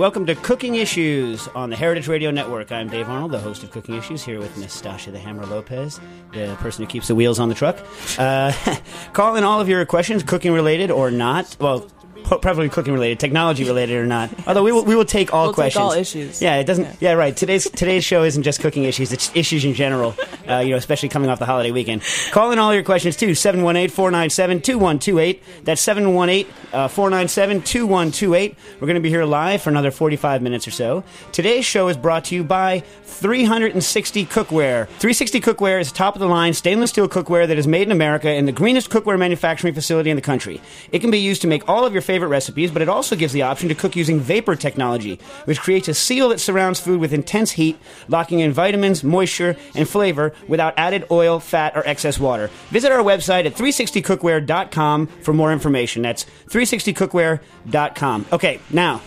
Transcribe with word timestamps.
Welcome 0.00 0.24
to 0.24 0.34
Cooking 0.34 0.76
Issues 0.76 1.46
on 1.48 1.68
the 1.68 1.76
Heritage 1.76 2.08
Radio 2.08 2.30
Network. 2.30 2.72
I'm 2.72 2.88
Dave 2.88 3.10
Arnold, 3.10 3.32
the 3.32 3.38
host 3.38 3.62
of 3.62 3.70
Cooking 3.70 3.96
Issues, 3.96 4.24
here 4.24 4.38
with 4.38 4.56
Miss 4.56 4.80
the 4.80 5.18
Hammer 5.18 5.44
Lopez, 5.44 6.00
the 6.32 6.56
person 6.58 6.82
who 6.82 6.90
keeps 6.90 7.08
the 7.08 7.14
wheels 7.14 7.38
on 7.38 7.50
the 7.50 7.54
truck. 7.54 7.76
Uh, 8.16 8.50
call 9.12 9.36
in 9.36 9.44
all 9.44 9.60
of 9.60 9.68
your 9.68 9.84
questions, 9.84 10.22
cooking 10.22 10.52
related 10.52 10.90
or 10.90 11.10
not. 11.10 11.54
Well, 11.60 11.86
probably 12.24 12.68
cooking 12.68 12.92
related, 12.92 13.18
technology 13.20 13.64
related 13.64 13.96
or 13.96 14.06
not. 14.06 14.30
Although 14.46 14.62
we 14.62 14.70
will, 14.72 14.84
we 14.84 14.94
will 14.94 15.04
take 15.04 15.32
all 15.34 15.44
We'll 15.46 15.52
take 15.52 15.56
questions. 15.56 15.82
all 15.82 15.92
issues. 15.92 16.40
Yeah, 16.42 16.56
it 16.56 16.64
doesn't. 16.64 16.84
Yeah. 16.84 16.94
Yeah, 17.00 17.12
right. 17.12 17.36
Today's 17.36 17.68
today's 17.70 18.04
show 18.04 18.22
isn't 18.24 18.42
just 18.42 18.60
cooking 18.60 18.84
issues; 18.84 19.12
it's 19.12 19.30
issues 19.34 19.64
in 19.64 19.74
general. 19.74 20.14
Uh, 20.48 20.58
you 20.58 20.70
know, 20.70 20.76
especially 20.76 21.08
coming 21.08 21.30
off 21.30 21.38
the 21.38 21.46
holiday 21.46 21.70
weekend. 21.70 22.02
Call 22.32 22.50
in 22.52 22.58
all 22.58 22.74
your 22.74 22.82
questions 22.82 23.16
too. 23.16 23.28
718-497-2128. 23.30 25.40
That's 25.64 25.84
718-497-2128. 25.86 28.56
We're 28.80 28.86
going 28.86 28.94
to 28.94 29.00
be 29.00 29.08
here 29.10 29.24
live 29.24 29.62
for 29.62 29.70
another 29.70 29.90
45 29.90 30.42
minutes 30.42 30.66
or 30.66 30.70
so. 30.70 31.04
Today's 31.32 31.64
show 31.64 31.88
is 31.88 31.96
brought 31.96 32.24
to 32.26 32.34
you 32.34 32.44
by 32.44 32.80
360 33.04 34.26
Cookware. 34.26 34.86
360 34.86 35.40
Cookware 35.40 35.80
is 35.80 35.92
top 35.92 36.14
of 36.14 36.20
the 36.20 36.26
line 36.26 36.54
stainless 36.54 36.90
steel 36.90 37.08
cookware 37.08 37.46
that 37.46 37.58
is 37.58 37.66
made 37.66 37.82
in 37.82 37.92
America 37.92 38.32
in 38.32 38.46
the 38.46 38.52
greenest 38.52 38.90
cookware 38.90 39.18
manufacturing 39.18 39.74
facility 39.74 40.10
in 40.10 40.16
the 40.16 40.22
country. 40.22 40.60
It 40.92 41.00
can 41.00 41.10
be 41.10 41.18
used 41.18 41.42
to 41.42 41.48
make 41.48 41.68
all 41.68 41.84
of 41.84 41.92
your 41.92 42.02
favorite 42.10 42.28
recipes, 42.28 42.72
but 42.72 42.82
it 42.82 42.88
also 42.88 43.14
gives 43.14 43.32
the 43.32 43.42
option 43.42 43.68
to 43.68 43.74
cook 43.76 43.94
using 43.94 44.18
vapor 44.18 44.56
technology, 44.56 45.20
which 45.44 45.60
creates 45.60 45.86
a 45.86 45.94
seal 45.94 46.30
that 46.30 46.40
surrounds 46.40 46.80
food 46.80 46.98
with 46.98 47.12
intense 47.12 47.52
heat, 47.52 47.78
locking 48.08 48.40
in 48.40 48.50
vitamins, 48.50 49.04
moisture, 49.04 49.56
and 49.76 49.88
flavor 49.88 50.32
without 50.48 50.74
added 50.76 51.06
oil, 51.12 51.38
fat, 51.38 51.76
or 51.76 51.86
excess 51.86 52.18
water. 52.18 52.50
Visit 52.70 52.90
our 52.90 53.04
website 53.04 53.46
at 53.46 53.54
360cookware.com 53.54 55.06
for 55.06 55.32
more 55.32 55.52
information. 55.52 56.02
That's 56.02 56.26
360cookware.com. 56.48 58.26
Okay, 58.32 58.58
now. 58.70 59.00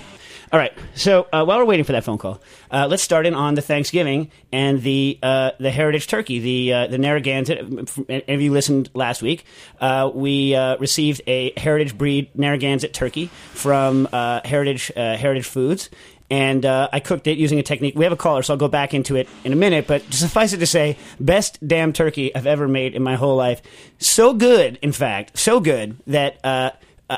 All 0.53 0.59
right. 0.59 0.71
So 0.93 1.27
uh, 1.33 1.43
while 1.43 1.57
we're 1.57 1.65
waiting 1.65 1.83
for 1.83 1.93
that 1.93 2.03
phone 2.03 2.19
call, 2.19 2.39
uh, 2.69 2.85
let's 2.87 3.01
start 3.01 3.25
in 3.25 3.33
on 3.33 3.55
the 3.55 3.63
Thanksgiving 3.63 4.29
and 4.51 4.83
the 4.83 5.17
uh, 5.23 5.51
the 5.59 5.71
heritage 5.71 6.05
turkey, 6.05 6.37
the 6.37 6.73
uh, 6.73 6.87
the 6.87 6.99
Narragansett. 6.99 7.89
If 8.07 8.39
you 8.39 8.51
listened 8.51 8.91
last 8.93 9.23
week, 9.23 9.45
uh, 9.81 10.11
we 10.13 10.53
uh, 10.53 10.77
received 10.77 11.23
a 11.25 11.59
heritage 11.59 11.97
breed 11.97 12.29
Narragansett 12.37 12.93
turkey 12.93 13.31
from 13.53 14.07
Heritage 14.11 14.91
Heritage 14.95 15.47
Foods. 15.47 15.89
And 16.29 16.65
uh, 16.65 16.87
I 16.91 16.99
cooked 16.99 17.27
it 17.27 17.37
using 17.37 17.59
a 17.59 17.63
technique. 17.63 17.95
We 17.95 18.05
have 18.05 18.13
a 18.13 18.15
caller, 18.17 18.41
so 18.43 18.53
I'll 18.53 18.57
go 18.57 18.67
back 18.67 18.93
into 18.93 19.15
it 19.15 19.27
in 19.43 19.53
a 19.53 19.55
minute. 19.55 19.87
But 19.87 20.01
suffice 20.13 20.53
it 20.53 20.59
to 20.59 20.65
say, 20.65 20.97
best 21.19 21.59
damn 21.67 21.93
turkey 21.93 22.33
I've 22.33 22.47
ever 22.47 22.67
made 22.67 22.95
in 22.95 23.03
my 23.03 23.15
whole 23.15 23.35
life. 23.35 23.61
So 23.99 24.33
good, 24.33 24.79
in 24.81 24.93
fact, 24.93 25.37
so 25.37 25.59
good 25.59 25.97
that 26.07 26.43
uh, 26.43 26.71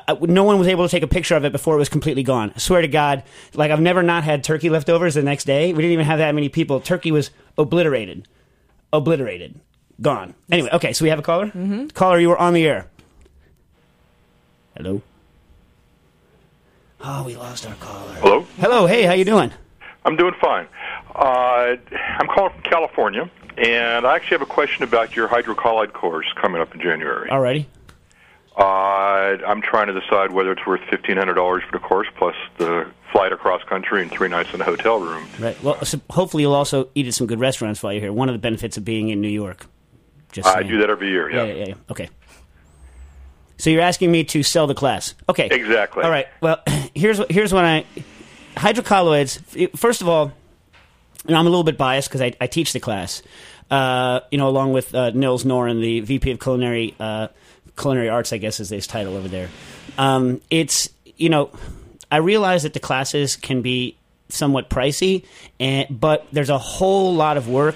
uh, 0.08 0.16
no 0.22 0.44
one 0.44 0.58
was 0.60 0.68
able 0.68 0.86
to 0.88 0.92
take 0.92 1.04
a 1.04 1.08
picture 1.08 1.36
of 1.36 1.46
it 1.46 1.52
before 1.52 1.76
it 1.76 1.78
was 1.78 1.90
completely 1.90 2.24
gone. 2.24 2.52
I 2.56 2.60
swear 2.60 2.82
to 2.82 2.88
God, 2.88 3.24
like 3.54 3.72
I've 3.72 3.82
never 3.82 4.04
not 4.04 4.24
had 4.24 4.44
turkey 4.44 4.70
leftovers 4.70 5.16
the 5.16 5.24
next 5.24 5.46
day. 5.46 5.74
We 5.74 5.82
didn't 5.82 5.94
even 5.94 6.06
have 6.06 6.20
that 6.20 6.34
many 6.34 6.50
people. 6.50 6.80
Turkey 6.80 7.12
was 7.12 7.32
obliterated, 7.58 8.28
obliterated, 8.94 9.60
gone. 10.02 10.34
Anyway, 10.52 10.70
okay, 10.74 10.94
so 10.94 11.04
we 11.04 11.10
have 11.10 11.20
a 11.20 11.24
caller. 11.24 11.48
Mm-hmm. 11.48 11.88
Caller, 11.88 12.20
you 12.20 12.30
were 12.30 12.38
on 12.38 12.54
the 12.54 12.66
air. 12.66 12.88
Hello. 14.76 15.02
Oh, 17.02 17.24
we 17.24 17.36
lost 17.36 17.68
our 17.68 17.76
caller. 17.76 18.14
Hello. 18.16 18.48
Hello. 18.58 18.86
Hey, 18.88 19.04
how 19.04 19.14
you 19.14 19.26
doing? 19.26 19.52
I'm 20.06 20.16
doing 20.16 20.34
fine. 20.42 20.68
Uh, 21.14 21.76
I'm 21.92 22.28
calling 22.28 22.52
from 22.54 22.64
California, 22.64 23.30
and 23.58 24.06
I 24.06 24.16
actually 24.16 24.36
have 24.36 24.42
a 24.42 24.52
question 24.52 24.84
about 24.84 25.16
your 25.16 25.28
hydrocolloid 25.28 25.94
course 25.94 26.26
coming 26.42 26.62
up 26.62 26.74
in 26.74 26.82
January. 26.82 27.30
Alrighty. 27.30 27.66
Uh, 28.58 29.38
I'm 29.46 29.62
trying 29.62 29.88
to 29.88 30.00
decide 30.00 30.32
whether 30.32 30.52
it's 30.52 30.66
worth 30.66 30.82
$1,500 30.82 31.36
for 31.36 31.72
the 31.72 31.80
course 31.80 32.08
plus 32.18 32.36
the 32.58 32.88
flight 33.12 33.34
across 33.34 33.64
country 33.64 34.02
and 34.02 34.10
three 34.10 34.30
nights 34.30 34.54
in 34.54 34.62
a 34.62 34.64
hotel 34.64 35.00
room. 35.00 35.28
Right. 35.40 35.62
Well, 35.62 35.84
so 35.84 36.00
hopefully 36.10 36.44
you'll 36.44 36.54
also 36.54 36.90
eat 36.96 37.08
at 37.08 37.14
some 37.14 37.28
good 37.28 37.40
restaurants 37.40 37.84
while 37.84 37.92
you're 37.92 38.02
here. 38.02 38.14
One 38.14 38.30
of 38.30 38.34
the 38.34 38.40
benefits 38.40 38.78
of 38.78 38.86
being 38.86 39.10
in 39.10 39.20
New 39.20 39.28
York. 39.30 39.66
Just 40.32 40.48
I 40.48 40.56
saying. 40.56 40.68
do 40.68 40.78
that 40.80 40.90
every 40.90 41.10
year. 41.10 41.30
Yeah, 41.30 41.44
yeah, 41.46 41.66
yeah. 41.68 41.74
Okay. 41.90 42.10
So 43.58 43.70
you're 43.70 43.82
asking 43.82 44.12
me 44.12 44.24
to 44.26 44.44
sell 44.44 44.68
the 44.68 44.76
class? 44.76 45.16
Okay. 45.30 45.48
Exactly. 45.50 46.04
All 46.04 46.10
right. 46.10 46.28
Well, 46.42 46.62
here's 46.96 47.20
what 47.20 47.32
here's 47.32 47.54
what 47.54 47.66
I 47.66 47.86
hydrocolloids. 48.56 49.78
First 49.78 50.02
of 50.02 50.10
all, 50.10 50.32
you 51.26 51.34
know, 51.34 51.40
I'm 51.40 51.48
a 51.48 51.50
little 51.50 51.64
bit 51.64 51.78
biased 51.78 52.10
because 52.10 52.22
I, 52.22 52.34
I 52.40 52.48
teach 52.48 52.74
the 52.74 52.80
class. 52.80 53.22
Uh, 53.72 54.22
you 54.32 54.38
know, 54.38 54.48
along 54.48 54.74
with 54.74 54.94
uh, 54.94 55.12
Nils 55.12 55.44
Noren, 55.44 55.82
the 55.82 56.02
VP 56.02 56.32
of 56.32 56.40
Culinary 56.40 56.96
uh, 57.00 57.30
Culinary 57.78 58.10
Arts, 58.10 58.34
I 58.34 58.38
guess 58.38 58.60
is 58.60 58.70
his 58.70 58.88
title 58.88 59.16
over 59.16 59.28
there. 59.28 59.50
Um, 59.98 60.42
it's 60.50 60.90
you 61.18 61.30
know, 61.30 61.50
I 62.12 62.18
realize 62.18 62.64
that 62.64 62.74
the 62.74 62.80
classes 62.80 63.36
can 63.36 63.62
be 63.62 63.98
somewhat 64.30 64.70
pricey, 64.70 65.26
and 65.60 65.88
but 66.00 66.28
there's 66.32 66.50
a 66.50 66.58
whole 66.58 67.14
lot 67.14 67.38
of 67.38 67.48
work 67.48 67.76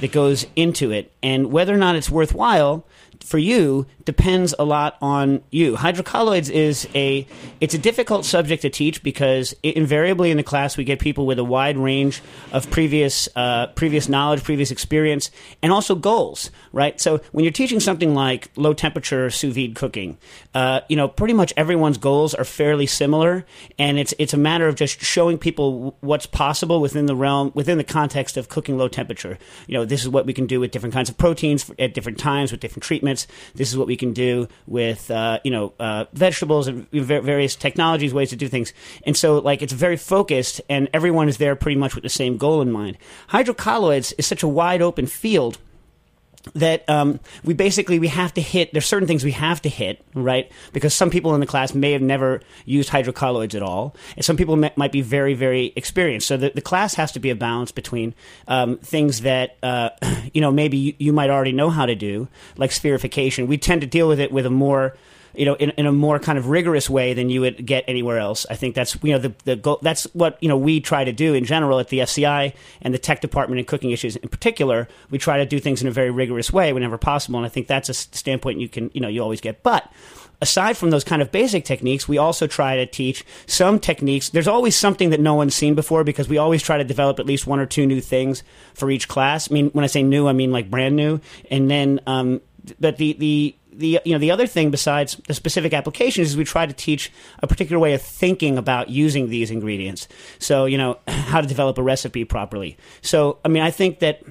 that 0.00 0.12
goes 0.12 0.46
into 0.56 0.90
it, 0.90 1.12
and 1.22 1.50
whether 1.50 1.74
or 1.74 1.78
not 1.78 1.96
it's 1.96 2.10
worthwhile 2.10 2.84
for 3.24 3.38
you 3.38 3.86
depends 4.04 4.54
a 4.58 4.64
lot 4.64 4.96
on 5.02 5.42
you. 5.50 5.76
Hydrocolloids 5.76 6.50
is 6.50 6.88
a 6.94 7.26
it's 7.60 7.74
a 7.74 7.78
difficult 7.78 8.24
subject 8.24 8.62
to 8.62 8.70
teach 8.70 9.02
because 9.02 9.54
it, 9.62 9.76
invariably 9.76 10.30
in 10.30 10.38
the 10.38 10.42
class 10.42 10.78
we 10.78 10.84
get 10.84 10.98
people 10.98 11.26
with 11.26 11.38
a 11.38 11.44
wide 11.44 11.76
range 11.76 12.22
of 12.52 12.70
previous 12.70 13.28
uh, 13.36 13.66
previous 13.68 14.08
knowledge, 14.08 14.42
previous 14.42 14.70
experience, 14.70 15.30
and 15.62 15.72
also 15.72 15.94
goals. 15.94 16.50
Right. 16.72 16.98
So 16.98 17.18
when 17.32 17.44
you're 17.44 17.52
teaching 17.52 17.80
something 17.80 18.14
like 18.14 18.50
low 18.56 18.72
temperature 18.72 19.28
sous 19.28 19.54
vide 19.54 19.74
cooking, 19.74 20.16
uh, 20.54 20.80
you 20.88 20.96
know 20.96 21.08
pretty 21.08 21.34
much 21.34 21.52
everyone's 21.56 21.98
goals 21.98 22.34
are 22.34 22.44
fairly 22.44 22.86
similar, 22.86 23.44
and 23.78 23.98
it's 23.98 24.14
it's 24.18 24.32
a 24.32 24.38
matter 24.38 24.68
of 24.68 24.74
just 24.74 25.02
showing 25.02 25.36
people 25.36 25.96
what's 26.00 26.26
possible 26.26 26.80
within 26.80 27.04
the 27.04 27.16
realm 27.16 27.52
within 27.54 27.76
the 27.76 27.84
context 27.84 28.38
of 28.38 28.48
cooking 28.48 28.78
low 28.78 28.88
temperature. 28.88 29.38
You 29.66 29.74
know 29.74 29.84
this 29.84 30.00
is 30.00 30.08
what 30.08 30.24
we 30.24 30.32
can 30.32 30.46
do 30.46 30.60
with 30.60 30.70
different 30.70 30.94
kinds 30.94 31.10
of 31.10 31.18
proteins 31.18 31.70
at 31.78 31.92
different 31.92 32.18
times 32.18 32.52
with 32.52 32.60
different 32.60 32.84
treatments. 32.84 33.07
This 33.54 33.70
is 33.70 33.76
what 33.76 33.86
we 33.86 33.96
can 33.96 34.12
do 34.12 34.48
with 34.66 35.10
uh, 35.10 35.40
you 35.44 35.50
know 35.50 35.72
uh, 35.78 36.06
vegetables 36.12 36.68
and 36.68 36.88
various 36.90 37.56
technologies, 37.56 38.12
ways 38.14 38.30
to 38.30 38.36
do 38.36 38.48
things. 38.48 38.72
And 39.04 39.16
so 39.16 39.38
like 39.38 39.62
it's 39.62 39.72
very 39.72 39.96
focused, 39.96 40.60
and 40.68 40.88
everyone 40.92 41.28
is 41.28 41.38
there 41.38 41.56
pretty 41.56 41.78
much 41.78 41.94
with 41.94 42.02
the 42.02 42.08
same 42.08 42.36
goal 42.36 42.62
in 42.62 42.70
mind. 42.70 42.98
Hydrocolloids 43.30 44.12
is 44.18 44.26
such 44.26 44.42
a 44.42 44.48
wide 44.48 44.82
open 44.82 45.06
field 45.06 45.58
that 46.54 46.88
um, 46.88 47.20
we 47.44 47.54
basically 47.54 47.98
we 47.98 48.08
have 48.08 48.32
to 48.34 48.40
hit 48.40 48.72
there's 48.72 48.86
certain 48.86 49.08
things 49.08 49.24
we 49.24 49.32
have 49.32 49.60
to 49.62 49.68
hit 49.68 50.04
right? 50.14 50.50
Because 50.72 50.94
some 50.94 51.10
people 51.10 51.34
in 51.34 51.40
the 51.40 51.46
class 51.46 51.74
may 51.74 51.92
have 51.92 52.02
never 52.02 52.40
used 52.64 52.90
hydrocolloids 52.90 53.54
at 53.54 53.62
all 53.62 53.94
and 54.16 54.24
some 54.24 54.36
people 54.36 54.56
may, 54.56 54.72
might 54.76 54.92
be 54.92 55.00
very 55.00 55.34
very 55.34 55.72
experienced. 55.76 56.26
So 56.26 56.36
the, 56.36 56.50
the 56.50 56.60
class 56.60 56.94
has 56.94 57.12
to 57.12 57.20
be 57.20 57.30
a 57.30 57.36
balance 57.36 57.72
between 57.72 58.14
um, 58.46 58.78
things 58.78 59.22
that 59.22 59.56
uh, 59.62 59.90
you 60.34 60.40
know 60.40 60.50
maybe 60.50 60.76
you, 60.76 60.94
you 60.98 61.12
might 61.12 61.30
already 61.30 61.52
know 61.52 61.70
how 61.70 61.86
to 61.86 61.94
do 61.94 62.28
like 62.56 62.70
spherification 62.70 63.46
we 63.46 63.58
tend 63.58 63.80
to 63.80 63.86
deal 63.86 64.08
with 64.08 64.20
it 64.20 64.32
with 64.32 64.46
a 64.46 64.50
more 64.50 64.96
you 65.34 65.44
know, 65.44 65.54
in, 65.54 65.70
in 65.70 65.86
a 65.86 65.92
more 65.92 66.18
kind 66.18 66.38
of 66.38 66.48
rigorous 66.48 66.88
way 66.88 67.14
than 67.14 67.30
you 67.30 67.40
would 67.40 67.64
get 67.64 67.84
anywhere 67.86 68.18
else. 68.18 68.46
I 68.50 68.54
think 68.54 68.74
that's 68.74 68.96
you 69.02 69.12
know 69.12 69.18
the 69.18 69.34
the 69.44 69.56
goal, 69.56 69.78
that's 69.82 70.04
what 70.14 70.36
you 70.40 70.48
know 70.48 70.56
we 70.56 70.80
try 70.80 71.04
to 71.04 71.12
do 71.12 71.34
in 71.34 71.44
general 71.44 71.78
at 71.78 71.88
the 71.88 72.00
FCI 72.00 72.54
and 72.82 72.94
the 72.94 72.98
tech 72.98 73.20
department 73.20 73.58
and 73.58 73.68
cooking 73.68 73.90
issues 73.90 74.16
in 74.16 74.28
particular. 74.28 74.88
We 75.10 75.18
try 75.18 75.38
to 75.38 75.46
do 75.46 75.60
things 75.60 75.82
in 75.82 75.88
a 75.88 75.92
very 75.92 76.10
rigorous 76.10 76.52
way 76.52 76.72
whenever 76.72 76.98
possible, 76.98 77.38
and 77.38 77.46
I 77.46 77.48
think 77.48 77.66
that's 77.66 77.88
a 77.88 77.94
standpoint 77.94 78.60
you 78.60 78.68
can 78.68 78.90
you 78.94 79.00
know 79.00 79.08
you 79.08 79.22
always 79.22 79.40
get. 79.40 79.62
But 79.62 79.90
aside 80.40 80.76
from 80.76 80.90
those 80.90 81.04
kind 81.04 81.22
of 81.22 81.32
basic 81.32 81.64
techniques, 81.64 82.08
we 82.08 82.18
also 82.18 82.46
try 82.46 82.76
to 82.76 82.86
teach 82.86 83.24
some 83.46 83.78
techniques. 83.78 84.30
There's 84.30 84.48
always 84.48 84.76
something 84.76 85.10
that 85.10 85.20
no 85.20 85.34
one's 85.34 85.54
seen 85.54 85.74
before 85.74 86.04
because 86.04 86.28
we 86.28 86.38
always 86.38 86.62
try 86.62 86.78
to 86.78 86.84
develop 86.84 87.18
at 87.18 87.26
least 87.26 87.46
one 87.46 87.60
or 87.60 87.66
two 87.66 87.86
new 87.86 88.00
things 88.00 88.42
for 88.74 88.90
each 88.90 89.08
class. 89.08 89.50
I 89.50 89.54
mean, 89.54 89.70
when 89.70 89.84
I 89.84 89.88
say 89.88 90.02
new, 90.02 90.28
I 90.28 90.32
mean 90.32 90.52
like 90.52 90.70
brand 90.70 90.96
new, 90.96 91.20
and 91.50 91.70
then 91.70 92.00
um, 92.06 92.40
but 92.80 92.96
the 92.96 93.14
the 93.14 93.54
the 93.78 94.00
you 94.04 94.12
know 94.12 94.18
the 94.18 94.30
other 94.30 94.46
thing 94.46 94.70
besides 94.70 95.16
the 95.26 95.34
specific 95.34 95.72
applications 95.72 96.28
is 96.28 96.36
we 96.36 96.44
try 96.44 96.66
to 96.66 96.72
teach 96.72 97.10
a 97.42 97.46
particular 97.46 97.78
way 97.78 97.94
of 97.94 98.02
thinking 98.02 98.58
about 98.58 98.90
using 98.90 99.30
these 99.30 99.50
ingredients. 99.50 100.08
So 100.38 100.66
you 100.66 100.76
know 100.76 100.98
how 101.08 101.40
to 101.40 101.46
develop 101.46 101.78
a 101.78 101.82
recipe 101.82 102.24
properly. 102.24 102.76
So 103.00 103.38
I 103.44 103.48
mean 103.48 103.62
I 103.62 103.70
think 103.70 104.00
that 104.00 104.22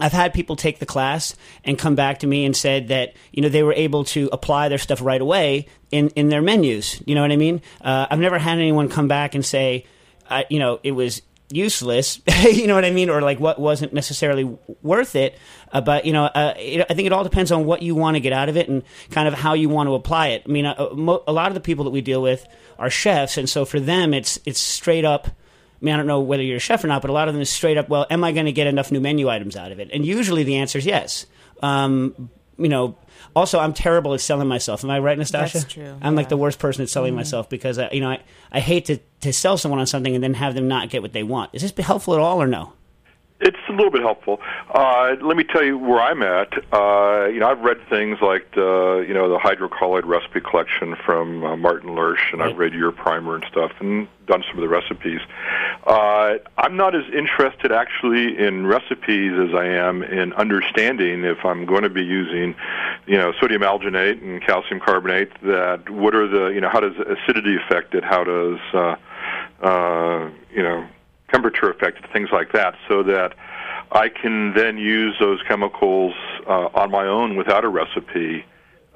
I've 0.00 0.12
had 0.12 0.32
people 0.32 0.54
take 0.54 0.78
the 0.78 0.86
class 0.86 1.34
and 1.64 1.78
come 1.78 1.96
back 1.96 2.20
to 2.20 2.26
me 2.26 2.44
and 2.44 2.56
said 2.56 2.88
that 2.88 3.14
you 3.32 3.42
know 3.42 3.48
they 3.48 3.62
were 3.62 3.72
able 3.72 4.04
to 4.04 4.28
apply 4.32 4.68
their 4.68 4.78
stuff 4.78 5.00
right 5.02 5.20
away 5.20 5.66
in 5.90 6.10
in 6.10 6.28
their 6.28 6.42
menus. 6.42 7.02
You 7.06 7.14
know 7.14 7.22
what 7.22 7.32
I 7.32 7.36
mean? 7.36 7.62
Uh, 7.80 8.06
I've 8.10 8.20
never 8.20 8.38
had 8.38 8.58
anyone 8.58 8.88
come 8.88 9.08
back 9.08 9.34
and 9.34 9.44
say, 9.44 9.86
I, 10.28 10.46
you 10.50 10.58
know, 10.58 10.78
it 10.82 10.92
was 10.92 11.22
useless. 11.50 12.20
you 12.42 12.66
know 12.66 12.74
what 12.74 12.84
I 12.84 12.90
mean? 12.90 13.10
Or 13.10 13.20
like 13.20 13.40
what 13.40 13.58
wasn't 13.58 13.92
necessarily 13.92 14.44
worth 14.82 15.16
it. 15.16 15.38
Uh, 15.72 15.80
but 15.80 16.04
you 16.04 16.12
know, 16.12 16.24
uh, 16.24 16.54
it, 16.56 16.86
I 16.88 16.94
think 16.94 17.06
it 17.06 17.12
all 17.12 17.24
depends 17.24 17.52
on 17.52 17.64
what 17.64 17.82
you 17.82 17.94
want 17.94 18.16
to 18.16 18.20
get 18.20 18.32
out 18.32 18.48
of 18.48 18.56
it 18.56 18.68
and 18.68 18.82
kind 19.10 19.28
of 19.28 19.34
how 19.34 19.54
you 19.54 19.68
want 19.68 19.88
to 19.88 19.94
apply 19.94 20.28
it. 20.28 20.42
I 20.46 20.48
mean, 20.48 20.66
uh, 20.66 20.88
mo- 20.94 21.22
a 21.26 21.32
lot 21.32 21.48
of 21.48 21.54
the 21.54 21.60
people 21.60 21.84
that 21.84 21.90
we 21.90 22.00
deal 22.00 22.22
with 22.22 22.46
are 22.78 22.90
chefs, 22.90 23.36
and 23.36 23.48
so 23.48 23.64
for 23.64 23.80
them, 23.80 24.14
it's 24.14 24.38
it's 24.44 24.60
straight 24.60 25.04
up. 25.04 25.28
I 25.28 25.84
mean, 25.84 25.94
I 25.94 25.96
don't 25.96 26.06
know 26.06 26.20
whether 26.20 26.42
you're 26.42 26.56
a 26.56 26.60
chef 26.60 26.82
or 26.82 26.88
not, 26.88 27.02
but 27.02 27.10
a 27.10 27.14
lot 27.14 27.28
of 27.28 27.34
them 27.34 27.40
is 27.40 27.50
straight 27.50 27.76
up. 27.76 27.88
Well, 27.88 28.06
am 28.10 28.24
I 28.24 28.32
going 28.32 28.46
to 28.46 28.52
get 28.52 28.66
enough 28.66 28.90
new 28.90 29.00
menu 29.00 29.28
items 29.28 29.56
out 29.56 29.70
of 29.70 29.78
it? 29.78 29.90
And 29.92 30.04
usually 30.04 30.42
the 30.42 30.56
answer 30.56 30.78
is 30.78 30.86
yes. 30.86 31.26
Um, 31.62 32.30
you 32.58 32.68
know. 32.68 32.96
Also, 33.34 33.58
I'm 33.58 33.72
terrible 33.72 34.14
at 34.14 34.20
selling 34.20 34.48
myself. 34.48 34.84
Am 34.84 34.90
I 34.90 34.98
right, 34.98 35.18
Nastasha? 35.18 35.52
That's 35.52 35.64
true, 35.64 35.96
I'm 36.00 36.14
like 36.14 36.28
the 36.28 36.36
worst 36.36 36.58
person 36.58 36.82
at 36.82 36.88
selling 36.88 37.10
mm-hmm. 37.10 37.16
myself 37.16 37.48
because 37.48 37.78
I, 37.78 37.90
you 37.90 38.00
know 38.00 38.10
I, 38.10 38.22
I 38.50 38.60
hate 38.60 38.86
to, 38.86 38.98
to 39.20 39.32
sell 39.32 39.58
someone 39.58 39.80
on 39.80 39.86
something 39.86 40.14
and 40.14 40.22
then 40.22 40.34
have 40.34 40.54
them 40.54 40.68
not 40.68 40.90
get 40.90 41.02
what 41.02 41.12
they 41.12 41.22
want. 41.22 41.50
Is 41.52 41.62
this 41.62 41.84
helpful 41.84 42.14
at 42.14 42.20
all 42.20 42.42
or 42.42 42.46
no? 42.46 42.72
It's 43.40 43.56
a 43.68 43.72
little 43.72 43.92
bit 43.92 44.00
helpful. 44.00 44.40
Uh, 44.74 45.14
let 45.22 45.36
me 45.36 45.44
tell 45.44 45.62
you 45.62 45.78
where 45.78 46.00
I'm 46.00 46.22
at. 46.24 46.52
Uh, 46.72 47.26
you 47.26 47.38
know, 47.38 47.48
I've 47.48 47.60
read 47.60 47.78
things 47.88 48.18
like 48.20 48.52
the 48.54 49.04
you 49.06 49.14
know 49.14 49.28
the 49.28 49.38
hydrocolloid 49.38 50.04
recipe 50.06 50.40
collection 50.40 50.96
from 51.06 51.44
uh, 51.44 51.56
Martin 51.56 51.90
Lersch, 51.90 52.32
and 52.32 52.40
Right. 52.40 52.50
I've 52.50 52.58
read 52.58 52.74
your 52.74 52.90
primer 52.90 53.36
and 53.36 53.44
stuff, 53.48 53.70
and 53.78 54.08
done 54.26 54.42
some 54.48 54.56
of 54.58 54.62
the 54.62 54.68
recipes. 54.68 55.20
Uh, 55.86 56.34
I'm 56.58 56.76
not 56.76 56.96
as 56.96 57.04
interested 57.14 57.70
actually 57.70 58.36
in 58.36 58.66
recipes 58.66 59.32
as 59.38 59.54
I 59.54 59.66
am 59.66 60.02
in 60.02 60.32
understanding 60.32 61.24
if 61.24 61.44
I'm 61.44 61.64
going 61.64 61.82
to 61.84 61.90
be 61.90 62.04
using, 62.04 62.56
you 63.06 63.16
know, 63.18 63.32
sodium 63.40 63.62
alginate 63.62 64.20
and 64.20 64.42
calcium 64.42 64.80
carbonate. 64.80 65.30
That 65.42 65.88
what 65.90 66.14
are 66.16 66.26
the 66.26 66.46
you 66.48 66.60
know 66.60 66.68
how 66.68 66.80
does 66.80 66.94
acidity 66.96 67.56
affect 67.56 67.94
it? 67.94 68.02
How 68.02 68.24
does 68.24 68.58
uh, 68.74 68.96
uh, 69.64 70.30
you 70.52 70.62
know 70.64 70.88
temperature 71.30 71.70
affected, 71.70 72.04
things 72.12 72.30
like 72.32 72.52
that, 72.52 72.74
so 72.88 73.02
that 73.04 73.34
I 73.92 74.08
can 74.08 74.54
then 74.54 74.78
use 74.78 75.16
those 75.18 75.40
chemicals 75.48 76.14
uh, 76.46 76.68
on 76.74 76.90
my 76.90 77.06
own 77.06 77.36
without 77.36 77.64
a 77.64 77.68
recipe 77.68 78.44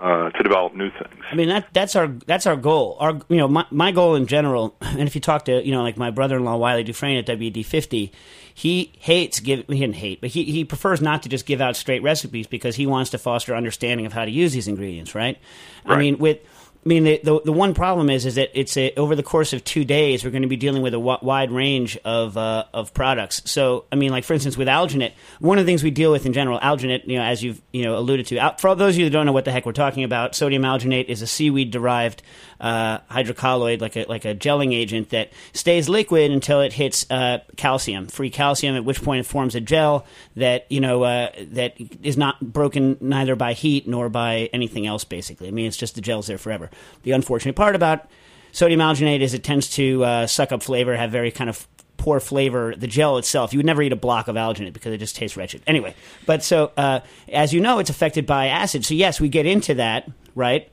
uh, 0.02 0.30
to 0.30 0.42
develop 0.42 0.74
new 0.74 0.90
things. 0.90 1.24
I 1.30 1.34
mean 1.36 1.48
that 1.48 1.68
that's 1.72 1.94
our 1.94 2.08
that's 2.08 2.46
our 2.46 2.56
goal. 2.56 2.96
Our 2.98 3.20
you 3.28 3.36
know 3.36 3.46
my 3.46 3.64
my 3.70 3.92
goal 3.92 4.16
in 4.16 4.26
general, 4.26 4.76
and 4.80 5.02
if 5.02 5.14
you 5.14 5.20
talk 5.20 5.44
to 5.44 5.64
you 5.64 5.70
know 5.70 5.82
like 5.82 5.96
my 5.96 6.10
brother-in-law 6.10 6.56
Wylie 6.56 6.82
Dufresne 6.82 7.18
at 7.18 7.26
WD50, 7.26 8.10
he 8.52 8.92
hates 8.98 9.38
give 9.38 9.64
he 9.68 9.78
didn't 9.78 9.94
hate, 9.94 10.20
but 10.20 10.30
he 10.30 10.44
he 10.44 10.64
prefers 10.64 11.00
not 11.00 11.22
to 11.22 11.28
just 11.28 11.46
give 11.46 11.60
out 11.60 11.76
straight 11.76 12.02
recipes 12.02 12.48
because 12.48 12.74
he 12.74 12.86
wants 12.86 13.10
to 13.10 13.18
foster 13.18 13.54
understanding 13.54 14.04
of 14.04 14.12
how 14.12 14.24
to 14.24 14.30
use 14.30 14.52
these 14.52 14.66
ingredients. 14.66 15.14
Right? 15.14 15.38
I 15.86 15.96
mean 15.96 16.18
with. 16.18 16.40
I 16.84 16.88
mean, 16.88 17.04
the, 17.04 17.20
the 17.22 17.40
the 17.44 17.52
one 17.52 17.74
problem 17.74 18.10
is 18.10 18.26
is 18.26 18.34
that 18.34 18.50
it's 18.58 18.76
a, 18.76 18.92
over 18.94 19.14
the 19.14 19.22
course 19.22 19.52
of 19.52 19.62
two 19.62 19.84
days 19.84 20.24
we're 20.24 20.32
going 20.32 20.42
to 20.42 20.48
be 20.48 20.56
dealing 20.56 20.82
with 20.82 20.94
a 20.94 20.98
w- 20.98 21.18
wide 21.22 21.52
range 21.52 21.96
of 22.04 22.36
uh, 22.36 22.64
of 22.74 22.92
products. 22.92 23.40
So, 23.44 23.84
I 23.92 23.94
mean, 23.94 24.10
like 24.10 24.24
for 24.24 24.34
instance, 24.34 24.56
with 24.56 24.66
alginate, 24.66 25.12
one 25.38 25.58
of 25.58 25.64
the 25.64 25.70
things 25.70 25.84
we 25.84 25.92
deal 25.92 26.10
with 26.10 26.26
in 26.26 26.32
general, 26.32 26.58
alginate, 26.58 27.06
you 27.06 27.18
know, 27.18 27.24
as 27.24 27.40
you've 27.40 27.62
you 27.72 27.84
know 27.84 27.96
alluded 27.96 28.26
to, 28.28 28.56
for 28.58 28.74
those 28.74 28.94
of 28.94 28.98
you 28.98 29.04
that 29.04 29.10
don't 29.10 29.26
know 29.26 29.32
what 29.32 29.44
the 29.44 29.52
heck 29.52 29.64
we're 29.64 29.72
talking 29.72 30.02
about, 30.02 30.34
sodium 30.34 30.62
alginate 30.62 31.04
is 31.04 31.22
a 31.22 31.26
seaweed 31.26 31.70
derived 31.70 32.20
uh, 32.62 33.00
hydrocolloid, 33.10 33.80
like 33.80 33.96
a 33.96 34.04
like 34.08 34.24
a 34.24 34.34
gelling 34.34 34.72
agent 34.72 35.10
that 35.10 35.32
stays 35.52 35.88
liquid 35.88 36.30
until 36.30 36.60
it 36.60 36.72
hits 36.72 37.04
uh, 37.10 37.38
calcium, 37.56 38.06
free 38.06 38.30
calcium, 38.30 38.76
at 38.76 38.84
which 38.84 39.02
point 39.02 39.20
it 39.20 39.28
forms 39.28 39.56
a 39.56 39.60
gel 39.60 40.06
that 40.36 40.64
you 40.70 40.80
know 40.80 41.02
uh, 41.02 41.30
that 41.50 41.74
is 42.02 42.16
not 42.16 42.40
broken 42.40 42.96
neither 43.00 43.34
by 43.34 43.52
heat 43.52 43.88
nor 43.88 44.08
by 44.08 44.48
anything 44.52 44.86
else. 44.86 45.02
Basically, 45.02 45.48
I 45.48 45.50
mean, 45.50 45.66
it's 45.66 45.76
just 45.76 45.96
the 45.96 46.00
gel's 46.00 46.28
there 46.28 46.38
forever. 46.38 46.70
The 47.02 47.10
unfortunate 47.10 47.56
part 47.56 47.74
about 47.74 48.08
sodium 48.52 48.80
alginate 48.80 49.22
is 49.22 49.34
it 49.34 49.42
tends 49.42 49.68
to 49.70 50.04
uh, 50.04 50.26
suck 50.28 50.52
up 50.52 50.62
flavor, 50.62 50.96
have 50.96 51.10
very 51.10 51.32
kind 51.32 51.50
of 51.50 51.66
poor 51.96 52.20
flavor. 52.20 52.76
The 52.76 52.86
gel 52.86 53.18
itself, 53.18 53.52
you 53.52 53.58
would 53.58 53.66
never 53.66 53.82
eat 53.82 53.92
a 53.92 53.96
block 53.96 54.28
of 54.28 54.36
alginate 54.36 54.72
because 54.72 54.92
it 54.92 54.98
just 54.98 55.16
tastes 55.16 55.36
wretched. 55.36 55.62
Anyway, 55.66 55.96
but 56.26 56.44
so 56.44 56.70
uh, 56.76 57.00
as 57.28 57.52
you 57.52 57.60
know, 57.60 57.80
it's 57.80 57.90
affected 57.90 58.24
by 58.24 58.46
acid. 58.46 58.84
So 58.84 58.94
yes, 58.94 59.20
we 59.20 59.28
get 59.28 59.46
into 59.46 59.74
that, 59.74 60.08
right? 60.36 60.68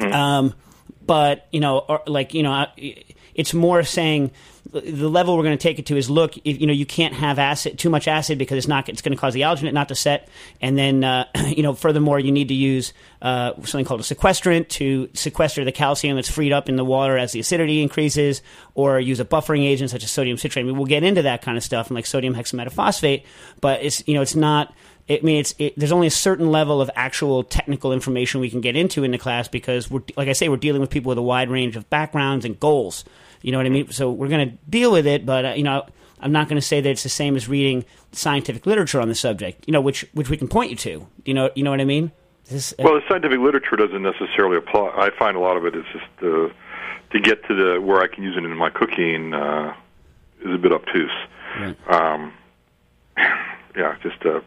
Um, 0.00 0.54
but 1.06 1.46
you 1.50 1.60
know, 1.60 1.78
or, 1.78 2.02
like 2.06 2.34
you 2.34 2.42
know, 2.42 2.66
it's 3.34 3.54
more 3.54 3.82
saying 3.82 4.30
the 4.72 5.08
level 5.08 5.36
we're 5.36 5.42
going 5.42 5.56
to 5.56 5.62
take 5.62 5.78
it 5.78 5.86
to 5.86 5.96
is 5.96 6.08
look, 6.08 6.36
if, 6.38 6.60
you 6.60 6.66
know, 6.66 6.72
you 6.72 6.86
can't 6.86 7.12
have 7.12 7.38
acid 7.38 7.78
too 7.78 7.90
much 7.90 8.08
acid 8.08 8.38
because 8.38 8.56
it's 8.56 8.68
not 8.68 8.88
it's 8.88 9.02
going 9.02 9.14
to 9.14 9.20
cause 9.20 9.34
the 9.34 9.42
alginate 9.42 9.72
not 9.72 9.88
to 9.88 9.94
set, 9.94 10.28
and 10.60 10.78
then 10.78 11.04
uh, 11.04 11.26
you 11.48 11.62
know, 11.62 11.74
furthermore, 11.74 12.18
you 12.18 12.32
need 12.32 12.48
to 12.48 12.54
use 12.54 12.92
uh, 13.20 13.52
something 13.64 13.84
called 13.84 14.00
a 14.00 14.04
sequestrant 14.04 14.68
to 14.70 15.10
sequester 15.14 15.64
the 15.64 15.72
calcium 15.72 16.16
that's 16.16 16.30
freed 16.30 16.52
up 16.52 16.68
in 16.68 16.76
the 16.76 16.84
water 16.84 17.18
as 17.18 17.32
the 17.32 17.40
acidity 17.40 17.82
increases, 17.82 18.40
or 18.74 18.98
use 18.98 19.20
a 19.20 19.24
buffering 19.24 19.64
agent 19.64 19.90
such 19.90 20.04
as 20.04 20.10
sodium 20.10 20.38
citrate. 20.38 20.64
I 20.64 20.66
mean, 20.66 20.76
we'll 20.76 20.86
get 20.86 21.02
into 21.02 21.22
that 21.22 21.42
kind 21.42 21.58
of 21.58 21.64
stuff, 21.64 21.88
and 21.88 21.94
like 21.94 22.06
sodium 22.06 22.34
hexametaphosphate, 22.34 23.24
but 23.60 23.82
it's 23.82 24.06
you 24.06 24.14
know, 24.14 24.22
it's 24.22 24.36
not. 24.36 24.74
I 25.10 25.20
mean, 25.22 25.38
it's 25.38 25.54
it, 25.58 25.74
there's 25.76 25.92
only 25.92 26.06
a 26.06 26.12
certain 26.12 26.50
level 26.50 26.80
of 26.80 26.90
actual 26.94 27.42
technical 27.42 27.92
information 27.92 28.40
we 28.40 28.50
can 28.50 28.60
get 28.60 28.76
into 28.76 29.04
in 29.04 29.10
the 29.10 29.18
class 29.18 29.48
because 29.48 29.90
we're 29.90 30.02
like 30.16 30.28
I 30.28 30.32
say, 30.32 30.48
we're 30.48 30.56
dealing 30.56 30.80
with 30.80 30.90
people 30.90 31.10
with 31.10 31.18
a 31.18 31.22
wide 31.22 31.50
range 31.50 31.76
of 31.76 31.88
backgrounds 31.90 32.44
and 32.44 32.58
goals. 32.58 33.04
You 33.42 33.52
know 33.52 33.58
what 33.58 33.66
I 33.66 33.70
mean? 33.70 33.90
So 33.90 34.10
we're 34.10 34.28
going 34.28 34.50
to 34.50 34.56
deal 34.68 34.92
with 34.92 35.06
it, 35.06 35.26
but 35.26 35.44
uh, 35.44 35.48
you 35.50 35.64
know, 35.64 35.86
I'm 36.20 36.32
not 36.32 36.48
going 36.48 36.60
to 36.60 36.66
say 36.66 36.80
that 36.80 36.88
it's 36.88 37.02
the 37.02 37.08
same 37.08 37.36
as 37.36 37.48
reading 37.48 37.84
scientific 38.12 38.64
literature 38.64 39.00
on 39.00 39.08
the 39.08 39.14
subject. 39.14 39.64
You 39.66 39.72
know, 39.72 39.80
which 39.80 40.06
which 40.12 40.30
we 40.30 40.36
can 40.36 40.48
point 40.48 40.70
you 40.70 40.76
to. 40.76 41.06
You 41.24 41.34
know, 41.34 41.50
you 41.54 41.64
know 41.64 41.70
what 41.70 41.80
I 41.80 41.84
mean? 41.84 42.12
This, 42.46 42.72
uh, 42.72 42.82
Well, 42.84 42.94
the 42.94 43.02
scientific 43.08 43.40
literature 43.40 43.76
doesn't 43.76 44.02
necessarily 44.02 44.56
apply. 44.56 44.94
I 44.96 45.10
find 45.18 45.36
a 45.36 45.40
lot 45.40 45.56
of 45.56 45.66
it 45.66 45.74
is 45.74 45.84
just 45.92 46.04
uh, 46.22 46.48
to 47.10 47.20
get 47.20 47.44
to 47.48 47.54
the 47.54 47.80
where 47.80 48.00
I 48.00 48.06
can 48.06 48.22
use 48.22 48.36
it 48.36 48.44
in 48.44 48.56
my 48.56 48.70
cooking 48.70 49.34
uh, 49.34 49.74
is 50.40 50.54
a 50.54 50.58
bit 50.58 50.72
obtuse. 50.72 51.10
Right. 51.58 51.76
Um, 51.88 52.32
yeah, 53.76 53.96
just 54.02 54.24
uh, 54.26 54.40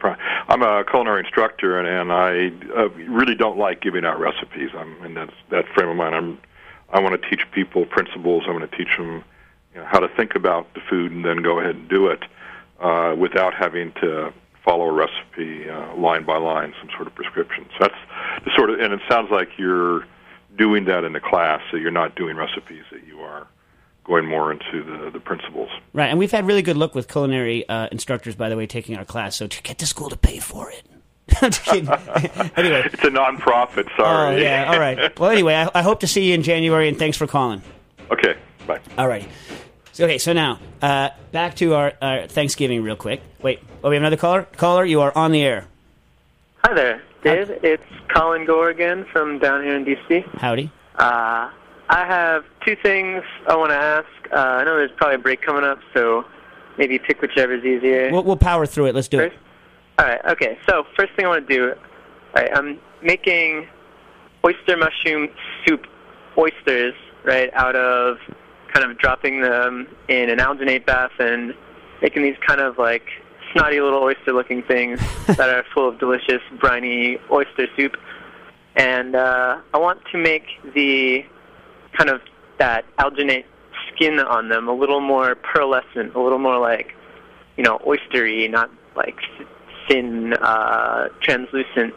I'm 0.48 0.62
a 0.62 0.84
culinary 0.84 1.20
instructor, 1.20 1.78
and, 1.78 1.88
and 1.88 2.12
I 2.12 2.52
uh, 2.76 2.88
really 2.90 3.34
don't 3.34 3.58
like 3.58 3.80
giving 3.80 4.04
out 4.04 4.20
recipes. 4.20 4.70
I'm 4.76 5.04
in 5.04 5.14
that 5.14 5.30
that 5.50 5.66
frame 5.74 5.88
of 5.88 5.96
mind. 5.96 6.14
I'm 6.14 6.38
I 6.90 7.00
want 7.00 7.20
to 7.20 7.30
teach 7.30 7.40
people 7.52 7.86
principles. 7.86 8.44
I 8.46 8.52
want 8.52 8.70
to 8.70 8.76
teach 8.76 8.96
them 8.96 9.24
you 9.74 9.80
know, 9.80 9.86
how 9.86 9.98
to 9.98 10.08
think 10.08 10.34
about 10.34 10.72
the 10.74 10.80
food 10.88 11.12
and 11.12 11.24
then 11.24 11.42
go 11.42 11.58
ahead 11.58 11.74
and 11.74 11.88
do 11.88 12.06
it 12.06 12.22
uh, 12.80 13.14
without 13.18 13.54
having 13.54 13.92
to 14.00 14.32
follow 14.64 14.86
a 14.86 14.92
recipe 14.92 15.68
uh, 15.68 15.94
line 15.96 16.24
by 16.24 16.36
line, 16.36 16.74
some 16.80 16.90
sort 16.94 17.06
of 17.06 17.14
prescription. 17.14 17.66
So 17.72 17.76
that's 17.80 18.44
the 18.44 18.50
sort 18.56 18.70
of, 18.70 18.80
and 18.80 18.92
it 18.92 19.00
sounds 19.08 19.30
like 19.30 19.48
you're 19.58 20.04
doing 20.56 20.84
that 20.86 21.04
in 21.04 21.12
the 21.12 21.20
class. 21.20 21.60
So 21.70 21.76
you're 21.76 21.90
not 21.90 22.14
doing 22.14 22.36
recipes; 22.36 22.84
that 22.90 23.06
you 23.06 23.20
are 23.20 23.46
going 24.06 24.26
more 24.26 24.52
into 24.52 24.82
the 24.84 25.10
the 25.10 25.20
principles. 25.20 25.68
right, 25.92 26.06
and 26.08 26.18
we've 26.18 26.30
had 26.32 26.46
really 26.46 26.62
good 26.62 26.76
luck 26.76 26.94
with 26.94 27.08
culinary 27.08 27.68
uh, 27.68 27.88
instructors, 27.92 28.34
by 28.34 28.48
the 28.48 28.56
way, 28.56 28.66
taking 28.66 28.96
our 28.96 29.04
class. 29.04 29.36
So 29.36 29.46
to 29.46 29.62
get 29.62 29.78
the 29.78 29.86
school 29.86 30.08
to 30.10 30.16
pay 30.16 30.38
for 30.38 30.70
it. 30.70 30.82
I'm 31.42 31.50
just 31.50 31.64
kidding. 31.64 31.88
anyway, 32.56 32.82
It's 32.86 33.02
a 33.02 33.10
nonprofit. 33.10 33.86
Sorry. 33.96 33.98
oh 33.98 34.30
Sorry. 34.30 34.42
yeah, 34.42 34.70
all 34.72 34.78
right. 34.78 35.12
Well, 35.18 35.30
anyway, 35.30 35.54
I, 35.54 35.70
I 35.74 35.82
hope 35.82 36.00
to 36.00 36.06
see 36.06 36.28
you 36.28 36.34
in 36.34 36.42
January, 36.44 36.88
and 36.88 36.96
thanks 36.96 37.16
for 37.16 37.26
calling. 37.26 37.62
Okay. 38.12 38.36
Bye. 38.66 38.80
All 38.96 39.08
right. 39.08 39.28
So, 39.92 40.04
okay, 40.04 40.18
so 40.18 40.32
now 40.32 40.60
uh, 40.82 41.08
back 41.32 41.56
to 41.56 41.74
our, 41.74 41.94
our 42.00 42.26
Thanksgiving, 42.28 42.82
real 42.84 42.96
quick. 42.96 43.22
Wait, 43.42 43.60
oh, 43.82 43.88
we 43.90 43.96
have 43.96 44.02
another 44.02 44.16
caller. 44.16 44.46
Caller, 44.56 44.84
you 44.84 45.00
are 45.00 45.10
on 45.16 45.32
the 45.32 45.42
air. 45.42 45.66
Hi 46.64 46.74
there, 46.74 47.02
Dave. 47.24 47.50
It's 47.62 47.82
Colin 48.14 48.44
Gore 48.44 48.68
again 48.68 49.04
from 49.12 49.38
down 49.40 49.64
here 49.64 49.74
in 49.74 49.84
D.C. 49.84 50.24
Howdy. 50.34 50.70
Uh, 50.96 51.50
I 51.88 52.04
have 52.04 52.44
two 52.64 52.76
things 52.82 53.22
I 53.46 53.56
want 53.56 53.70
to 53.70 53.76
ask. 53.76 54.06
Uh, 54.32 54.36
I 54.36 54.64
know 54.64 54.76
there's 54.76 54.90
probably 54.96 55.16
a 55.16 55.18
break 55.18 55.42
coming 55.42 55.64
up, 55.64 55.78
so 55.94 56.24
maybe 56.78 56.98
pick 56.98 57.20
whichever's 57.20 57.64
easier. 57.64 58.10
We'll, 58.10 58.24
we'll 58.24 58.36
power 58.36 58.66
through 58.66 58.86
it. 58.86 58.94
Let's 58.94 59.08
do 59.08 59.20
it. 59.20 59.32
All 59.98 60.06
right. 60.06 60.20
Okay. 60.26 60.58
So 60.68 60.84
first 60.96 61.12
thing 61.14 61.26
I 61.26 61.28
want 61.28 61.48
to 61.48 61.54
do, 61.54 61.70
all 61.70 62.42
right, 62.42 62.50
I'm 62.54 62.78
making 63.02 63.66
oyster 64.44 64.76
mushroom 64.76 65.28
soup 65.64 65.86
oysters, 66.36 66.94
right, 67.24 67.50
out 67.54 67.76
of 67.76 68.18
kind 68.72 68.90
of 68.90 68.98
dropping 68.98 69.40
them 69.40 69.88
in 70.08 70.28
an 70.28 70.38
alginate 70.38 70.84
bath 70.84 71.12
and 71.18 71.54
making 72.02 72.22
these 72.22 72.36
kind 72.46 72.60
of 72.60 72.78
like 72.78 73.04
snotty 73.52 73.80
little 73.80 74.02
oyster-looking 74.02 74.62
things 74.64 75.00
that 75.26 75.48
are 75.48 75.64
full 75.72 75.88
of 75.88 75.98
delicious 75.98 76.42
briny 76.60 77.18
oyster 77.30 77.66
soup. 77.76 77.96
And 78.76 79.16
uh, 79.16 79.60
I 79.72 79.78
want 79.78 80.00
to 80.12 80.18
make 80.18 80.44
the 80.74 81.24
kind 81.96 82.10
of 82.10 82.20
that 82.58 82.84
alginate 82.98 83.44
skin 83.94 84.18
on 84.18 84.48
them 84.48 84.68
a 84.68 84.72
little 84.72 85.00
more 85.00 85.34
pearlescent, 85.34 86.14
a 86.14 86.20
little 86.20 86.38
more 86.38 86.58
like, 86.58 86.94
you 87.56 87.64
know, 87.64 87.78
oystery, 87.86 88.50
not 88.50 88.70
like 88.94 89.18
thin, 89.88 90.32
uh, 90.34 91.08
translucent 91.20 91.94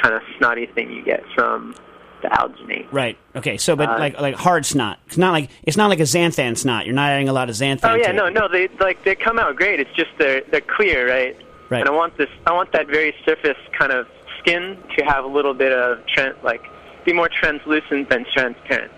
kind 0.00 0.14
of 0.14 0.22
snotty 0.38 0.66
thing 0.66 0.90
you 0.92 1.02
get 1.04 1.22
from 1.34 1.74
the 2.22 2.28
alginate. 2.28 2.86
Right. 2.90 3.16
Okay. 3.36 3.56
So, 3.56 3.76
but 3.76 3.88
Uh, 3.88 3.98
like 3.98 4.20
like 4.20 4.34
hard 4.34 4.66
snot. 4.66 4.98
It's 5.06 5.16
not 5.18 5.32
like 5.32 5.50
it's 5.62 5.76
not 5.76 5.88
like 5.90 6.00
a 6.00 6.04
xanthan 6.04 6.56
snot. 6.56 6.86
You're 6.86 6.94
not 6.94 7.10
adding 7.10 7.28
a 7.28 7.32
lot 7.32 7.48
of 7.48 7.54
xanthan. 7.56 7.84
Oh 7.84 7.94
yeah, 7.94 8.12
no, 8.12 8.26
it. 8.26 8.34
no, 8.34 8.48
they 8.48 8.68
like 8.80 9.04
they 9.04 9.14
come 9.14 9.38
out 9.38 9.56
great. 9.56 9.80
It's 9.80 9.94
just 9.94 10.10
they're 10.18 10.42
they're 10.50 10.60
clear, 10.60 11.08
right? 11.08 11.36
Right. 11.70 11.80
And 11.80 11.88
I 11.88 11.92
want 11.92 12.16
this, 12.18 12.28
I 12.46 12.52
want 12.52 12.72
that 12.72 12.86
very 12.88 13.14
surface 13.24 13.56
kind 13.78 13.90
of 13.92 14.06
skin 14.38 14.76
to 14.98 15.04
have 15.04 15.24
a 15.24 15.28
little 15.28 15.54
bit 15.54 15.72
of 15.72 15.98
tran- 16.06 16.40
like 16.42 16.62
be 17.04 17.12
more 17.12 17.28
translucent 17.28 18.08
than 18.10 18.24
transparent. 18.32 18.92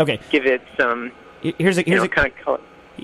Okay. 0.00 0.20
Give 0.30 0.46
it 0.46 0.62
some, 0.78 1.12
Here's 1.42 1.78
a 1.78 1.80
you 1.82 1.86
here's 1.86 2.00
know, 2.00 2.04
a 2.04 2.08
kind 2.08 2.26
of 2.32 2.36
color. 2.44 2.60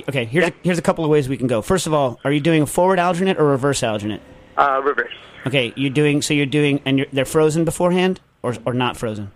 okay. 0.08 0.24
Here's 0.24 0.48
a, 0.48 0.52
here's 0.62 0.78
a 0.78 0.82
couple 0.82 1.04
of 1.04 1.10
ways 1.10 1.28
we 1.28 1.36
can 1.36 1.46
go. 1.46 1.62
First 1.62 1.86
of 1.86 1.94
all, 1.94 2.18
are 2.24 2.32
you 2.32 2.40
doing 2.40 2.62
a 2.62 2.66
forward 2.66 2.98
alginate 2.98 3.38
or 3.38 3.44
reverse 3.44 3.80
alginate? 3.80 4.20
Uh, 4.56 4.80
reverse, 4.84 5.12
Okay, 5.46 5.72
you're 5.76 5.90
doing 5.90 6.22
so 6.22 6.32
you're 6.32 6.46
doing 6.46 6.80
and 6.84 6.98
you're, 6.98 7.06
they're 7.12 7.24
frozen 7.24 7.64
beforehand 7.64 8.20
or 8.42 8.54
or 8.64 8.72
not 8.72 8.96
frozen. 8.96 9.30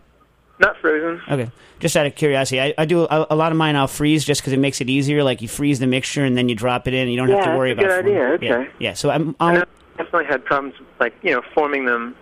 not 0.61 0.77
frozen. 0.79 1.21
Okay, 1.29 1.51
just 1.81 1.97
out 1.97 2.07
of 2.07 2.15
curiosity, 2.15 2.61
I, 2.61 2.73
I 2.79 2.85
do 2.85 3.03
a, 3.03 3.27
a 3.31 3.35
lot 3.37 3.51
of 3.53 3.59
mine. 3.59 3.75
I'll 3.77 3.89
freeze 3.89 4.25
just 4.25 4.41
because 4.41 4.53
it 4.53 4.59
makes 4.61 4.81
it 4.81 4.89
easier. 4.89 5.23
Like 5.25 5.43
you 5.43 5.49
freeze 5.49 5.81
the 5.81 5.87
mixture 5.89 6.25
and 6.25 6.37
then 6.39 6.49
you 6.49 6.55
drop 6.55 6.87
it 6.89 6.95
in. 6.95 7.03
And 7.03 7.11
you 7.11 7.17
don't 7.17 7.29
have 7.31 7.45
to 7.45 7.57
worry 7.57 7.75
that's 7.75 7.83
a 7.83 7.87
about. 7.99 8.05
good 8.05 8.15
forming- 8.15 8.33
idea, 8.35 8.49
Yeah, 8.51 8.57
okay. 8.59 8.71
yeah. 8.79 8.93
So 8.95 9.11
I'm. 9.11 9.35
I 9.41 9.47
I'll, 9.49 9.55
know- 9.59 9.65
definitely 9.97 10.27
had 10.27 10.45
problems 10.45 10.75
like 11.01 11.15
you 11.23 11.33
know 11.33 11.43
forming 11.55 11.85
them 11.85 12.15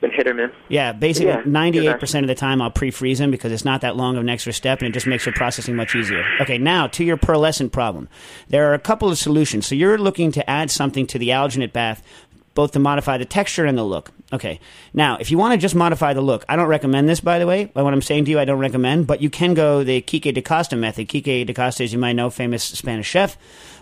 been 0.00 0.10
hit 0.10 0.28
or 0.28 0.34
miss. 0.34 0.50
Yeah, 0.68 0.92
basically 0.92 1.28
Yeah, 1.28 1.42
ninety-eight 1.44 1.98
percent 1.98 2.24
of 2.24 2.28
the 2.28 2.34
time 2.34 2.62
I'll 2.62 2.70
pre-freeze 2.70 3.18
them 3.18 3.30
because 3.30 3.52
it's 3.52 3.64
not 3.64 3.80
that 3.80 3.96
long 3.96 4.16
of 4.16 4.22
an 4.22 4.28
extra 4.28 4.52
step, 4.52 4.80
and 4.80 4.88
it 4.88 4.92
just 4.92 5.06
makes 5.06 5.26
your 5.26 5.34
processing 5.34 5.76
much 5.76 5.94
easier. 5.94 6.24
Okay, 6.40 6.58
now 6.58 6.86
to 6.88 7.04
your 7.04 7.16
pearlescent 7.16 7.72
problem. 7.72 8.08
There 8.48 8.70
are 8.70 8.74
a 8.74 8.78
couple 8.78 9.08
of 9.08 9.18
solutions. 9.18 9.66
So 9.66 9.74
you're 9.74 9.98
looking 9.98 10.32
to 10.32 10.48
add 10.48 10.70
something 10.70 11.06
to 11.08 11.18
the 11.18 11.30
alginate 11.30 11.72
bath, 11.72 12.02
both 12.54 12.72
to 12.72 12.78
modify 12.78 13.18
the 13.18 13.24
texture 13.24 13.64
and 13.64 13.76
the 13.76 13.84
look. 13.84 14.12
Okay, 14.32 14.60
now 14.92 15.16
if 15.18 15.30
you 15.30 15.38
want 15.38 15.52
to 15.52 15.58
just 15.58 15.74
modify 15.74 16.12
the 16.12 16.20
look, 16.20 16.44
I 16.48 16.56
don't 16.56 16.68
recommend 16.68 17.08
this, 17.08 17.20
by 17.20 17.38
the 17.38 17.46
way. 17.46 17.70
What 17.72 17.92
I'm 17.92 18.02
saying 18.02 18.26
to 18.26 18.30
you, 18.30 18.38
I 18.38 18.44
don't 18.44 18.58
recommend, 18.58 19.06
but 19.06 19.20
you 19.22 19.30
can 19.30 19.54
go 19.54 19.84
the 19.84 20.02
Quique 20.02 20.34
Dacosta 20.34 20.78
method. 20.78 21.08
Quique 21.08 21.46
Dacosta, 21.46 21.82
as 21.82 21.92
you 21.92 21.98
might 21.98 22.12
know, 22.12 22.30
famous 22.30 22.62
Spanish 22.62 23.08
chef, 23.08 23.36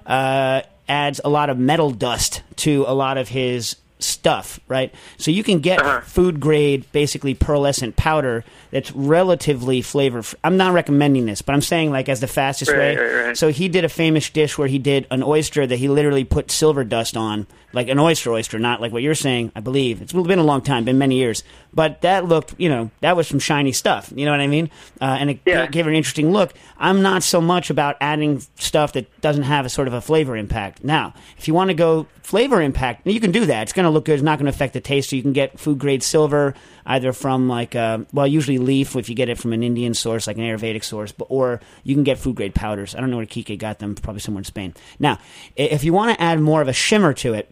uh, 0.06 0.62
adds 0.88 1.20
a 1.24 1.28
lot 1.28 1.50
of 1.50 1.58
metal 1.58 1.90
dust 1.90 2.42
to 2.56 2.84
a 2.86 2.94
lot 2.94 3.18
of 3.18 3.28
his 3.28 3.76
stuff, 3.98 4.60
right? 4.68 4.92
So 5.16 5.30
you 5.30 5.42
can 5.42 5.60
get 5.60 5.80
Uh-huh. 5.80 6.00
food 6.02 6.40
grade, 6.40 6.84
basically 6.92 7.34
pearlescent 7.34 7.96
powder 7.96 8.44
that's 8.76 8.92
relatively 8.92 9.80
flavor. 9.80 10.22
I'm 10.44 10.58
not 10.58 10.74
recommending 10.74 11.24
this, 11.24 11.40
but 11.40 11.54
I'm 11.54 11.62
saying 11.62 11.90
like 11.90 12.10
as 12.10 12.20
the 12.20 12.26
fastest 12.26 12.70
Right, 12.70 12.78
way. 12.78 12.96
right, 12.96 13.24
right. 13.28 13.36
So 13.36 13.48
he 13.48 13.68
did 13.68 13.86
a 13.86 13.88
famous 13.88 14.28
dish 14.28 14.58
where 14.58 14.68
he 14.68 14.78
did 14.78 15.06
an 15.10 15.22
oyster 15.22 15.66
that 15.66 15.76
he 15.76 15.88
literally 15.88 16.24
put 16.24 16.50
silver 16.50 16.84
dust 16.84 17.16
on, 17.16 17.46
like 17.72 17.88
an 17.88 17.98
oyster 17.98 18.30
oyster, 18.32 18.58
not 18.58 18.82
like 18.82 18.92
what 18.92 19.02
you're 19.02 19.14
saying. 19.14 19.50
I 19.56 19.60
believe 19.60 20.02
it's 20.02 20.12
been 20.12 20.38
a 20.38 20.42
long 20.44 20.60
time, 20.60 20.84
been 20.84 20.98
many 20.98 21.14
years, 21.16 21.42
but 21.72 22.02
that 22.02 22.26
looked, 22.26 22.54
you 22.58 22.68
know, 22.68 22.90
that 23.00 23.16
was 23.16 23.26
some 23.28 23.38
shiny 23.38 23.72
stuff. 23.72 24.12
You 24.14 24.26
know 24.26 24.30
what 24.32 24.40
I 24.40 24.46
mean? 24.46 24.70
Uh, 25.00 25.16
and 25.20 25.30
it 25.30 25.40
Yeah. 25.46 25.66
gave 25.68 25.86
it 25.86 25.90
an 25.90 25.96
interesting 25.96 26.30
look. 26.32 26.52
I'm 26.78 27.00
not 27.00 27.22
so 27.22 27.40
much 27.40 27.70
about 27.70 27.96
adding 28.02 28.42
stuff 28.56 28.92
that 28.92 29.20
doesn't 29.22 29.44
have 29.44 29.64
a 29.64 29.70
sort 29.70 29.88
of 29.88 29.94
a 29.94 30.02
flavor 30.02 30.36
impact. 30.36 30.84
Now, 30.84 31.14
if 31.38 31.48
you 31.48 31.54
want 31.54 31.68
to 31.70 31.74
go 31.74 32.06
flavor 32.22 32.60
impact, 32.60 33.06
you 33.06 33.20
can 33.20 33.30
do 33.32 33.46
that. 33.46 33.62
It's 33.62 33.72
going 33.72 33.84
to 33.84 33.90
look 33.90 34.04
good. 34.04 34.14
It's 34.14 34.22
not 34.22 34.38
going 34.38 34.46
to 34.46 34.54
affect 34.54 34.74
the 34.74 34.80
taste. 34.80 35.10
So 35.10 35.16
you 35.16 35.22
can 35.22 35.32
get 35.32 35.58
food 35.58 35.78
grade 35.78 36.02
silver 36.02 36.52
either 36.84 37.12
from 37.12 37.48
like, 37.48 37.74
uh, 37.74 37.98
well, 38.12 38.26
usually 38.26 38.58
leaf 38.66 38.94
if 38.96 39.08
you 39.08 39.14
get 39.14 39.28
it 39.28 39.38
from 39.38 39.52
an 39.52 39.62
Indian 39.62 39.94
source, 39.94 40.26
like 40.26 40.36
an 40.36 40.42
Ayurvedic 40.42 40.84
source, 40.84 41.12
but, 41.12 41.26
or 41.30 41.60
you 41.84 41.94
can 41.94 42.04
get 42.04 42.18
food 42.18 42.36
grade 42.36 42.54
powders. 42.54 42.94
I 42.94 43.00
don't 43.00 43.10
know 43.10 43.16
where 43.16 43.26
Quique 43.26 43.58
got 43.58 43.78
them, 43.78 43.94
probably 43.94 44.20
somewhere 44.20 44.40
in 44.40 44.44
Spain. 44.44 44.74
Now, 44.98 45.18
if 45.56 45.84
you 45.84 45.92
want 45.92 46.14
to 46.16 46.22
add 46.22 46.40
more 46.40 46.60
of 46.60 46.68
a 46.68 46.72
shimmer 46.74 47.12
to 47.14 47.32
it, 47.34 47.50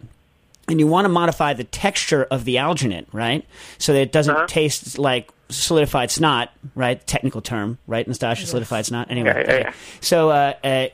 and 0.67 0.79
you 0.79 0.87
want 0.87 1.05
to 1.05 1.09
modify 1.09 1.53
the 1.53 1.63
texture 1.63 2.23
of 2.31 2.43
the 2.43 2.55
alginate, 2.55 3.05
right? 3.11 3.45
So 3.77 3.93
that 3.93 3.99
it 4.01 4.11
doesn't 4.11 4.35
Uh-huh. 4.35 4.47
taste 4.47 4.97
like 4.97 5.29
solidified 5.49 6.09
snot, 6.11 6.51
right? 6.73 7.05
Technical 7.05 7.41
term, 7.41 7.77
right? 7.87 8.07
Nastasha, 8.07 8.45
solidified 8.45 8.85
snot. 8.85 9.11
Anyway, 9.11 9.29
Yeah, 9.29 9.35
yeah, 9.37 9.43
okay. 9.43 9.59
yeah. 9.65 9.73
so 10.01 10.29
uh, 10.29 10.53
uh, 10.63 10.87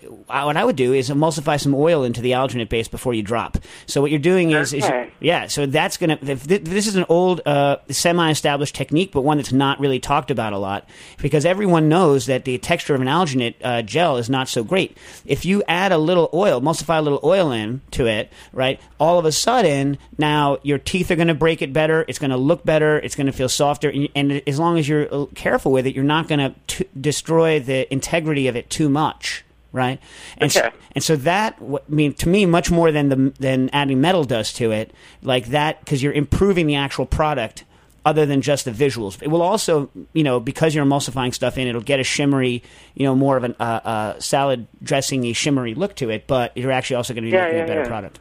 what 0.45 0.57
I 0.57 0.63
would 0.65 0.75
do 0.75 0.93
is 0.93 1.09
emulsify 1.09 1.59
some 1.59 1.73
oil 1.73 2.03
into 2.03 2.21
the 2.21 2.31
alginate 2.31 2.69
base 2.69 2.87
before 2.87 3.13
you 3.13 3.23
drop. 3.23 3.57
So 3.85 4.01
what 4.01 4.11
you're 4.11 4.19
doing 4.19 4.51
is, 4.51 4.73
is 4.73 4.83
yeah. 5.19 5.47
So 5.47 5.65
that's 5.65 5.97
gonna. 5.97 6.17
This 6.21 6.87
is 6.87 6.95
an 6.95 7.05
old, 7.09 7.41
uh, 7.45 7.77
semi-established 7.89 8.75
technique, 8.75 9.11
but 9.11 9.21
one 9.21 9.37
that's 9.37 9.53
not 9.53 9.79
really 9.79 9.99
talked 9.99 10.31
about 10.31 10.53
a 10.53 10.57
lot 10.57 10.87
because 11.21 11.45
everyone 11.45 11.87
knows 11.89 12.25
that 12.25 12.45
the 12.45 12.57
texture 12.57 12.95
of 12.95 13.01
an 13.01 13.07
alginate 13.07 13.55
uh, 13.63 13.81
gel 13.81 14.17
is 14.17 14.29
not 14.29 14.49
so 14.49 14.63
great. 14.63 14.97
If 15.25 15.45
you 15.45 15.63
add 15.67 15.91
a 15.91 15.97
little 15.97 16.29
oil, 16.33 16.59
emulsify 16.61 16.97
a 16.97 17.01
little 17.01 17.19
oil 17.23 17.51
in 17.51 17.81
to 17.91 18.07
it, 18.07 18.31
right? 18.53 18.79
All 18.99 19.17
of 19.17 19.25
a 19.25 19.31
sudden, 19.31 19.97
now 20.17 20.57
your 20.63 20.77
teeth 20.77 21.09
are 21.11 21.15
going 21.15 21.27
to 21.27 21.33
break 21.33 21.61
it 21.61 21.71
better. 21.73 22.03
It's 22.07 22.19
going 22.19 22.31
to 22.31 22.37
look 22.37 22.63
better. 22.65 22.97
It's 22.99 23.15
going 23.15 23.27
to 23.27 23.33
feel 23.33 23.49
softer, 23.49 23.89
and, 23.89 24.09
and 24.15 24.40
as 24.47 24.59
long 24.59 24.77
as 24.77 24.87
you're 24.87 25.13
uh, 25.13 25.25
careful 25.35 25.71
with 25.71 25.85
it, 25.87 25.95
you're 25.95 26.03
not 26.03 26.27
going 26.27 26.53
to 26.67 26.85
destroy 26.99 27.59
the 27.59 27.91
integrity 27.91 28.47
of 28.47 28.55
it 28.55 28.69
too 28.69 28.89
much 28.89 29.43
right? 29.73 30.01
And 30.37 30.51
so, 30.51 30.59
Okay. 30.65 30.75
and 30.95 31.01
so 31.01 31.15
that 31.15 31.55
I 31.61 31.77
mean 31.87 32.13
to 32.15 32.27
me 32.27 32.45
much 32.45 32.69
more 32.71 32.91
than 32.91 33.07
the 33.07 33.33
than 33.39 33.69
adding 33.71 34.01
metal 34.01 34.25
does 34.25 34.51
to 34.53 34.71
it, 34.71 34.91
like 35.21 35.45
that 35.47 35.79
because 35.79 36.03
you're 36.03 36.11
improving 36.11 36.67
the 36.67 36.75
actual 36.75 37.05
product 37.05 37.63
other 38.05 38.25
than 38.25 38.41
just 38.41 38.65
the 38.65 38.71
visuals. 38.71 39.21
It 39.21 39.29
will 39.29 39.41
also, 39.41 39.89
you 40.11 40.23
know, 40.23 40.41
because 40.41 40.75
you're 40.75 40.83
emulsifying 40.85 41.33
stuff 41.33 41.57
in, 41.57 41.67
it'll 41.67 41.81
get 41.81 42.01
a 42.01 42.03
shimmery, 42.03 42.63
you 42.95 43.05
know, 43.05 43.15
more 43.15 43.37
of 43.37 43.43
a 43.45 43.55
uh, 43.61 43.63
uh, 43.63 44.19
salad 44.19 44.67
dressing-y 44.83 45.31
shimmery 45.33 45.73
look 45.75 45.95
to 45.95 46.09
it, 46.09 46.25
but 46.27 46.57
you're 46.57 46.71
actually 46.71 46.97
also 46.97 47.13
going 47.13 47.23
to 47.23 47.29
be 47.31 47.35
Yeah, 47.37 47.43
making 47.43 47.57
yeah, 47.59 47.63
a 47.63 47.67
better 47.67 47.81
yeah. 47.81 47.87
product. 47.87 48.19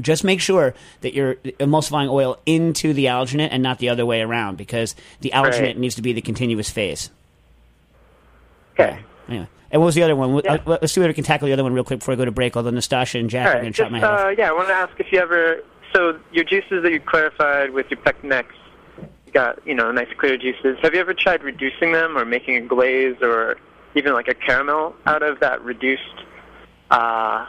Just 0.00 0.24
make 0.24 0.40
sure 0.40 0.74
that 1.00 1.14
you're 1.14 1.36
emulsifying 1.36 2.10
oil 2.10 2.38
into 2.44 2.92
the 2.92 3.06
alginate 3.06 3.48
and 3.50 3.62
not 3.62 3.78
the 3.78 3.88
other 3.88 4.04
way 4.04 4.20
around 4.20 4.56
because 4.56 4.94
the 5.20 5.30
alginate 5.34 5.60
Right. 5.62 5.78
needs 5.78 5.94
to 5.94 6.02
be 6.02 6.12
the 6.12 6.20
continuous 6.20 6.68
phase. 6.70 7.10
Okay. 8.78 8.98
Anyway. 9.28 9.48
And 9.70 9.80
what 9.82 9.86
was 9.86 9.94
the 9.94 10.02
other 10.02 10.14
one? 10.14 10.40
Yeah. 10.44 10.58
Let's 10.64 10.92
see 10.92 11.00
whether 11.00 11.10
we 11.10 11.14
can 11.14 11.24
tackle 11.24 11.46
the 11.46 11.52
other 11.52 11.64
one 11.64 11.72
real 11.72 11.82
quick 11.84 11.98
before 12.00 12.12
I 12.12 12.16
go 12.16 12.24
to 12.24 12.30
break. 12.30 12.56
Although 12.56 12.70
Nastasha 12.70 13.18
and 13.18 13.28
Jack 13.28 13.46
All 13.46 13.52
are 13.52 13.54
right. 13.56 13.60
going 13.62 13.72
to 13.72 13.82
chop 13.82 13.90
my 13.90 13.98
head 13.98 14.08
uh, 14.08 14.28
yeah, 14.38 14.50
I 14.50 14.52
wanted 14.52 14.68
to 14.68 14.74
ask 14.74 15.00
if 15.00 15.10
you 15.10 15.18
ever. 15.18 15.62
So 15.94 16.18
your 16.32 16.44
juices 16.44 16.82
that 16.82 16.92
you 16.92 17.00
clarified 17.00 17.70
with 17.70 17.86
your 17.90 17.98
Pectinex, 18.00 18.46
you 19.26 19.32
got 19.32 19.66
you 19.66 19.74
know 19.74 19.90
nice 19.90 20.08
clear 20.18 20.36
juices. 20.36 20.76
Have 20.82 20.94
you 20.94 21.00
ever 21.00 21.14
tried 21.14 21.42
reducing 21.42 21.92
them 21.92 22.16
or 22.16 22.24
making 22.24 22.56
a 22.56 22.60
glaze 22.60 23.16
or 23.22 23.56
even 23.94 24.12
like 24.12 24.28
a 24.28 24.34
caramel 24.34 24.94
out 25.06 25.22
of 25.22 25.40
that 25.40 25.62
reduced 25.62 26.02
uh, 26.90 27.46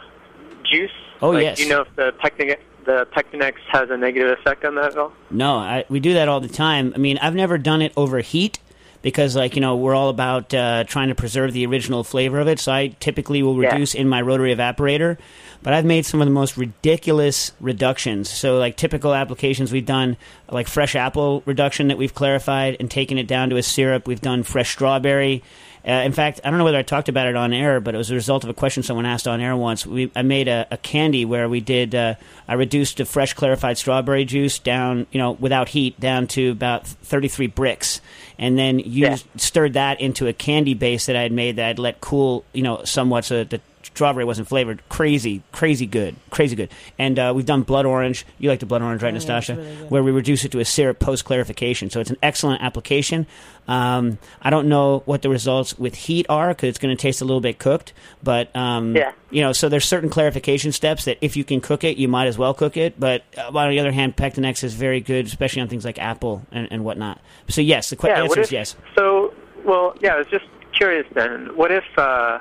juice? 0.64 0.90
Oh, 1.20 1.30
like, 1.30 1.42
yes. 1.42 1.56
Do 1.58 1.64
you 1.64 1.68
know 1.70 1.80
if 1.82 1.96
the 1.96 2.12
Pectinex 2.22 2.58
the 2.84 3.06
Pectinex 3.14 3.54
has 3.70 3.90
a 3.90 3.96
negative 3.98 4.38
effect 4.38 4.64
on 4.64 4.74
that 4.76 4.92
at 4.92 4.96
all? 4.96 5.12
No, 5.30 5.56
I, 5.56 5.84
we 5.90 6.00
do 6.00 6.14
that 6.14 6.28
all 6.28 6.40
the 6.40 6.48
time. 6.48 6.92
I 6.94 6.98
mean, 6.98 7.18
I've 7.18 7.34
never 7.34 7.58
done 7.58 7.82
it 7.82 7.92
over 7.98 8.20
heat 8.20 8.58
because, 9.02 9.36
like, 9.36 9.54
you 9.56 9.60
know, 9.60 9.76
we're 9.76 9.94
all 9.94 10.08
about 10.08 10.54
uh, 10.54 10.84
trying 10.84 11.08
to 11.08 11.14
preserve 11.14 11.52
the 11.52 11.66
original 11.66 12.02
flavor 12.02 12.40
of 12.40 12.48
it. 12.48 12.58
So 12.58 12.72
I 12.72 12.88
typically 12.98 13.42
will 13.42 13.60
Yeah. 13.62 13.72
reduce 13.72 13.94
in 13.94 14.08
my 14.08 14.22
rotary 14.22 14.54
evaporator. 14.54 15.18
But 15.62 15.74
I've 15.74 15.84
made 15.84 16.06
some 16.06 16.22
of 16.22 16.26
the 16.26 16.32
most 16.32 16.56
ridiculous 16.56 17.52
reductions. 17.60 18.30
So, 18.30 18.58
like, 18.58 18.76
typical 18.76 19.12
applications 19.12 19.70
we've 19.70 19.84
done, 19.84 20.16
like 20.50 20.66
fresh 20.66 20.96
apple 20.96 21.42
reduction 21.46 21.88
that 21.88 21.98
we've 21.98 22.14
clarified 22.14 22.76
and 22.80 22.90
taken 22.90 23.18
it 23.18 23.26
down 23.26 23.50
to 23.50 23.56
a 23.56 23.62
syrup. 23.62 24.06
We've 24.08 24.20
done 24.20 24.44
fresh 24.44 24.70
strawberry. 24.70 25.42
Uh, 25.88 26.02
in 26.02 26.12
fact, 26.12 26.40
I 26.44 26.50
don't 26.50 26.58
know 26.58 26.64
whether 26.64 26.76
I 26.76 26.82
talked 26.82 27.08
about 27.08 27.28
it 27.28 27.36
on 27.36 27.54
air, 27.54 27.80
but 27.80 27.94
it 27.94 27.98
was 27.98 28.10
a 28.10 28.14
result 28.14 28.44
of 28.44 28.50
a 28.50 28.54
question 28.54 28.82
someone 28.82 29.06
asked 29.06 29.26
on 29.26 29.40
air 29.40 29.56
once. 29.56 29.86
We, 29.86 30.12
I 30.14 30.20
made 30.20 30.46
a, 30.46 30.66
a 30.70 30.76
candy 30.76 31.24
where 31.24 31.48
we 31.48 31.60
did. 31.60 31.94
Uh, 31.94 32.16
I 32.46 32.54
reduced 32.54 33.00
a 33.00 33.06
fresh 33.06 33.32
clarified 33.32 33.78
strawberry 33.78 34.26
juice 34.26 34.58
down, 34.58 35.06
you 35.12 35.18
know, 35.18 35.32
without 35.32 35.70
heat, 35.70 35.98
down 35.98 36.26
to 36.28 36.50
about 36.50 36.86
33 36.86 37.48
Brix, 37.48 38.00
and 38.38 38.58
then 38.58 38.80
used 38.80 39.26
stirred 39.36 39.72
that 39.72 39.98
into 39.98 40.26
a 40.26 40.34
candy 40.34 40.74
base 40.74 41.06
that 41.06 41.16
I 41.16 41.22
had 41.22 41.32
made 41.32 41.56
that 41.56 41.70
I'd 41.70 41.78
let 41.78 42.02
cool, 42.02 42.44
you 42.52 42.62
know, 42.62 42.84
somewhat 42.84 43.24
so 43.24 43.38
that 43.38 43.48
the 43.48 43.60
strawberry 43.94 44.24
wasn't 44.24 44.48
flavored. 44.48 44.82
Crazy, 44.88 45.42
crazy 45.52 45.86
good, 45.86 46.16
crazy 46.30 46.54
good. 46.56 46.70
And 46.98 47.18
uh, 47.18 47.32
we've 47.34 47.46
done 47.46 47.62
blood 47.62 47.86
orange. 47.86 48.24
You 48.38 48.48
like 48.48 48.60
the 48.60 48.66
blood 48.66 48.82
orange, 48.82 49.02
right, 49.02 49.12
Oh, 49.12 49.16
yeah, 49.16 49.22
Nastasha? 49.22 49.56
really. 49.56 49.74
Where 49.88 50.02
we 50.02 50.10
reduce 50.10 50.44
it 50.44 50.52
to 50.52 50.60
a 50.60 50.64
syrup 50.64 50.98
post 50.98 51.24
clarification. 51.24 51.90
So 51.90 52.00
it's 52.00 52.10
an 52.10 52.16
excellent 52.22 52.62
application. 52.62 53.26
Um, 53.66 54.18
I 54.40 54.50
don't 54.50 54.68
know 54.68 55.02
what 55.04 55.22
the 55.22 55.28
results 55.28 55.78
with 55.78 55.94
heat 55.94 56.26
are 56.28 56.48
because 56.48 56.70
it's 56.70 56.78
going 56.78 56.96
to 56.96 57.00
taste 57.00 57.20
a 57.20 57.24
little 57.24 57.40
bit 57.40 57.58
cooked. 57.58 57.92
But 58.22 58.54
um, 58.56 58.96
Yeah. 58.96 59.12
you 59.30 59.42
know, 59.42 59.52
so 59.52 59.68
there's 59.68 59.84
certain 59.84 60.08
clarification 60.08 60.72
steps 60.72 61.04
that 61.04 61.18
if 61.20 61.36
you 61.36 61.44
can 61.44 61.60
cook 61.60 61.84
it, 61.84 61.96
you 61.98 62.08
might 62.08 62.26
as 62.28 62.38
well 62.38 62.54
cook 62.54 62.76
it. 62.76 62.98
But 62.98 63.24
uh, 63.36 63.50
on 63.56 63.70
the 63.70 63.78
other 63.80 63.92
hand, 63.92 64.16
Pectinex 64.16 64.64
is 64.64 64.74
very 64.74 65.00
good, 65.00 65.26
especially 65.26 65.60
on 65.62 65.68
things 65.68 65.84
like 65.84 65.98
apple 65.98 66.46
and, 66.50 66.68
and 66.70 66.84
whatnot. 66.84 67.20
So 67.48 67.60
yes, 67.60 67.90
the 67.90 67.96
que- 67.96 68.08
Yeah, 68.08 68.18
answer 68.22 68.28
what 68.28 68.38
is 68.38 68.46
if, 68.48 68.52
yes. 68.52 68.76
So, 68.96 69.34
well, 69.64 69.94
yeah, 70.00 70.14
I 70.14 70.18
was 70.18 70.26
just 70.28 70.46
curious 70.72 71.06
then. 71.14 71.50
What 71.56 71.70
if, 71.72 71.84
uh, 71.98 72.38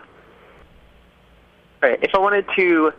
right, 1.81 1.99
if 2.03 2.11
I 2.13 2.19
wanted 2.19 2.45
to 2.55 2.91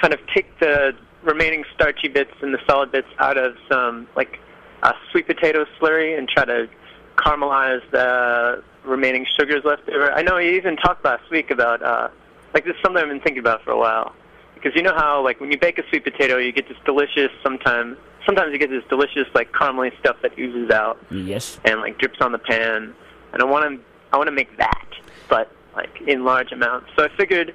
kind 0.00 0.12
of 0.12 0.20
take 0.34 0.58
the 0.58 0.94
remaining 1.22 1.64
starchy 1.74 2.08
bits 2.08 2.32
and 2.42 2.52
the 2.52 2.58
solid 2.68 2.92
bits 2.92 3.08
out 3.18 3.36
of 3.38 3.56
some, 3.70 4.06
like, 4.16 4.38
uh, 4.82 4.92
sweet 5.10 5.26
potato 5.26 5.64
slurry 5.80 6.18
and 6.18 6.28
try 6.28 6.44
to 6.44 6.68
caramelize 7.16 7.82
the 7.90 8.62
remaining 8.84 9.26
sugars 9.38 9.62
left 9.64 9.88
over? 9.88 10.12
I 10.12 10.22
know 10.22 10.36
you 10.38 10.52
even 10.52 10.76
talked 10.76 11.04
last 11.04 11.30
week 11.30 11.50
about, 11.50 11.82
uh, 11.82 12.08
like, 12.52 12.64
this 12.64 12.74
is 12.76 12.82
something 12.82 13.02
I've 13.02 13.08
been 13.08 13.20
thinking 13.20 13.38
about 13.40 13.62
for 13.62 13.70
a 13.70 13.78
while. 13.78 14.14
Because 14.54 14.72
you 14.76 14.82
know 14.82 14.94
how, 14.94 15.22
like, 15.22 15.40
when 15.40 15.50
you 15.50 15.58
bake 15.58 15.78
a 15.78 15.88
sweet 15.88 16.04
potato, 16.04 16.36
you 16.38 16.52
get 16.52 16.68
this 16.68 16.76
delicious, 16.84 17.30
sometimes, 17.42 17.96
sometimes 18.26 18.52
you 18.52 18.58
get 18.58 18.70
this 18.70 18.84
delicious, 18.88 19.26
like, 19.34 19.52
caramely 19.52 19.96
stuff 19.98 20.16
that 20.22 20.38
oozes 20.38 20.70
out 20.70 20.98
Yes. 21.10 21.58
and 21.64 21.80
like 21.80 21.98
drips 21.98 22.20
on 22.20 22.32
the 22.32 22.38
pan. 22.38 22.94
And 23.32 23.42
I 23.42 23.44
want 23.44 23.70
to 23.74 23.84
I 24.12 24.16
want 24.16 24.28
to 24.28 24.32
make 24.32 24.56
that, 24.58 24.86
but 25.28 25.50
like 25.74 25.90
in 26.06 26.24
large 26.24 26.52
amounts. 26.52 26.86
So 26.96 27.04
I 27.04 27.08
figured, 27.16 27.52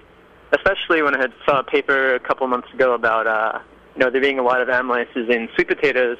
especially 0.51 1.01
when 1.01 1.15
I 1.15 1.19
had 1.19 1.33
saw 1.45 1.59
a 1.59 1.63
paper 1.63 2.15
a 2.15 2.19
couple 2.19 2.47
months 2.47 2.71
ago 2.73 2.93
about 2.93 3.27
uh, 3.27 3.59
you 3.95 3.99
know 4.03 4.09
there 4.09 4.21
being 4.21 4.39
a 4.39 4.43
lot 4.43 4.61
of 4.61 4.67
amylases 4.67 5.29
in 5.29 5.49
sweet 5.55 5.67
potatoes, 5.67 6.17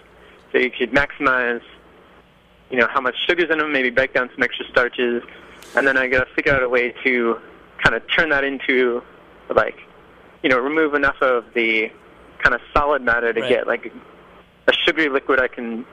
so 0.51 0.57
you 0.57 0.71
could 0.71 0.91
maximize 0.91 1.62
you 2.69 2.77
know 2.77 2.88
how 2.89 3.01
much 3.01 3.15
sugars 3.27 3.50
in 3.50 3.57
them, 3.57 3.71
maybe 3.71 3.89
break 3.89 4.13
down 4.13 4.29
some 4.33 4.43
extra 4.43 4.65
starches, 4.69 5.24
and 5.75 5.88
then 5.88 5.98
I 5.98 6.07
got 6.07 6.27
to 6.27 6.33
figure 6.36 6.53
out 6.53 6.63
a 6.63 6.69
way 6.69 6.93
to 7.03 7.39
kind 7.83 7.95
of 7.95 8.03
turn 8.15 8.29
that 8.29 8.43
into 8.43 9.01
like 9.53 9.77
you 10.43 10.50
know 10.50 10.59
remove 10.59 10.93
enough 10.93 11.21
of 11.21 11.45
the 11.53 11.91
kind 12.43 12.53
of 12.55 12.62
solid 12.74 13.01
matter 13.01 13.33
to 13.33 13.41
Right. 13.41 13.50
get 13.50 13.67
like 13.67 13.91
a 14.67 14.74
sugary 14.86 15.09
liquid 15.09 15.39
I 15.39 15.48
can 15.48 15.86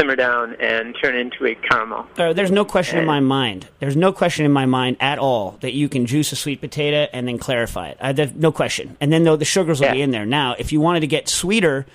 simmer 0.00 0.16
down 0.16 0.54
and 0.60 0.96
turn 1.02 1.14
into 1.16 1.46
a 1.46 1.54
caramel. 1.54 2.06
Uh, 2.18 2.32
there's 2.32 2.50
no 2.50 2.64
question 2.64 2.98
in 2.98 3.04
my 3.04 3.20
mind. 3.20 3.66
There's 3.78 3.96
no 3.96 4.12
question 4.12 4.44
in 4.46 4.52
my 4.52 4.66
mind 4.66 4.96
at 5.00 5.18
all 5.18 5.58
that 5.60 5.72
you 5.74 5.88
can 5.88 6.06
juice 6.06 6.32
a 6.32 6.36
sweet 6.36 6.60
potato 6.60 7.06
and 7.12 7.28
then 7.28 7.38
clarify 7.38 7.88
it. 7.90 7.98
I, 8.00 8.12
no 8.34 8.50
question. 8.52 8.96
And 9.00 9.12
then 9.12 9.24
though 9.24 9.36
the 9.36 9.44
sugars 9.44 9.80
will 9.80 9.86
Yeah. 9.88 9.92
be 9.94 10.02
in 10.02 10.10
there. 10.10 10.24
Now, 10.26 10.56
if 10.58 10.72
you 10.72 10.80
wanted 10.80 11.00
to 11.00 11.06
get 11.06 11.28
sweeter, 11.28 11.86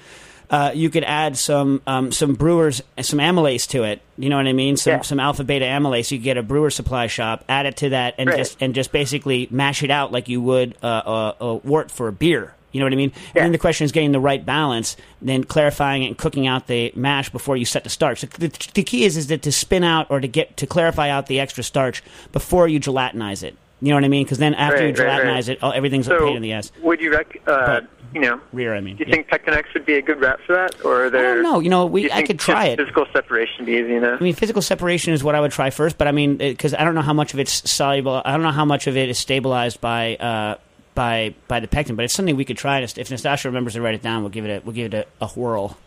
uh, 0.51 0.71
you 0.75 0.91
could 0.91 1.03
add 1.03 1.35
some 1.37 1.81
um, 1.87 2.11
some 2.11 2.35
brewers 2.35 2.83
some 3.01 3.17
amylase 3.17 3.67
to 3.69 3.81
it. 3.83 4.01
You 4.17 4.29
know 4.29 4.37
what 4.37 4.45
I 4.45 4.53
mean? 4.53 4.77
Some 4.77 4.93
Yeah. 4.93 5.01
some 5.01 5.19
alpha 5.19 5.43
beta 5.43 5.65
amylase. 5.65 6.11
You 6.11 6.19
get 6.19 6.37
a 6.37 6.43
brewer 6.43 6.69
supply 6.69 7.07
shop. 7.07 7.43
Add 7.49 7.65
it 7.65 7.77
to 7.77 7.89
that, 7.89 8.13
and 8.19 8.29
Right. 8.29 8.37
just 8.37 8.61
and 8.61 8.75
just 8.75 8.91
basically 8.91 9.47
mash 9.49 9.81
it 9.81 9.89
out 9.89 10.11
like 10.11 10.29
you 10.29 10.41
would 10.41 10.75
uh, 10.83 11.33
a, 11.41 11.45
a 11.45 11.53
wort 11.55 11.89
for 11.89 12.07
a 12.07 12.11
beer. 12.11 12.53
You 12.75 12.81
know 12.81 12.87
what 12.87 12.93
I 12.93 12.97
mean? 12.97 13.13
And 13.33 13.45
then 13.45 13.51
the 13.53 13.57
question 13.57 13.85
is 13.85 13.93
getting 13.93 14.11
the 14.11 14.19
right 14.19 14.45
balance, 14.45 14.97
then 15.21 15.45
clarifying 15.45 16.03
it 16.03 16.07
and 16.07 16.17
cooking 16.17 16.45
out 16.45 16.67
the 16.67 16.91
mash 16.93 17.29
before 17.29 17.55
you 17.55 17.63
set 17.63 17.85
the 17.85 17.89
starch. 17.89 18.19
So 18.19 18.27
the, 18.27 18.49
the 18.73 18.83
key 18.83 19.05
is 19.05 19.15
is 19.15 19.27
that 19.27 19.43
to 19.43 19.51
spin 19.53 19.85
out 19.85 20.07
or 20.11 20.19
to 20.19 20.27
get 20.27 20.57
to 20.57 20.67
clarify 20.67 21.07
out 21.09 21.27
the 21.27 21.39
extra 21.39 21.63
starch 21.63 22.03
before 22.33 22.67
you 22.67 22.81
gelatinize 22.81 23.43
it. 23.43 23.55
You 23.81 23.89
know 23.89 23.95
what 23.95 24.03
I 24.03 24.09
mean? 24.09 24.23
Because 24.25 24.39
then 24.39 24.53
after 24.55 24.85
you 24.85 24.93
Right, 24.93 24.99
right, 24.99 25.21
gelatinize 25.21 25.33
right. 25.35 25.49
it, 25.49 25.59
oh, 25.61 25.69
everything's 25.69 26.07
a 26.07 26.11
So, 26.11 26.25
pain 26.25 26.35
in 26.35 26.41
the 26.41 26.51
ass. 26.51 26.71
would 26.81 26.99
you 26.99 27.11
rec? 27.11 27.41
Uh, 27.47 27.65
But- 27.65 27.87
you 28.13 28.21
know, 28.21 28.39
Rear, 28.53 28.73
I 28.73 28.79
mean. 28.79 28.95
do 28.95 29.03
you 29.03 29.09
Yeah. 29.09 29.15
think 29.15 29.27
Pectinex 29.29 29.73
would 29.73 29.85
be 29.85 29.95
a 29.95 30.01
good 30.01 30.21
route 30.21 30.39
for 30.45 30.53
that, 30.55 30.85
or 30.85 31.05
are 31.05 31.09
there? 31.09 31.45
I. 31.45 31.57
You 31.59 31.69
know, 31.69 31.85
we 31.85 32.03
you 32.03 32.09
I 32.13 32.21
could 32.23 32.39
try 32.39 32.67
it. 32.67 32.77
Physical 32.79 33.05
separation 33.11 33.55
would 33.59 33.65
be 33.65 33.73
easy 33.73 33.93
enough. 33.95 34.21
I 34.21 34.23
mean, 34.23 34.33
physical 34.33 34.61
separation 34.61 35.13
is 35.13 35.21
what 35.21 35.35
I 35.35 35.41
would 35.41 35.51
try 35.51 35.69
first, 35.69 35.97
but 35.97 36.07
I 36.07 36.13
mean, 36.13 36.37
because 36.37 36.73
I 36.73 36.85
don't 36.85 36.95
know 36.95 37.01
how 37.01 37.11
much 37.13 37.33
of 37.33 37.39
it's 37.41 37.69
soluble. 37.69 38.21
I 38.23 38.31
don't 38.31 38.41
know 38.43 38.51
how 38.51 38.63
much 38.63 38.87
of 38.87 38.95
it 38.95 39.09
is 39.09 39.17
stabilized 39.17 39.81
by 39.81 40.15
uh, 40.15 40.55
by 40.95 41.35
by 41.47 41.59
the 41.59 41.67
pectin, 41.67 41.95
but 41.95 42.05
it's 42.05 42.13
something 42.13 42.35
we 42.35 42.45
could 42.45 42.57
try. 42.57 42.79
If 42.79 42.95
Nastasha 42.95 43.45
remembers 43.45 43.73
to 43.73 43.81
write 43.81 43.95
it 43.95 44.01
down, 44.01 44.23
we'll 44.23 44.31
give 44.31 44.45
it 44.45 44.49
a, 44.49 44.65
we'll 44.65 44.73
give 44.73 44.93
it 44.93 45.07
a, 45.21 45.25
a 45.25 45.27
whirl. 45.27 45.77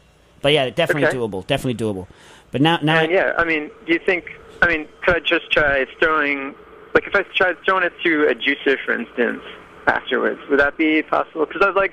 But 0.41 0.53
yeah, 0.53 0.71
definitely 0.71 1.07
Okay. 1.07 1.17
doable. 1.17 1.47
Definitely 1.47 1.75
doable. 1.85 2.07
But 2.53 2.61
now, 2.61 2.79
now, 2.81 3.01
And 3.01 3.11
yeah, 3.13 3.33
I 3.37 3.45
mean, 3.45 3.71
do 3.87 3.93
you 3.93 3.99
think? 3.99 4.25
I 4.63 4.69
mean, 4.69 4.87
could 5.05 5.17
I 5.17 5.21
just 5.21 5.51
try 5.51 5.87
throwing, 5.99 6.55
like, 6.95 7.07
if 7.07 7.15
I 7.15 7.23
tried 7.35 7.57
throwing 7.65 7.85
it 7.85 7.93
through 8.03 8.29
a 8.29 8.35
juicer, 8.35 8.77
for 8.85 8.93
instance, 8.93 9.43
afterwards, 9.87 10.41
would 10.49 10.59
that 10.61 10.77
be 10.77 11.03
possible? 11.03 11.47
Because 11.47 11.63
I 11.63 11.67
was 11.67 11.77
like, 11.77 11.93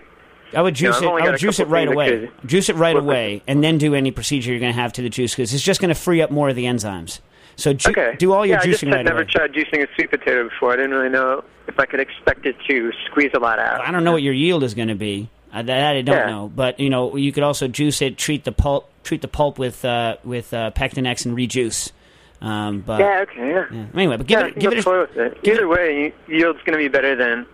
I 0.55 0.61
would 0.61 0.75
juice 0.75 0.97
I've 0.97 1.03
it. 1.03 1.07
I 1.07 1.29
would 1.29 1.39
juice 1.39 1.59
it 1.59 1.67
right 1.67 1.87
away. 1.87 2.29
Juice 2.45 2.69
it 2.69 2.75
right 2.75 2.95
away, 2.95 3.41
and 3.47 3.63
then 3.63 3.77
do 3.77 3.93
any 3.95 4.11
procedure 4.11 4.51
you're 4.51 4.59
going 4.59 4.73
to 4.73 4.79
have 4.79 4.93
to 4.93 5.01
the 5.01 5.09
juice 5.09 5.33
because 5.33 5.53
it's 5.53 5.63
just 5.63 5.81
going 5.81 5.89
to 5.93 5.99
free 5.99 6.21
up 6.21 6.31
more 6.31 6.49
of 6.49 6.55
the 6.55 6.65
enzymes. 6.65 7.19
So 7.57 7.73
ju- 7.73 7.91
okay, 7.91 8.15
do 8.17 8.33
all 8.33 8.45
your 8.45 8.57
juicing. 8.57 8.63
yeah, 8.63 8.67
I 8.67 8.71
just 8.71 8.81
had 8.83 8.93
right 8.93 9.05
never 9.05 9.21
away. 9.21 9.29
tried 9.31 9.53
juicing 9.53 9.83
a 9.83 9.87
sweet 9.95 10.09
potato 10.11 10.43
before. 10.49 10.73
I 10.73 10.75
didn't 10.75 10.91
really 10.91 11.09
know 11.09 11.43
if 11.67 11.79
I 11.79 11.85
could 11.85 11.99
expect 11.99 12.45
it 12.45 12.55
to 12.67 12.91
squeeze 13.09 13.31
a 13.33 13.39
lot 13.39 13.59
out. 13.59 13.81
I 13.81 13.91
don't 13.91 14.03
know 14.03 14.11
what 14.11 14.23
your 14.23 14.33
yield 14.33 14.63
is 14.63 14.73
going 14.73 14.89
to 14.89 14.95
be. 14.95 15.29
Uh, 15.53 15.61
that 15.63 15.95
I 15.95 16.01
don't 16.01 16.15
Yeah. 16.17 16.25
know, 16.29 16.51
but 16.53 16.79
you 16.81 16.89
know 16.89 17.15
you 17.15 17.31
could 17.31 17.43
also 17.43 17.67
juice 17.69 18.01
it, 18.01 18.17
treat 18.17 18.43
the 18.43 18.51
pulp, 18.51 18.89
treat 19.03 19.21
the 19.21 19.29
pulp 19.29 19.57
with 19.57 19.85
uh, 19.85 20.17
with 20.25 20.53
uh, 20.53 20.71
Pectinex 20.71 21.25
and 21.25 21.33
rejuice. 21.35 21.93
Um, 22.41 22.81
but 22.81 22.99
Yeah, 22.99 23.19
okay, 23.29 23.49
yeah. 23.49 23.65
yeah. 23.71 23.85
anyway, 23.93 24.17
but 24.17 24.27
give 24.27 24.39
yeah, 24.41 24.47
it 24.47 24.59
give 24.59 24.73
it 24.73 24.85
a, 24.85 24.89
with 24.89 25.15
it. 25.15 25.41
give 25.43 25.53
it- 25.53 25.57
Either 25.59 25.67
way, 25.69 26.13
yield's 26.27 26.59
going 26.65 26.73
to 26.73 26.77
be 26.77 26.89
better 26.89 27.15
than 27.15 27.45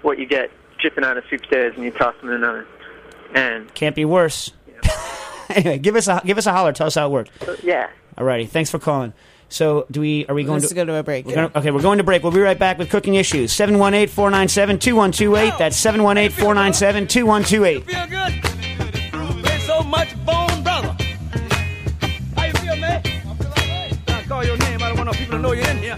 what 0.00 0.18
you 0.18 0.24
get 0.24 0.50
dripping 0.78 1.04
out 1.04 1.18
of 1.18 1.24
sweet 1.28 1.42
potatoes 1.42 1.74
and 1.76 1.84
you 1.84 1.90
toss 1.90 2.14
them 2.22 2.30
in 2.30 2.36
another. 2.36 2.66
And 3.34 3.72
can't 3.74 3.94
be 3.94 4.06
worse. 4.06 4.50
anyway, 5.50 5.78
give 5.78 5.94
us 5.96 6.08
a 6.08 6.22
give 6.24 6.38
us 6.38 6.46
a 6.46 6.52
holler. 6.52 6.72
Tell 6.72 6.86
us 6.86 6.94
how 6.94 7.06
it 7.08 7.10
worked. 7.10 7.30
uh, 7.46 7.56
yeah, 7.62 7.90
Alrighty, 8.16 8.48
thanks 8.48 8.70
for 8.70 8.78
calling. 8.78 9.12
So 9.50 9.84
do 9.90 10.00
we? 10.00 10.24
Are 10.26 10.34
we 10.34 10.44
going 10.44 10.60
Let's 10.60 10.68
to? 10.70 10.74
go 10.74 10.84
to 10.84 10.94
a 10.94 11.02
break. 11.02 11.26
We're 11.26 11.34
gonna, 11.34 11.50
okay, 11.56 11.70
we're 11.72 11.82
going 11.82 11.98
to 11.98 12.04
break. 12.04 12.22
We'll 12.22 12.32
be 12.32 12.40
right 12.40 12.58
back 12.58 12.78
with 12.78 12.88
cooking 12.88 13.16
issues. 13.16 13.52
718-497-2128. 13.52 15.58
That's 15.58 15.78
718-497-2128. 15.84 17.84
feel 17.84 18.06
good? 18.06 18.32
There's 19.44 19.62
so 19.64 19.82
much 19.82 20.14
bone, 20.24 20.62
brother. 20.62 20.96
How 22.36 22.44
you 22.44 22.52
feel, 22.52 22.76
man? 22.76 23.02
I 23.04 23.34
feel 23.34 23.46
alright. 23.48 23.98
I 24.08 24.22
call 24.28 24.44
your 24.44 24.56
name. 24.58 24.80
I 24.82 24.88
don't 24.88 24.96
want 24.98 25.06
no 25.08 25.12
people 25.12 25.36
to 25.36 25.42
know 25.42 25.52
you're 25.52 25.68
in 25.68 25.78
here. 25.78 25.96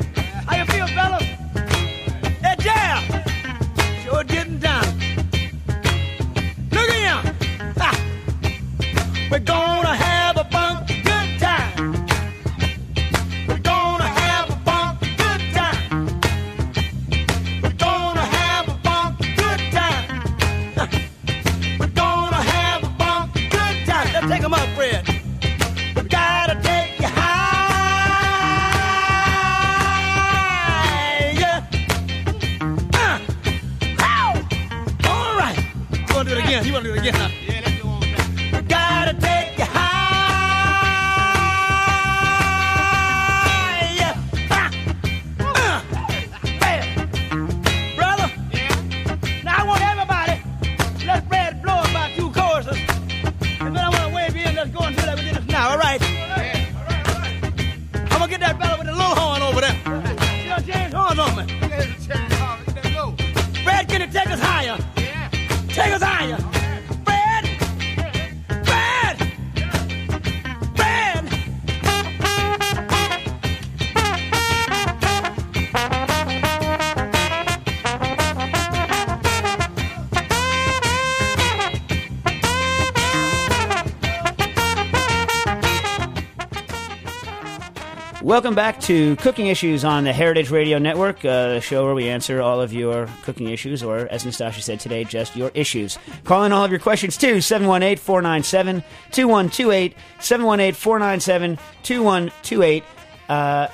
Welcome 88.32 88.54
back 88.54 88.80
to 88.84 89.14
Cooking 89.16 89.48
Issues 89.48 89.84
on 89.84 90.04
the 90.04 90.12
Heritage 90.14 90.48
Radio 90.48 90.78
Network, 90.78 91.22
uh, 91.22 91.48
the 91.48 91.60
show 91.60 91.84
where 91.84 91.94
we 91.94 92.08
answer 92.08 92.40
all 92.40 92.62
of 92.62 92.72
your 92.72 93.06
cooking 93.24 93.50
issues, 93.50 93.82
or 93.82 94.08
as 94.10 94.24
Nastasha 94.24 94.62
said 94.62 94.80
today, 94.80 95.04
just 95.04 95.36
your 95.36 95.50
issues. 95.52 95.98
Call 96.24 96.44
in 96.44 96.50
all 96.50 96.64
of 96.64 96.70
your 96.70 96.80
questions 96.80 97.18
too, 97.18 97.42
718 97.42 97.98
497 97.98 98.82
2128, 99.10 99.94
718 100.20 100.72
497 100.72 101.56
2128, 101.82 102.84
uh, 103.28 103.68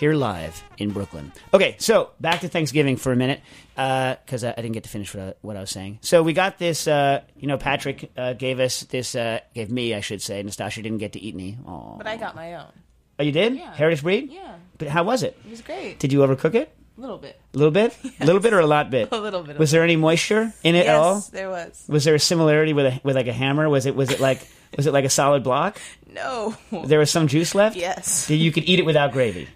here 0.00 0.14
live 0.14 0.60
in 0.78 0.90
Brooklyn. 0.90 1.32
Okay, 1.54 1.76
so 1.78 2.10
back 2.20 2.40
to 2.40 2.48
Thanksgiving 2.48 2.96
for 2.96 3.12
a 3.12 3.16
minute, 3.16 3.42
because 3.76 4.42
I, 4.42 4.50
I 4.50 4.56
didn't 4.56 4.72
get 4.72 4.82
to 4.82 4.90
finish 4.90 5.14
what 5.14 5.22
I, 5.22 5.34
what 5.42 5.56
I 5.56 5.60
was 5.60 5.70
saying. 5.70 6.00
So 6.02 6.20
we 6.24 6.32
got 6.32 6.58
this, 6.58 6.88
uh, 6.88 7.20
you 7.38 7.46
know, 7.46 7.58
Patrick 7.58 8.10
uh, 8.16 8.32
gave 8.32 8.58
us 8.58 8.80
this, 8.80 9.14
uh, 9.14 9.38
gave 9.54 9.70
me, 9.70 9.94
I 9.94 10.00
should 10.00 10.20
say. 10.20 10.42
Nastasha 10.42 10.82
didn't 10.82 10.98
get 10.98 11.12
to 11.12 11.20
eat 11.20 11.34
any. 11.34 11.58
Aw. 11.64 11.96
But 11.98 12.08
I 12.08 12.16
got 12.16 12.34
my 12.34 12.54
own. 12.54 12.72
Oh, 13.18 13.22
you 13.22 13.32
did? 13.32 13.56
Yeah. 13.56 13.72
Heritage 13.74 14.02
breed? 14.02 14.32
Yeah, 14.32 14.56
But 14.78 14.88
how 14.88 15.04
was 15.04 15.22
it? 15.22 15.38
it 15.44 15.50
was 15.50 15.60
great. 15.62 15.98
Did 16.00 16.12
you 16.12 16.20
overcook 16.20 16.54
it? 16.54 16.74
A 16.96 17.00
little 17.00 17.18
bit. 17.18 17.40
A 17.54 17.58
little 17.58 17.72
bit? 17.72 17.96
A 18.20 18.24
little 18.24 18.40
bit 18.40 18.52
or 18.52 18.60
a 18.60 18.66
lot 18.66 18.90
bit? 18.90 19.08
A 19.12 19.18
little 19.18 19.42
bit. 19.42 19.58
Was 19.58 19.70
there 19.72 19.82
any 19.82 19.96
moisture 19.96 20.52
in 20.62 20.74
it 20.74 20.84
yes, 20.84 20.88
at 20.88 20.94
all? 20.94 21.14
Yes, 21.14 21.28
there 21.28 21.50
was. 21.50 21.84
Was 21.88 22.04
there 22.04 22.14
a 22.14 22.20
similarity 22.20 22.72
with 22.72 22.86
a 22.86 23.00
with 23.02 23.16
like 23.16 23.26
a 23.26 23.32
hammer? 23.32 23.68
Was 23.68 23.86
it 23.86 23.96
was 23.96 24.10
it 24.10 24.20
like 24.20 24.46
was 24.76 24.86
it 24.86 24.92
like 24.92 25.04
a 25.04 25.10
solid 25.10 25.42
block? 25.42 25.80
No. 26.12 26.56
There 26.70 27.00
was 27.00 27.10
some 27.10 27.26
juice 27.26 27.54
left? 27.54 27.76
yes. 27.76 28.28
Did 28.28 28.36
you 28.36 28.52
could 28.52 28.64
eat 28.64 28.78
it 28.78 28.86
without 28.86 29.10
gravy? 29.12 29.48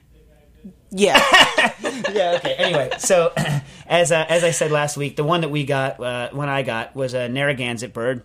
Yeah. 0.91 1.23
yeah. 2.11 2.35
Okay. 2.39 2.55
Anyway, 2.55 2.91
so 2.99 3.33
as 3.87 4.11
uh, 4.11 4.25
as 4.29 4.43
I 4.43 4.51
said 4.53 4.73
last 4.73 4.97
week, 4.97 5.17
the 5.17 5.25
one 5.25 5.43
that 5.43 5.51
we 5.51 5.65
got, 5.65 6.01
uh, 6.01 6.31
one 6.31 6.49
I 6.49 6.63
got, 6.63 6.97
was 6.97 7.15
a 7.15 7.29
Narragansett 7.29 7.93
bird. 7.93 8.23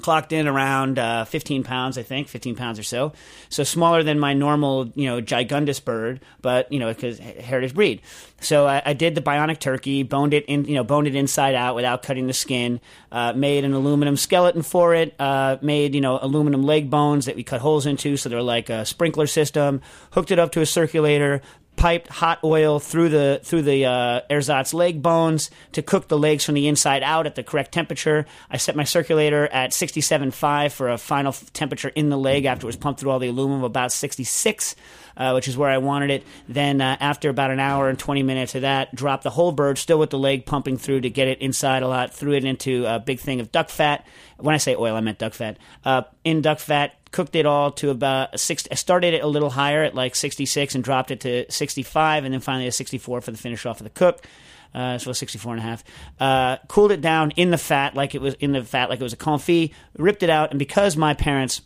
Clocked 0.00 0.32
in 0.32 0.48
around 0.48 0.98
uh, 0.98 1.24
15 1.24 1.62
pounds, 1.62 1.96
I 1.96 2.02
think, 2.02 2.28
15 2.28 2.56
pounds 2.56 2.78
or 2.78 2.82
so. 2.82 3.12
So 3.48 3.62
smaller 3.62 4.02
than 4.02 4.18
my 4.18 4.34
normal, 4.34 4.90
you 4.94 5.08
know, 5.08 5.20
gigundus 5.20 5.82
bird, 5.82 6.20
but 6.42 6.70
you 6.72 6.80
know, 6.80 6.92
because 6.92 7.18
heritage 7.18 7.74
breed. 7.74 8.02
So 8.40 8.66
I, 8.66 8.82
I 8.84 8.92
did 8.92 9.14
the 9.14 9.22
bionic 9.22 9.60
turkey, 9.60 10.02
boned 10.02 10.34
it 10.34 10.44
in, 10.46 10.64
you 10.64 10.74
know, 10.74 10.84
boned 10.84 11.06
it 11.06 11.14
inside 11.14 11.54
out 11.54 11.74
without 11.74 12.02
cutting 12.02 12.26
the 12.26 12.32
skin. 12.32 12.80
Uh, 13.12 13.32
made 13.34 13.64
an 13.64 13.72
aluminum 13.72 14.16
skeleton 14.16 14.62
for 14.62 14.94
it. 14.94 15.14
Uh, 15.18 15.56
made 15.62 15.94
you 15.94 16.00
know 16.00 16.18
aluminum 16.20 16.64
leg 16.64 16.90
bones 16.90 17.26
that 17.26 17.36
we 17.36 17.44
cut 17.44 17.60
holes 17.60 17.86
into, 17.86 18.16
so 18.16 18.28
they're 18.28 18.42
like 18.42 18.70
a 18.70 18.84
sprinkler 18.84 19.26
system. 19.26 19.80
Hooked 20.10 20.30
it 20.30 20.38
up 20.38 20.52
to 20.52 20.60
a 20.60 20.66
circulator 20.66 21.40
piped 21.76 22.08
hot 22.08 22.38
oil 22.44 22.78
through 22.78 23.08
the 23.08 23.40
through 23.42 23.62
the 23.62 23.84
uh, 23.84 24.20
ersatz 24.30 24.72
leg 24.74 25.02
bones 25.02 25.50
to 25.72 25.82
cook 25.82 26.08
the 26.08 26.18
legs 26.18 26.44
from 26.44 26.54
the 26.54 26.68
inside 26.68 27.02
out 27.02 27.26
at 27.26 27.34
the 27.34 27.42
correct 27.42 27.72
temperature. 27.72 28.26
I 28.50 28.56
set 28.56 28.76
my 28.76 28.84
circulator 28.84 29.46
at 29.46 29.70
67.5 29.70 30.72
for 30.72 30.90
a 30.90 30.98
final 30.98 31.32
temperature 31.52 31.88
in 31.88 32.10
the 32.10 32.18
leg 32.18 32.44
after 32.44 32.64
it 32.64 32.68
was 32.68 32.76
pumped 32.76 33.00
through 33.00 33.10
all 33.10 33.18
the 33.18 33.28
aluminum 33.28 33.64
about 33.64 33.92
66. 33.92 34.76
Uh, 35.16 35.32
which 35.32 35.46
is 35.46 35.56
where 35.56 35.70
I 35.70 35.78
wanted 35.78 36.10
it. 36.10 36.24
Then, 36.48 36.80
uh, 36.80 36.96
after 36.98 37.28
about 37.28 37.50
an 37.52 37.60
hour 37.60 37.88
and 37.88 37.98
20 37.98 38.22
minutes 38.24 38.54
of 38.54 38.62
that, 38.62 38.94
dropped 38.94 39.22
the 39.22 39.30
whole 39.30 39.52
bird, 39.52 39.78
still 39.78 39.98
with 39.98 40.10
the 40.10 40.18
leg 40.18 40.44
pumping 40.44 40.76
through 40.76 41.02
to 41.02 41.10
get 41.10 41.28
it 41.28 41.40
inside 41.40 41.82
a 41.84 41.88
lot. 41.88 42.12
Threw 42.12 42.32
it 42.32 42.44
into 42.44 42.84
a 42.86 42.98
big 42.98 43.20
thing 43.20 43.40
of 43.40 43.52
duck 43.52 43.68
fat. 43.68 44.06
When 44.38 44.54
I 44.54 44.58
say 44.58 44.74
oil, 44.74 44.96
I 44.96 45.00
meant 45.00 45.18
duck 45.18 45.34
fat. 45.34 45.58
Uh, 45.84 46.02
in 46.24 46.42
duck 46.42 46.58
fat, 46.58 46.94
cooked 47.14 47.36
it 47.36 47.46
all 47.46 47.70
to 47.70 47.90
about 47.90 48.40
six. 48.40 48.66
I 48.72 48.74
started 48.74 49.14
it 49.14 49.22
a 49.22 49.28
little 49.28 49.50
higher 49.50 49.84
at 49.84 49.94
like 49.94 50.16
66 50.16 50.74
and 50.74 50.82
dropped 50.82 51.12
it 51.12 51.20
to 51.20 51.50
65, 51.50 52.24
and 52.24 52.34
then 52.34 52.40
finally 52.40 52.66
a 52.66 52.72
64 52.72 53.20
for 53.20 53.30
the 53.30 53.38
finish 53.38 53.64
off 53.64 53.80
of 53.80 53.84
the 53.84 53.90
cook. 53.90 54.26
Uh, 54.74 54.98
so 54.98 55.12
64 55.12 55.52
and 55.52 55.60
a 55.60 55.62
half. 55.62 55.84
Uh, 56.18 56.56
cooled 56.66 56.90
it 56.90 57.00
down 57.00 57.30
in 57.32 57.52
the 57.52 57.58
fat 57.58 57.94
like 57.94 58.16
it 58.16 58.20
was 58.20 58.34
in 58.34 58.50
the 58.50 58.64
fat 58.64 58.90
like 58.90 58.98
it 59.00 59.04
was 59.04 59.12
a 59.12 59.16
confit. 59.16 59.72
Ripped 59.96 60.24
it 60.24 60.30
out, 60.30 60.50
and 60.50 60.58
because 60.58 60.96
my 60.96 61.14
parents 61.14 61.62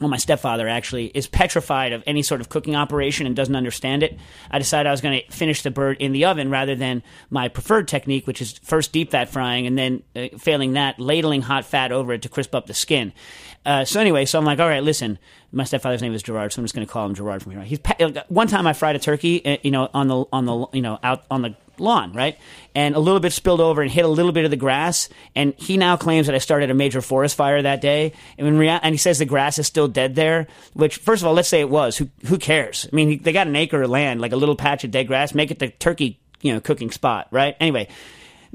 well, 0.00 0.08
my 0.08 0.16
stepfather 0.16 0.68
actually 0.68 1.06
is 1.06 1.26
petrified 1.26 1.92
of 1.92 2.04
any 2.06 2.22
sort 2.22 2.40
of 2.40 2.48
cooking 2.48 2.76
operation 2.76 3.26
and 3.26 3.34
doesn't 3.34 3.56
understand 3.56 4.02
it. 4.02 4.16
I 4.50 4.58
decided 4.58 4.88
I 4.88 4.92
was 4.92 5.00
going 5.00 5.20
to 5.20 5.32
finish 5.32 5.62
the 5.62 5.70
bird 5.72 5.96
in 5.98 6.12
the 6.12 6.24
oven 6.24 6.50
rather 6.50 6.76
than 6.76 7.02
my 7.30 7.48
preferred 7.48 7.88
technique, 7.88 8.26
which 8.26 8.40
is 8.40 8.58
first 8.58 8.92
deep 8.92 9.10
fat 9.10 9.28
frying 9.28 9.66
and 9.66 9.76
then, 9.76 10.02
uh, 10.14 10.28
failing 10.38 10.74
that, 10.74 11.00
ladling 11.00 11.42
hot 11.42 11.64
fat 11.64 11.90
over 11.90 12.12
it 12.12 12.22
to 12.22 12.28
crisp 12.28 12.54
up 12.54 12.66
the 12.66 12.74
skin. 12.74 13.12
Uh, 13.66 13.84
so 13.84 14.00
anyway, 14.00 14.24
so 14.24 14.38
I'm 14.38 14.44
like, 14.44 14.60
all 14.60 14.68
right, 14.68 14.82
listen. 14.82 15.18
My 15.50 15.64
stepfather's 15.64 16.02
name 16.02 16.12
is 16.12 16.22
Gerard, 16.22 16.52
so 16.52 16.60
I'm 16.60 16.64
just 16.64 16.74
going 16.74 16.86
to 16.86 16.92
call 16.92 17.06
him 17.06 17.14
Gerard 17.14 17.42
from 17.42 17.52
here. 17.52 17.60
on. 17.60 17.66
He's 17.66 17.78
pe- 17.78 18.22
one 18.28 18.48
time 18.48 18.66
I 18.66 18.74
fried 18.74 18.96
a 18.96 18.98
turkey, 18.98 19.44
uh, 19.44 19.56
you 19.62 19.70
know, 19.70 19.88
on 19.94 20.08
the 20.08 20.24
on 20.30 20.44
the 20.44 20.66
you 20.74 20.82
know 20.82 20.98
out 21.02 21.24
on 21.30 21.40
the 21.40 21.54
lawn, 21.80 22.12
right? 22.12 22.38
And 22.74 22.94
a 22.94 22.98
little 22.98 23.20
bit 23.20 23.32
spilled 23.32 23.60
over 23.60 23.82
and 23.82 23.90
hit 23.90 24.04
a 24.04 24.08
little 24.08 24.32
bit 24.32 24.44
of 24.44 24.50
the 24.50 24.56
grass. 24.56 25.08
And 25.34 25.54
he 25.56 25.76
now 25.76 25.96
claims 25.96 26.26
that 26.26 26.34
I 26.34 26.38
started 26.38 26.70
a 26.70 26.74
major 26.74 27.00
forest 27.00 27.36
fire 27.36 27.60
that 27.62 27.80
day. 27.80 28.12
And, 28.36 28.58
rea- 28.58 28.80
and 28.82 28.94
he 28.94 28.98
says 28.98 29.18
the 29.18 29.24
grass 29.24 29.58
is 29.58 29.66
still 29.66 29.88
dead 29.88 30.14
there, 30.14 30.46
which, 30.74 30.96
first 30.96 31.22
of 31.22 31.28
all, 31.28 31.34
let's 31.34 31.48
say 31.48 31.60
it 31.60 31.70
was. 31.70 31.96
Who, 31.96 32.08
who 32.26 32.38
cares? 32.38 32.88
I 32.92 32.94
mean, 32.94 33.22
they 33.22 33.32
got 33.32 33.46
an 33.46 33.56
acre 33.56 33.82
of 33.82 33.90
land, 33.90 34.20
like 34.20 34.32
a 34.32 34.36
little 34.36 34.56
patch 34.56 34.84
of 34.84 34.90
dead 34.90 35.06
grass. 35.06 35.34
Make 35.34 35.50
it 35.50 35.58
the 35.58 35.68
turkey, 35.68 36.20
you 36.40 36.52
know, 36.52 36.60
cooking 36.60 36.90
spot, 36.90 37.28
right? 37.30 37.56
Anyway. 37.60 37.88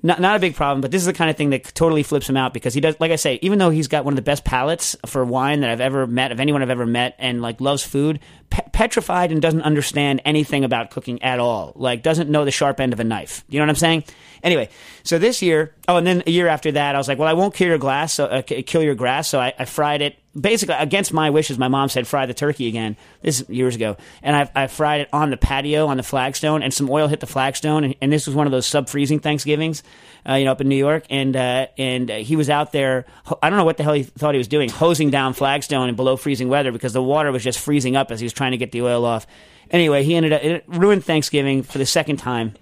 Not, 0.02 0.20
not 0.20 0.36
a 0.36 0.40
big 0.40 0.56
problem, 0.56 0.82
but 0.82 0.92
this 0.92 1.02
is 1.02 1.06
the 1.06 1.14
kind 1.14 1.30
of 1.30 1.38
thing 1.38 1.52
that 1.52 1.64
totally 1.76 2.04
flips 2.04 2.28
him 2.28 2.36
out 2.36 2.54
because 2.54 2.74
he 2.74 2.82
does, 2.82 2.96
like 3.00 3.12
I 3.12 3.16
say, 3.16 3.40
even 3.42 3.60
though 3.60 3.70
he's 3.70 3.88
got 3.88 4.04
one 4.04 4.14
of 4.14 4.16
the 4.16 4.24
best 4.24 4.44
palates 4.44 4.98
for 5.06 5.24
wine 5.24 5.62
that 5.62 5.70
I've 5.70 5.80
ever 5.80 6.08
met, 6.08 6.32
of 6.32 6.40
anyone 6.40 6.62
I've 6.62 6.72
ever 6.72 6.86
met, 6.86 7.16
and 7.20 7.42
like 7.42 7.62
loves 7.62 7.84
food, 7.84 8.20
pe- 8.54 8.70
petrified 8.72 9.32
and 9.32 9.42
doesn't 9.42 9.64
understand 9.64 10.22
anything 10.24 10.64
about 10.64 10.92
cooking 10.92 11.22
at 11.24 11.40
all. 11.40 11.74
Like 11.76 12.04
doesn't 12.04 12.30
know 12.30 12.46
the 12.46 12.52
sharp 12.52 12.80
end 12.80 12.94
of 12.94 13.00
a 13.00 13.04
knife. 13.04 13.44
You 13.50 13.60
know 13.60 13.64
what 13.64 13.72
I'm 13.72 13.76
saying? 13.76 14.04
Anyway, 14.44 14.70
so 15.04 15.18
this 15.18 15.42
year, 15.42 15.74
oh, 15.88 15.98
and 15.98 16.06
then 16.06 16.22
a 16.28 16.32
year 16.32 16.48
after 16.48 16.72
that, 16.74 16.96
I 16.96 16.98
was 16.98 17.08
like, 17.08 17.18
well, 17.18 17.30
I 17.30 17.34
won't 17.34 17.54
kill 17.54 17.70
your 17.70 17.78
glass, 17.78 18.14
so 18.14 18.26
uh, 18.26 18.42
kill 18.42 18.84
your 18.84 18.94
grass. 18.94 19.30
So 19.30 19.40
I, 19.40 19.54
I 19.58 19.66
fried 19.66 20.02
it 20.02 20.18
basically 20.40 20.76
against 20.76 21.14
my 21.14 21.30
wishes. 21.30 21.58
My 21.58 21.70
mom 21.70 21.88
said 21.90 22.08
fry 22.08 22.26
the 22.26 22.34
turkey 22.34 22.68
again. 22.68 22.98
This 23.22 23.42
is 23.42 23.50
years 23.50 23.76
ago, 23.76 23.98
and 24.22 24.36
I, 24.36 24.52
I 24.54 24.68
fried 24.68 25.02
it 25.02 25.10
on 25.14 25.30
the 25.30 25.38
patio 25.38 25.88
on 25.88 25.98
the 25.98 26.04
flagstone, 26.04 26.62
and 26.62 26.74
some 26.74 26.90
oil 26.90 27.08
hit 27.08 27.22
the 27.22 27.28
flagstone, 27.28 27.86
and, 27.86 27.96
and 28.02 28.12
this 28.12 28.28
was 28.28 28.36
one 28.36 28.46
of 28.46 28.52
those 28.52 28.68
sub 28.68 28.90
freezing 28.90 29.20
Thanksgivings, 29.20 29.82
uh, 30.28 30.36
you 30.36 30.46
know, 30.46 30.52
up 30.52 30.62
in 30.62 30.70
New 30.70 30.78
York, 30.78 31.06
and 31.10 31.36
uh, 31.36 31.68
and 31.78 32.10
he 32.10 32.36
was 32.36 32.50
out 32.50 32.72
there. 32.72 33.06
I 33.42 33.50
don't 33.50 33.58
know 33.58 33.66
what 33.66 33.78
the 33.78 33.84
hell 33.84 33.94
he 33.94 34.04
thought 34.04 34.34
he 34.34 34.38
was 34.38 34.48
doing, 34.48 34.70
hosing 34.70 35.10
down 35.10 35.34
flagstone 35.34 35.90
in 35.90 35.96
below 35.96 36.18
freezing 36.18 36.50
weather 36.50 36.72
because 36.72 36.94
the 36.94 37.04
water 37.04 37.32
was 37.32 37.44
just 37.44 37.60
freezing 37.60 37.96
up 37.96 38.12
as 38.12 38.20
he 38.20 38.26
was 38.26 38.34
trying 38.34 38.52
to 38.52 38.58
get 38.58 38.72
the 38.72 38.82
oil 38.82 39.06
off. 39.06 39.28
Anyway, 39.72 40.04
he 40.04 40.16
ended 40.16 40.34
up 40.34 40.44
it 40.44 40.64
ruined 40.68 41.04
Thanksgiving 41.04 41.64
for 41.64 41.78
the 41.78 41.86
second 41.86 42.18
time 42.18 42.54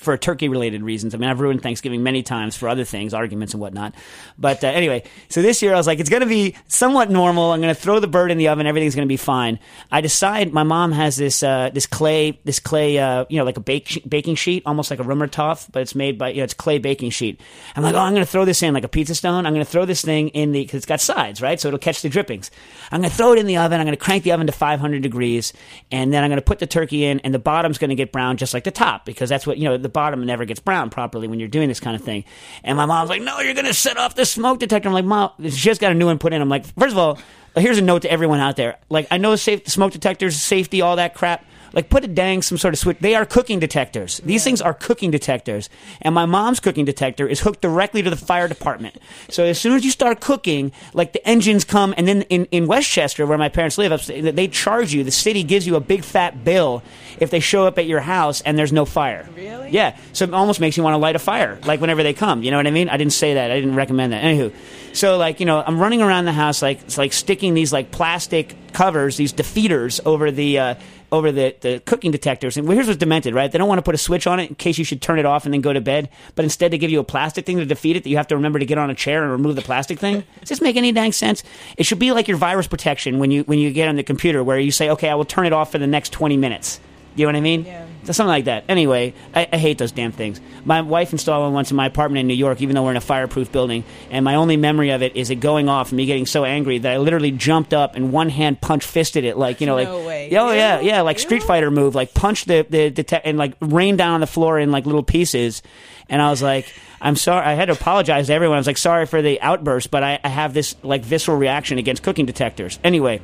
for 0.00 0.16
turkey 0.16 0.48
related 0.48 0.82
reasons. 0.82 1.14
I 1.14 1.18
mean, 1.18 1.28
I've 1.28 1.40
ruined 1.40 1.62
Thanksgiving 1.62 2.02
many 2.02 2.22
times 2.22 2.56
for 2.56 2.70
other 2.70 2.84
things, 2.84 3.12
arguments 3.12 3.52
and 3.52 3.60
whatnot. 3.60 3.94
But 4.38 4.64
uh, 4.64 4.68
anyway, 4.68 5.02
so 5.28 5.42
this 5.42 5.60
year 5.60 5.74
I 5.74 5.76
was 5.76 5.86
like, 5.86 6.00
it's 6.00 6.08
going 6.08 6.22
to 6.22 6.26
be 6.26 6.56
somewhat 6.68 7.10
normal. 7.10 7.52
I'm 7.52 7.60
going 7.60 7.74
to 7.74 7.78
throw 7.78 8.00
the 8.00 8.08
bird 8.08 8.30
in 8.30 8.38
the 8.38 8.48
oven. 8.48 8.66
Everything's 8.66 8.94
going 8.94 9.06
to 9.06 9.12
be 9.12 9.18
fine. 9.18 9.58
I 9.92 10.00
decide 10.00 10.54
my 10.54 10.62
mom 10.62 10.92
has 10.92 11.16
this 11.16 11.42
uh, 11.42 11.68
this 11.74 11.86
clay 11.86 12.40
this 12.44 12.60
clay 12.60 12.98
uh, 12.98 13.26
you 13.28 13.36
know 13.36 13.44
like 13.44 13.58
a 13.58 13.60
bake 13.60 14.02
baking 14.08 14.36
sheet, 14.36 14.62
almost 14.64 14.90
like 14.90 15.00
a 15.00 15.04
Römertopf, 15.04 15.68
but 15.70 15.82
it's 15.82 15.94
made 15.94 16.16
by 16.16 16.30
you 16.30 16.38
know 16.38 16.44
it's 16.44 16.54
clay 16.54 16.78
baking 16.78 17.10
sheet. 17.10 17.38
I'm 17.76 17.82
like, 17.82 17.94
oh, 17.94 17.98
I'm 17.98 18.14
going 18.14 18.24
to 18.24 18.30
throw 18.30 18.46
this 18.46 18.62
in 18.62 18.72
like 18.72 18.84
a 18.84 18.88
pizza 18.88 19.14
stone. 19.14 19.44
I'm 19.44 19.52
going 19.52 19.64
to 19.64 19.70
throw 19.70 19.84
this 19.84 20.00
thing 20.00 20.28
in 20.28 20.52
the 20.52 20.62
because 20.62 20.78
it's 20.78 20.86
got 20.86 21.02
sides, 21.02 21.42
right? 21.42 21.60
So 21.60 21.68
it'll 21.68 21.78
catch 21.78 22.00
the 22.00 22.08
drippings. 22.08 22.50
I'm 22.90 23.02
going 23.02 23.10
to 23.10 23.16
throw 23.16 23.32
it 23.34 23.38
in 23.38 23.46
the 23.46 23.58
oven. 23.58 23.80
I'm 23.80 23.86
going 23.86 23.96
to 23.96 24.02
crank 24.02 24.24
the 24.24 24.32
oven 24.32 24.46
to 24.46 24.52
500 24.52 25.02
degrees, 25.02 25.52
and 25.92 26.10
then 26.10 26.24
I'm 26.24 26.30
going 26.30 26.40
to 26.40 26.44
put 26.44 26.58
the 26.58 26.66
turkey 26.66 27.04
in, 27.04 27.20
and 27.20 27.34
the 27.34 27.38
bottom's 27.38 27.76
going 27.76 27.90
to 27.90 27.94
get 27.94 28.12
brown 28.12 28.38
just 28.38 28.54
like 28.54 28.64
the 28.64 28.70
top 28.70 29.04
because 29.04 29.28
that's 29.28 29.46
what 29.46 29.58
you 29.58 29.64
know. 29.64 29.76
The 29.76 29.89
bottom 29.90 30.24
never 30.24 30.44
gets 30.44 30.60
brown 30.60 30.90
properly 30.90 31.28
when 31.28 31.38
you're 31.38 31.48
doing 31.48 31.68
this 31.68 31.80
kind 31.80 31.96
of 31.96 32.02
thing. 32.02 32.24
And 32.64 32.76
my 32.76 32.86
mom's 32.86 33.10
like, 33.10 33.22
"No, 33.22 33.40
you're 33.40 33.54
going 33.54 33.66
to 33.66 33.74
set 33.74 33.96
off 33.96 34.14
the 34.14 34.24
smoke 34.24 34.58
detector." 34.58 34.88
I'm 34.88 34.94
like, 34.94 35.04
"Mom, 35.04 35.30
she 35.42 35.50
just 35.50 35.80
got 35.80 35.92
a 35.92 35.94
new 35.94 36.06
one 36.06 36.18
put 36.18 36.32
in." 36.32 36.40
I'm 36.40 36.48
like, 36.48 36.64
first 36.78 36.92
of 36.92 36.98
all, 36.98 37.18
here's 37.56 37.78
a 37.78 37.82
note 37.82 38.02
to 38.02 38.10
everyone 38.10 38.40
out 38.40 38.56
there. 38.56 38.78
Like, 38.88 39.06
I 39.10 39.18
know 39.18 39.36
safe 39.36 39.68
smoke 39.68 39.92
detectors, 39.92 40.36
safety, 40.40 40.80
all 40.80 40.96
that 40.96 41.14
crap. 41.14 41.44
Like, 41.72 41.88
put 41.88 42.04
a 42.04 42.08
dang 42.08 42.42
some 42.42 42.58
sort 42.58 42.74
of 42.74 42.80
switch. 42.80 42.98
They 43.00 43.14
are 43.14 43.24
cooking 43.24 43.58
detectors. 43.58 44.18
These 44.24 44.44
things 44.44 44.60
are 44.60 44.74
cooking 44.74 45.10
detectors. 45.10 45.68
And 46.02 46.14
my 46.14 46.26
mom's 46.26 46.60
cooking 46.60 46.84
detector 46.84 47.26
is 47.26 47.40
hooked 47.40 47.60
directly 47.60 48.02
to 48.02 48.10
the 48.10 48.16
fire 48.16 48.48
department. 48.48 48.96
So 49.28 49.44
as 49.44 49.60
soon 49.60 49.74
as 49.74 49.84
you 49.84 49.90
start 49.90 50.20
cooking, 50.20 50.72
like 50.94 51.12
the 51.12 51.26
engines 51.26 51.64
come, 51.64 51.94
and 51.96 52.06
then 52.06 52.22
in, 52.22 52.46
in 52.46 52.66
Westchester, 52.66 53.26
where 53.26 53.38
my 53.38 53.48
parents 53.48 53.78
live, 53.78 54.06
they 54.06 54.48
charge 54.48 54.92
you. 54.92 55.04
The 55.04 55.10
city 55.10 55.42
gives 55.42 55.66
you 55.66 55.76
a 55.76 55.80
big 55.80 56.04
fat 56.04 56.44
bill 56.44 56.82
if 57.18 57.30
they 57.30 57.40
show 57.40 57.66
up 57.66 57.78
at 57.78 57.86
your 57.86 58.00
house 58.00 58.40
and 58.40 58.58
there's 58.58 58.72
no 58.72 58.84
fire. 58.84 59.28
Really? 59.34 59.70
Yeah. 59.70 59.96
So 60.12 60.24
it 60.24 60.34
almost 60.34 60.60
makes 60.60 60.76
you 60.76 60.82
want 60.82 60.94
to 60.94 60.98
light 60.98 61.16
a 61.16 61.18
fire, 61.18 61.58
like 61.64 61.80
whenever 61.80 62.02
they 62.02 62.14
come. 62.14 62.42
You 62.42 62.50
know 62.50 62.56
what 62.56 62.66
I 62.66 62.70
mean? 62.70 62.88
I 62.88 62.96
didn't 62.96 63.12
say 63.12 63.34
that. 63.34 63.50
I 63.50 63.60
didn't 63.60 63.76
recommend 63.76 64.12
that. 64.12 64.22
Anywho, 64.24 64.52
so 64.92 65.16
like 65.18 65.40
you 65.40 65.46
know, 65.46 65.62
I'm 65.64 65.78
running 65.78 66.02
around 66.02 66.24
the 66.24 66.32
house 66.32 66.62
like 66.62 66.82
it's 66.82 66.98
like 66.98 67.12
sticking 67.12 67.54
these 67.54 67.72
like 67.72 67.90
plastic 67.90 68.56
covers, 68.72 69.16
these 69.16 69.32
defeaters 69.32 70.00
over 70.04 70.30
the. 70.30 70.58
Uh, 70.58 70.74
over 71.12 71.32
the, 71.32 71.54
the 71.60 71.80
cooking 71.80 72.10
detectors. 72.10 72.56
And 72.56 72.68
here's 72.68 72.86
what's 72.86 72.98
demented, 72.98 73.34
right? 73.34 73.50
They 73.50 73.58
don't 73.58 73.68
want 73.68 73.78
to 73.78 73.82
put 73.82 73.94
a 73.94 73.98
switch 73.98 74.26
on 74.26 74.40
it 74.40 74.48
in 74.50 74.54
case 74.54 74.78
you 74.78 74.84
should 74.84 75.02
turn 75.02 75.18
it 75.18 75.26
off 75.26 75.44
and 75.44 75.52
then 75.52 75.60
go 75.60 75.72
to 75.72 75.80
bed. 75.80 76.08
But 76.34 76.44
instead, 76.44 76.70
they 76.70 76.78
give 76.78 76.90
you 76.90 77.00
a 77.00 77.04
plastic 77.04 77.46
thing 77.46 77.58
to 77.58 77.64
defeat 77.64 77.96
it 77.96 78.04
that 78.04 78.10
you 78.10 78.16
have 78.16 78.28
to 78.28 78.36
remember 78.36 78.58
to 78.58 78.66
get 78.66 78.78
on 78.78 78.90
a 78.90 78.94
chair 78.94 79.22
and 79.22 79.32
remove 79.32 79.56
the 79.56 79.62
plastic 79.62 79.98
thing. 79.98 80.24
Does 80.40 80.48
this 80.48 80.60
make 80.60 80.76
any 80.76 80.92
dang 80.92 81.12
sense? 81.12 81.42
It 81.76 81.84
should 81.84 81.98
be 81.98 82.12
like 82.12 82.28
your 82.28 82.36
virus 82.36 82.66
protection 82.66 83.18
when 83.18 83.30
you 83.30 83.42
when 83.44 83.58
you 83.58 83.72
get 83.72 83.88
on 83.88 83.96
the 83.96 84.02
computer, 84.02 84.44
where 84.44 84.58
you 84.58 84.70
say, 84.70 84.90
"Okay, 84.90 85.08
I 85.08 85.14
will 85.14 85.24
turn 85.24 85.46
it 85.46 85.52
off 85.52 85.72
for 85.72 85.78
the 85.78 85.86
next 85.86 86.10
20 86.12 86.36
minutes." 86.36 86.80
You 87.16 87.26
know 87.26 87.32
what 87.32 87.36
I 87.36 87.40
mean? 87.40 87.64
Yeah. 87.64 87.86
So 88.04 88.12
something 88.12 88.28
like 88.28 88.46
that. 88.46 88.64
Anyway, 88.68 89.12
I, 89.34 89.46
I 89.52 89.56
hate 89.58 89.76
those 89.78 89.92
damn 89.92 90.10
things. 90.12 90.40
My 90.64 90.80
wife 90.80 91.12
installed 91.12 91.44
one 91.44 91.52
once 91.52 91.70
in 91.70 91.76
my 91.76 91.86
apartment 91.86 92.20
in 92.20 92.26
New 92.28 92.34
York, 92.34 92.62
even 92.62 92.74
though 92.74 92.82
we're 92.84 92.92
in 92.92 92.96
a 92.96 93.00
fireproof 93.00 93.52
building. 93.52 93.84
And 94.10 94.24
my 94.24 94.36
only 94.36 94.56
memory 94.56 94.90
of 94.90 95.02
it 95.02 95.16
is 95.16 95.28
it 95.30 95.36
going 95.36 95.68
off 95.68 95.90
and 95.90 95.96
me 95.98 96.06
getting 96.06 96.24
so 96.26 96.44
angry 96.44 96.78
that 96.78 96.92
I 96.92 96.96
literally 96.96 97.30
jumped 97.30 97.74
up 97.74 97.96
and 97.96 98.10
one 98.12 98.30
hand 98.30 98.60
punch 98.60 98.84
fisted 98.86 99.24
it, 99.24 99.36
like 99.36 99.60
you 99.60 99.66
know, 99.66 99.76
No 99.82 99.96
like 99.98 100.06
way. 100.06 100.36
oh 100.36 100.50
yeah, 100.50 100.80
yeah, 100.80 101.02
like 101.02 101.18
Street 101.18 101.42
Fighter 101.42 101.70
move, 101.70 101.94
like 101.94 102.14
punch 102.14 102.46
the 102.46 102.66
the, 102.68 102.88
the 102.88 103.02
te- 103.04 103.20
and 103.24 103.36
like 103.36 103.54
rain 103.60 103.96
down 103.96 104.14
on 104.14 104.20
the 104.20 104.26
floor 104.26 104.58
in 104.58 104.70
like 104.70 104.86
little 104.86 105.02
pieces. 105.02 105.62
And 106.08 106.20
I 106.20 106.30
was 106.30 106.42
like, 106.42 106.72
I'm 107.00 107.16
sorry. 107.16 107.46
I 107.46 107.52
had 107.52 107.66
to 107.66 107.72
apologize 107.72 108.26
to 108.28 108.32
everyone. 108.32 108.56
I 108.56 108.60
was 108.60 108.66
like, 108.66 108.78
sorry 108.78 109.06
for 109.06 109.22
the 109.22 109.40
outburst, 109.40 109.90
but 109.90 110.02
I, 110.02 110.18
I 110.24 110.28
have 110.28 110.54
this 110.54 110.74
like 110.82 111.02
visceral 111.02 111.36
reaction 111.36 111.78
against 111.78 112.02
cooking 112.02 112.26
detectors. 112.26 112.78
Anyway 112.82 113.20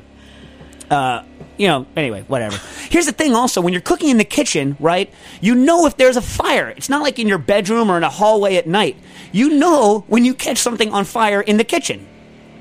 uh, 0.89 1.23
you 1.57 1.67
know, 1.67 1.85
anyway, 1.95 2.23
whatever. 2.27 2.57
Here's 2.89 3.05
the 3.05 3.11
thing 3.11 3.35
also, 3.35 3.61
when 3.61 3.73
you're 3.73 3.81
cooking 3.81 4.09
in 4.09 4.17
the 4.17 4.25
kitchen, 4.25 4.77
right, 4.79 5.11
you 5.41 5.55
know 5.55 5.85
if 5.85 5.97
there's 5.97 6.17
a 6.17 6.21
fire. 6.21 6.69
It's 6.69 6.89
not 6.89 7.01
like 7.01 7.19
in 7.19 7.27
your 7.27 7.37
bedroom 7.37 7.89
or 7.89 7.97
in 7.97 8.03
a 8.03 8.09
hallway 8.09 8.55
at 8.55 8.67
night. 8.67 8.97
You 9.31 9.49
know 9.49 10.05
when 10.07 10.23
you 10.25 10.33
catch 10.33 10.57
something 10.57 10.91
on 10.93 11.05
fire 11.05 11.41
in 11.41 11.57
the 11.57 11.63
kitchen, 11.63 12.07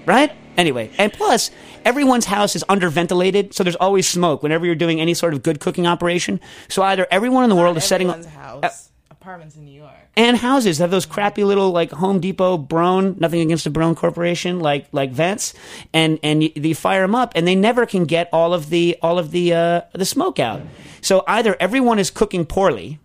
right? 0.07 0.33
Anyway, 0.57 0.91
and 0.97 1.13
plus, 1.13 1.51
everyone's 1.85 2.25
house 2.25 2.57
is 2.57 2.65
underventilated, 2.69 3.55
so 3.55 3.63
there's 3.63 3.77
always 3.77 4.09
smoke 4.09 4.43
whenever 4.43 4.65
you're 4.65 4.75
doing 4.75 5.01
any 5.01 5.13
sort 5.13 5.35
of 5.35 5.43
good 5.43 5.61
cooking 5.61 5.87
operation. 5.87 6.41
So 6.69 6.83
either 6.83 7.07
everyone 7.11 7.45
in 7.45 7.51
the 7.51 7.57
world 7.57 7.77
is 7.77 7.85
setting 7.85 8.09
up. 8.09 8.25
House. 8.25 8.91
Apartments 9.27 9.57
in 9.57 9.65
New 9.65 9.73
York. 9.73 9.91
And 10.15 10.37
houses 10.37 10.79
that 10.79 10.85
have 10.85 10.93
those 10.93 11.05
crappy 11.05 11.43
little 11.43 11.73
like 11.73 11.91
Home 11.91 12.21
Depot 12.21 12.57
Broan, 12.59 13.19
nothing 13.19 13.41
against 13.41 13.65
the 13.65 13.71
Broan 13.71 13.97
Corporation, 13.97 14.61
like 14.61 14.87
like 14.93 15.11
vents, 15.11 15.53
and 15.93 16.21
and 16.23 16.45
you, 16.45 16.53
you 16.55 16.77
fire 16.77 17.03
them 17.03 17.17
up, 17.17 17.33
and 17.35 17.45
they 17.45 17.57
never 17.57 17.87
can 17.87 18.05
get 18.05 18.29
all 18.33 18.55
of 18.55 18.71
the 18.71 18.97
all 19.03 19.19
of 19.19 19.33
the 19.33 19.53
uh, 19.53 19.81
the 19.95 20.05
smoke 20.05 20.39
out. 20.39 20.61
So 21.01 21.25
either 21.27 21.57
everyone 21.59 21.99
is 21.99 22.09
cooking 22.09 22.45
poorly, 22.47 23.01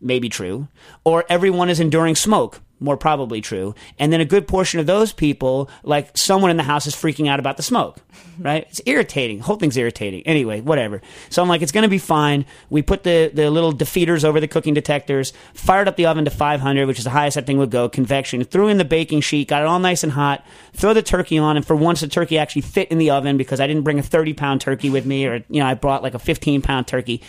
maybe 0.00 0.28
true, 0.28 0.68
or 1.02 1.24
everyone 1.28 1.68
is 1.68 1.80
enduring 1.80 2.14
smoke, 2.14 2.60
more 2.84 2.96
probably 2.96 3.40
true, 3.40 3.74
and 3.98 4.12
then 4.12 4.20
a 4.20 4.24
good 4.24 4.46
portion 4.46 4.80
of 4.80 4.86
those 4.86 5.12
people, 5.12 5.68
like 5.82 6.16
someone 6.16 6.50
in 6.50 6.56
the 6.56 6.62
house, 6.62 6.86
is 6.86 6.94
freaking 6.94 7.28
out 7.28 7.40
about 7.40 7.56
the 7.56 7.62
smoke. 7.62 7.98
Right? 8.36 8.66
It's 8.68 8.80
irritating. 8.84 9.38
The 9.38 9.44
whole 9.44 9.54
thing's 9.56 9.76
irritating. 9.76 10.26
Anyway, 10.26 10.60
whatever. 10.60 11.02
So 11.30 11.40
I'm 11.40 11.48
like, 11.48 11.62
it's 11.62 11.70
going 11.70 11.84
to 11.84 11.88
be 11.88 11.98
fine. 11.98 12.46
We 12.68 12.82
put 12.82 13.04
the, 13.04 13.30
the 13.32 13.48
little 13.48 13.72
defeaters 13.72 14.24
over 14.24 14.40
the 14.40 14.48
cooking 14.48 14.74
detectors, 14.74 15.32
fired 15.52 15.86
up 15.86 15.94
the 15.94 16.06
oven 16.06 16.24
to 16.24 16.32
500, 16.32 16.86
which 16.88 16.98
is 16.98 17.04
the 17.04 17.10
highest 17.10 17.36
that 17.36 17.46
thing 17.46 17.58
would 17.58 17.70
go, 17.70 17.88
convection, 17.88 18.42
threw 18.42 18.66
in 18.66 18.78
the 18.78 18.84
baking 18.84 19.20
sheet, 19.20 19.46
got 19.46 19.62
it 19.62 19.66
all 19.66 19.78
nice 19.78 20.02
and 20.02 20.10
hot, 20.10 20.44
throw 20.72 20.92
the 20.92 21.02
turkey 21.02 21.38
on, 21.38 21.56
and 21.56 21.64
for 21.64 21.76
once 21.76 22.00
the 22.00 22.08
turkey 22.08 22.36
actually 22.36 22.62
fit 22.62 22.88
in 22.88 22.98
the 22.98 23.10
oven 23.10 23.36
because 23.36 23.60
I 23.60 23.68
didn't 23.68 23.84
bring 23.84 24.00
a 24.00 24.02
30 24.02 24.32
pound 24.34 24.60
turkey 24.60 24.90
with 24.90 25.06
me, 25.06 25.26
or, 25.26 25.44
you 25.48 25.60
know, 25.60 25.66
I 25.66 25.74
brought 25.74 26.02
like 26.02 26.14
a 26.14 26.18
15 26.18 26.60
pound 26.60 26.88
turkey 26.88 27.22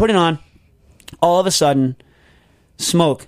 put 0.00 0.10
it 0.10 0.16
on. 0.16 0.38
All 1.20 1.38
of 1.38 1.46
a 1.46 1.50
sudden, 1.50 1.96
smoke 2.78 3.26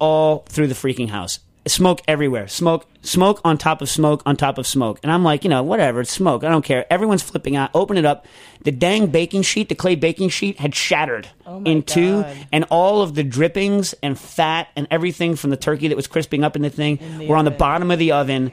all 0.00 0.38
through 0.48 0.66
the 0.66 0.74
freaking 0.74 1.08
house. 1.10 1.38
Smoke 1.68 2.00
everywhere. 2.08 2.48
Smoke, 2.48 2.86
smoke 3.02 3.38
on 3.44 3.58
top 3.58 3.82
of 3.82 3.88
smoke 3.90 4.22
on 4.24 4.34
top 4.34 4.56
of 4.56 4.66
smoke. 4.66 4.98
And 5.02 5.12
I'm 5.12 5.22
like, 5.22 5.44
you 5.44 5.50
know, 5.50 5.62
whatever, 5.62 6.00
it's 6.00 6.10
smoke. 6.10 6.42
I 6.42 6.48
don't 6.48 6.64
care. 6.64 6.90
Everyone's 6.90 7.22
flipping 7.22 7.54
out. 7.54 7.70
Open 7.74 7.98
it 7.98 8.06
up. 8.06 8.24
The 8.64 8.72
dang 8.72 9.08
baking 9.08 9.42
sheet, 9.42 9.68
the 9.68 9.74
clay 9.74 9.94
baking 9.94 10.30
sheet, 10.30 10.58
had 10.58 10.74
shattered 10.74 11.28
Oh 11.46 11.62
in 11.64 11.82
two, 11.82 12.22
God. 12.22 12.36
and 12.50 12.64
all 12.70 13.02
of 13.02 13.14
the 13.14 13.22
drippings 13.22 13.92
and 14.02 14.18
fat 14.18 14.68
and 14.74 14.88
everything 14.90 15.36
from 15.36 15.50
the 15.50 15.56
turkey 15.58 15.88
that 15.88 15.96
was 15.96 16.06
crisping 16.06 16.44
up 16.44 16.56
in 16.56 16.62
the 16.62 16.70
thing 16.70 16.96
In 16.98 17.18
the 17.18 17.26
were 17.28 17.36
on 17.36 17.44
the 17.44 17.50
oven. 17.50 17.58
bottom 17.58 17.90
of 17.90 17.98
the 17.98 18.12
oven, 18.12 18.52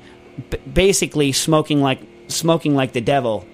b- 0.50 0.58
basically 0.72 1.32
smoking 1.32 1.82
like 1.82 2.02
smoking 2.28 2.76
like 2.76 2.92
the 2.92 3.02
devil. 3.02 3.48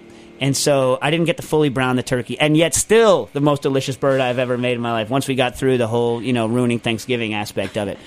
And 0.43 0.57
so 0.57 0.99
I 1.01 1.09
didn't 1.09 1.25
get 1.25 1.37
to 1.37 1.43
fully 1.43 1.69
brown 1.69 1.95
the 1.95 2.03
turkey, 2.03 2.37
and 2.37 2.57
yet 2.57 2.73
still 2.73 3.29
the 3.31 3.39
most 3.39 3.61
delicious 3.61 3.95
bird 3.95 4.19
I've 4.19 4.39
ever 4.39 4.57
made 4.57 4.73
in 4.73 4.81
my 4.81 4.91
life. 4.91 5.09
Once 5.09 5.25
we 5.25 5.35
got 5.35 5.55
through 5.55 5.77
the 5.77 5.87
whole, 5.87 6.21
you 6.21 6.33
know, 6.33 6.47
ruining 6.47 6.79
Thanksgiving 6.79 7.33
aspect 7.33 7.77
of 7.77 7.87
it. 7.87 7.97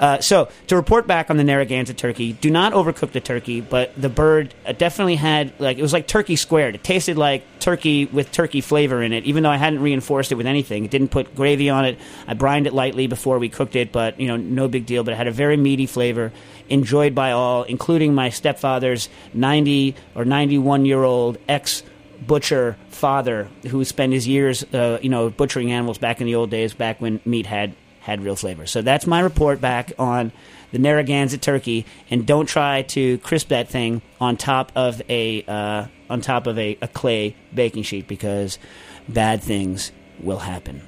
Uh, 0.00 0.18
so 0.18 0.48
to 0.66 0.76
report 0.76 1.06
back 1.06 1.28
on 1.28 1.36
the 1.36 1.44
Narragansett 1.44 1.98
turkey, 1.98 2.32
do 2.32 2.50
not 2.50 2.72
overcook 2.72 3.12
the 3.12 3.20
turkey, 3.20 3.60
but 3.60 3.92
the 4.00 4.08
bird 4.08 4.54
uh, 4.66 4.72
definitely 4.72 5.16
had 5.16 5.52
like 5.60 5.76
it 5.76 5.82
was 5.82 5.92
like 5.92 6.06
turkey 6.06 6.36
squared. 6.36 6.74
It 6.74 6.82
tasted 6.82 7.18
like 7.18 7.44
turkey 7.60 8.06
with 8.06 8.32
turkey 8.32 8.62
flavor 8.62 9.02
in 9.02 9.12
it, 9.12 9.24
even 9.24 9.42
though 9.42 9.50
I 9.50 9.58
hadn't 9.58 9.82
reinforced 9.82 10.32
it 10.32 10.36
with 10.36 10.46
anything. 10.46 10.86
It 10.86 10.90
didn't 10.90 11.08
put 11.08 11.36
gravy 11.36 11.68
on 11.68 11.84
it. 11.84 11.98
I 12.26 12.32
brined 12.32 12.66
it 12.66 12.72
lightly 12.72 13.08
before 13.08 13.38
we 13.38 13.50
cooked 13.50 13.76
it, 13.76 13.92
but 13.92 14.18
you 14.18 14.26
know, 14.26 14.38
no 14.38 14.68
big 14.68 14.86
deal. 14.86 15.04
But 15.04 15.12
it 15.12 15.16
had 15.18 15.28
a 15.28 15.32
very 15.32 15.58
meaty 15.58 15.84
flavor, 15.84 16.32
enjoyed 16.70 17.14
by 17.14 17.32
all, 17.32 17.64
including 17.64 18.14
my 18.14 18.30
stepfather's 18.30 19.10
ninety 19.34 19.96
or 20.14 20.24
ninety-one 20.24 20.86
year 20.86 21.02
old 21.02 21.36
ex 21.46 21.82
butcher 22.26 22.78
father 22.88 23.48
who 23.68 23.84
spent 23.84 24.14
his 24.14 24.26
years, 24.26 24.64
uh, 24.72 24.98
you 25.02 25.10
know, 25.10 25.28
butchering 25.28 25.72
animals 25.72 25.98
back 25.98 26.22
in 26.22 26.26
the 26.26 26.36
old 26.36 26.48
days, 26.48 26.72
back 26.72 27.02
when 27.02 27.20
meat 27.26 27.44
had 27.44 27.74
had 28.00 28.22
real 28.22 28.36
flavor. 28.36 28.66
So 28.66 28.82
that's 28.82 29.06
my 29.06 29.20
report 29.20 29.60
back 29.60 29.92
on 29.98 30.32
the 30.72 30.78
Narragansett 30.78 31.42
turkey, 31.42 31.84
and 32.10 32.26
don't 32.26 32.46
try 32.46 32.82
to 32.82 33.18
crisp 33.18 33.48
that 33.48 33.68
thing 33.68 34.02
on 34.20 34.36
top 34.36 34.72
of 34.76 35.02
a 35.08 35.42
uh, 35.44 35.86
on 36.08 36.20
top 36.20 36.46
of 36.46 36.58
a, 36.58 36.78
a 36.80 36.88
clay 36.88 37.36
baking 37.54 37.82
sheet 37.82 38.06
because 38.06 38.58
bad 39.08 39.42
things 39.42 39.92
will 40.20 40.38
happen. 40.38 40.82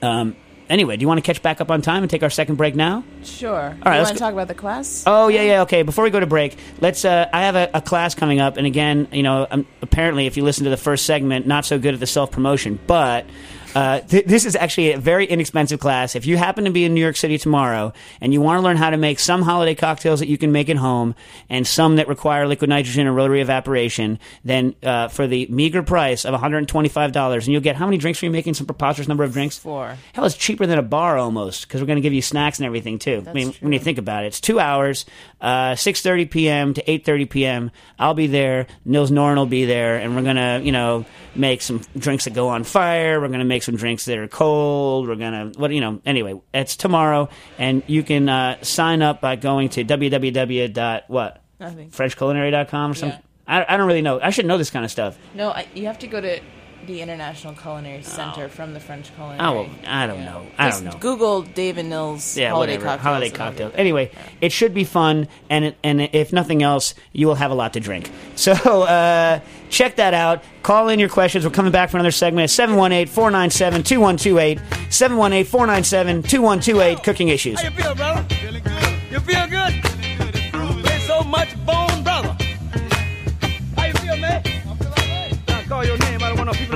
Um, 0.00 0.36
anyway, 0.68 0.96
do 0.96 1.02
you 1.02 1.08
want 1.08 1.18
to 1.18 1.22
catch 1.22 1.42
back 1.42 1.60
up 1.60 1.70
on 1.70 1.82
time 1.82 2.02
and 2.02 2.10
take 2.10 2.22
our 2.22 2.30
second 2.30 2.56
break 2.56 2.74
now? 2.74 3.04
Sure. 3.22 3.50
All 3.52 3.62
right. 3.62 3.74
you 3.74 3.82
let's 3.84 3.90
want 3.90 4.08
go- 4.08 4.14
to 4.14 4.18
talk 4.18 4.32
about 4.32 4.48
the 4.48 4.54
class? 4.54 5.04
Oh 5.06 5.28
yeah, 5.28 5.42
yeah. 5.42 5.62
Okay. 5.62 5.82
Before 5.82 6.04
we 6.04 6.10
go 6.10 6.20
to 6.20 6.26
break, 6.26 6.56
let's. 6.80 7.04
Uh, 7.04 7.28
I 7.32 7.42
have 7.42 7.56
a, 7.56 7.70
a 7.74 7.82
class 7.82 8.14
coming 8.14 8.40
up, 8.40 8.56
and 8.56 8.66
again, 8.66 9.08
you 9.12 9.22
know, 9.22 9.46
um, 9.50 9.66
apparently, 9.82 10.26
if 10.26 10.36
you 10.36 10.44
listen 10.44 10.64
to 10.64 10.70
the 10.70 10.76
first 10.76 11.04
segment, 11.04 11.46
not 11.46 11.64
so 11.64 11.78
good 11.78 11.94
at 11.94 12.00
the 12.00 12.06
self 12.06 12.30
promotion, 12.30 12.78
but. 12.86 13.26
Uh, 13.74 14.00
th- 14.00 14.24
this 14.26 14.44
is 14.44 14.54
actually 14.56 14.92
a 14.92 14.98
very 14.98 15.26
inexpensive 15.26 15.80
class. 15.80 16.14
If 16.14 16.26
you 16.26 16.36
happen 16.36 16.64
to 16.64 16.70
be 16.70 16.84
in 16.84 16.94
New 16.94 17.00
York 17.00 17.16
City 17.16 17.38
tomorrow 17.38 17.92
and 18.20 18.32
you 18.32 18.40
want 18.40 18.58
to 18.58 18.62
learn 18.62 18.76
how 18.76 18.90
to 18.90 18.96
make 18.96 19.18
some 19.18 19.42
holiday 19.42 19.74
cocktails 19.74 20.20
that 20.20 20.28
you 20.28 20.38
can 20.38 20.52
make 20.52 20.68
at 20.68 20.76
home 20.76 21.14
and 21.48 21.66
some 21.66 21.96
that 21.96 22.08
require 22.08 22.46
liquid 22.46 22.70
nitrogen 22.70 23.06
or 23.06 23.12
rotary 23.12 23.40
evaporation, 23.40 24.18
then 24.44 24.74
uh, 24.82 25.08
for 25.08 25.26
the 25.26 25.46
meager 25.50 25.82
price 25.82 26.24
of 26.24 26.38
$125, 26.38 27.34
and 27.34 27.46
you'll 27.48 27.60
get 27.60 27.76
how 27.76 27.86
many 27.86 27.98
drinks 27.98 28.22
are 28.22 28.26
you 28.26 28.32
making? 28.32 28.54
Some 28.54 28.66
preposterous 28.66 29.08
number 29.08 29.24
of 29.24 29.32
drinks? 29.32 29.58
Four. 29.58 29.96
Hell, 30.12 30.24
it's 30.24 30.36
cheaper 30.36 30.66
than 30.66 30.78
a 30.78 30.82
bar 30.82 31.18
almost 31.18 31.66
because 31.66 31.80
we're 31.80 31.86
going 31.86 31.96
to 31.96 32.02
give 32.02 32.12
you 32.12 32.22
snacks 32.22 32.58
and 32.58 32.66
everything 32.66 32.98
too. 32.98 33.24
I 33.26 33.32
mean, 33.32 33.52
when 33.60 33.72
you 33.72 33.78
think 33.78 33.98
about 33.98 34.24
it, 34.24 34.28
it's 34.28 34.40
two 34.40 34.60
hours, 34.60 35.04
uh, 35.44 35.76
six 35.76 36.00
thirty 36.00 36.24
p.m. 36.24 36.74
to 36.74 36.90
eight 36.90 37.04
thirty 37.04 37.26
p.m. 37.26 37.70
I'll 37.98 38.14
be 38.14 38.26
there. 38.26 38.66
Nils 38.84 39.10
Noren 39.10 39.36
will 39.36 39.46
be 39.46 39.66
there, 39.66 39.96
and 39.96 40.16
we're 40.16 40.22
gonna, 40.22 40.60
you 40.62 40.72
know, 40.72 41.04
make 41.34 41.60
some 41.60 41.82
drinks 41.96 42.24
that 42.24 42.32
go 42.32 42.48
on 42.48 42.64
fire. 42.64 43.20
We're 43.20 43.28
gonna 43.28 43.44
make 43.44 43.62
some 43.62 43.76
drinks 43.76 44.06
that 44.06 44.18
are 44.18 44.26
cold. 44.26 45.06
We're 45.06 45.16
gonna, 45.16 45.52
what 45.56 45.70
you 45.70 45.80
know. 45.80 46.00
Anyway, 46.06 46.40
it's 46.54 46.76
tomorrow, 46.76 47.28
and 47.58 47.82
you 47.86 48.02
can 48.02 48.28
uh, 48.28 48.62
sign 48.62 49.02
up 49.02 49.20
by 49.20 49.36
going 49.36 49.68
to 49.70 49.84
www. 49.84 50.72
dot 50.72 51.04
what 51.08 51.42
Nothing. 51.60 51.90
FrenchCulinary.com 51.90 52.90
or 52.90 52.94
something. 52.94 53.18
Yeah. 53.18 53.24
I, 53.46 53.74
I 53.74 53.76
don't 53.76 53.86
really 53.86 54.02
know. 54.02 54.18
I 54.20 54.30
should 54.30 54.46
know 54.46 54.56
this 54.58 54.70
kind 54.70 54.84
of 54.84 54.90
stuff. 54.90 55.18
No, 55.34 55.50
I, 55.50 55.66
you 55.74 55.86
have 55.86 55.98
to 55.98 56.06
go 56.06 56.20
to 56.20 56.40
the 56.86 57.00
International 57.00 57.54
Culinary 57.54 58.02
Center 58.02 58.48
from 58.48 58.74
the 58.74 58.80
French 58.80 59.14
Culinary. 59.14 59.38
Oh, 59.40 59.52
well, 59.62 59.70
I 59.86 60.06
don't 60.06 60.24
know. 60.24 60.46
I 60.58 60.68
Just 60.70 60.84
don't 60.84 60.94
know. 60.94 61.00
Google 61.00 61.42
David 61.42 61.86
Nils 61.86 62.36
yeah, 62.36 62.50
holiday 62.50 62.74
whatever. 62.76 62.84
cocktails. 62.86 63.02
Holiday 63.04 63.26
and 63.28 63.40
I'll 63.40 63.48
cocktails. 63.48 63.72
Anyway, 63.76 64.10
there. 64.14 64.24
it 64.40 64.52
should 64.52 64.74
be 64.74 64.84
fun, 64.84 65.28
and 65.50 65.64
it, 65.66 65.76
and 65.82 66.00
if 66.00 66.32
nothing 66.32 66.62
else, 66.62 66.94
you 67.12 67.26
will 67.26 67.34
have 67.36 67.50
a 67.50 67.54
lot 67.54 67.72
to 67.74 67.80
drink. 67.80 68.10
So 68.36 68.52
uh, 68.52 69.38
check 69.70 69.96
that 69.96 70.12
out. 70.12 70.42
Call 70.64 70.88
in 70.88 70.98
your 70.98 71.08
questions. 71.08 71.44
We're 71.44 71.52
coming 71.52 71.70
back 71.72 71.90
for 71.90 71.96
another 71.96 72.10
segment 72.10 72.44
at 72.58 72.68
718-497-2128. 72.68 74.58
718-497-2128. 74.88 77.02
Cooking 77.04 77.28
issues. 77.28 77.60
How 77.60 77.68
you 77.68 77.74
feel, 77.76 77.94
brother? 77.94 78.22
Feeling 78.34 78.62
good. 78.62 78.94
You 79.10 79.20
feel 79.20 79.46
good? 79.46 79.93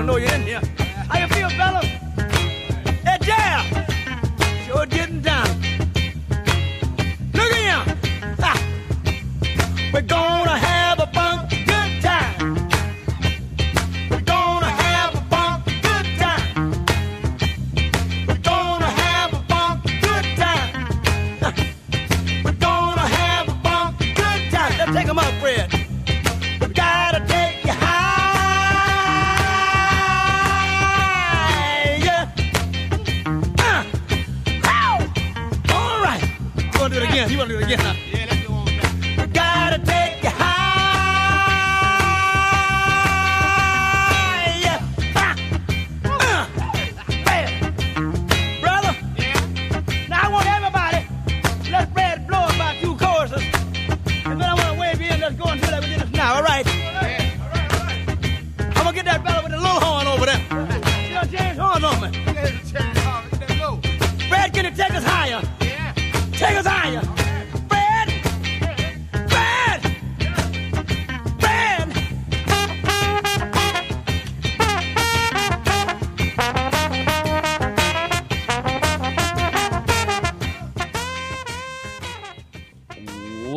Name. 0.07 0.61
I 0.79 0.88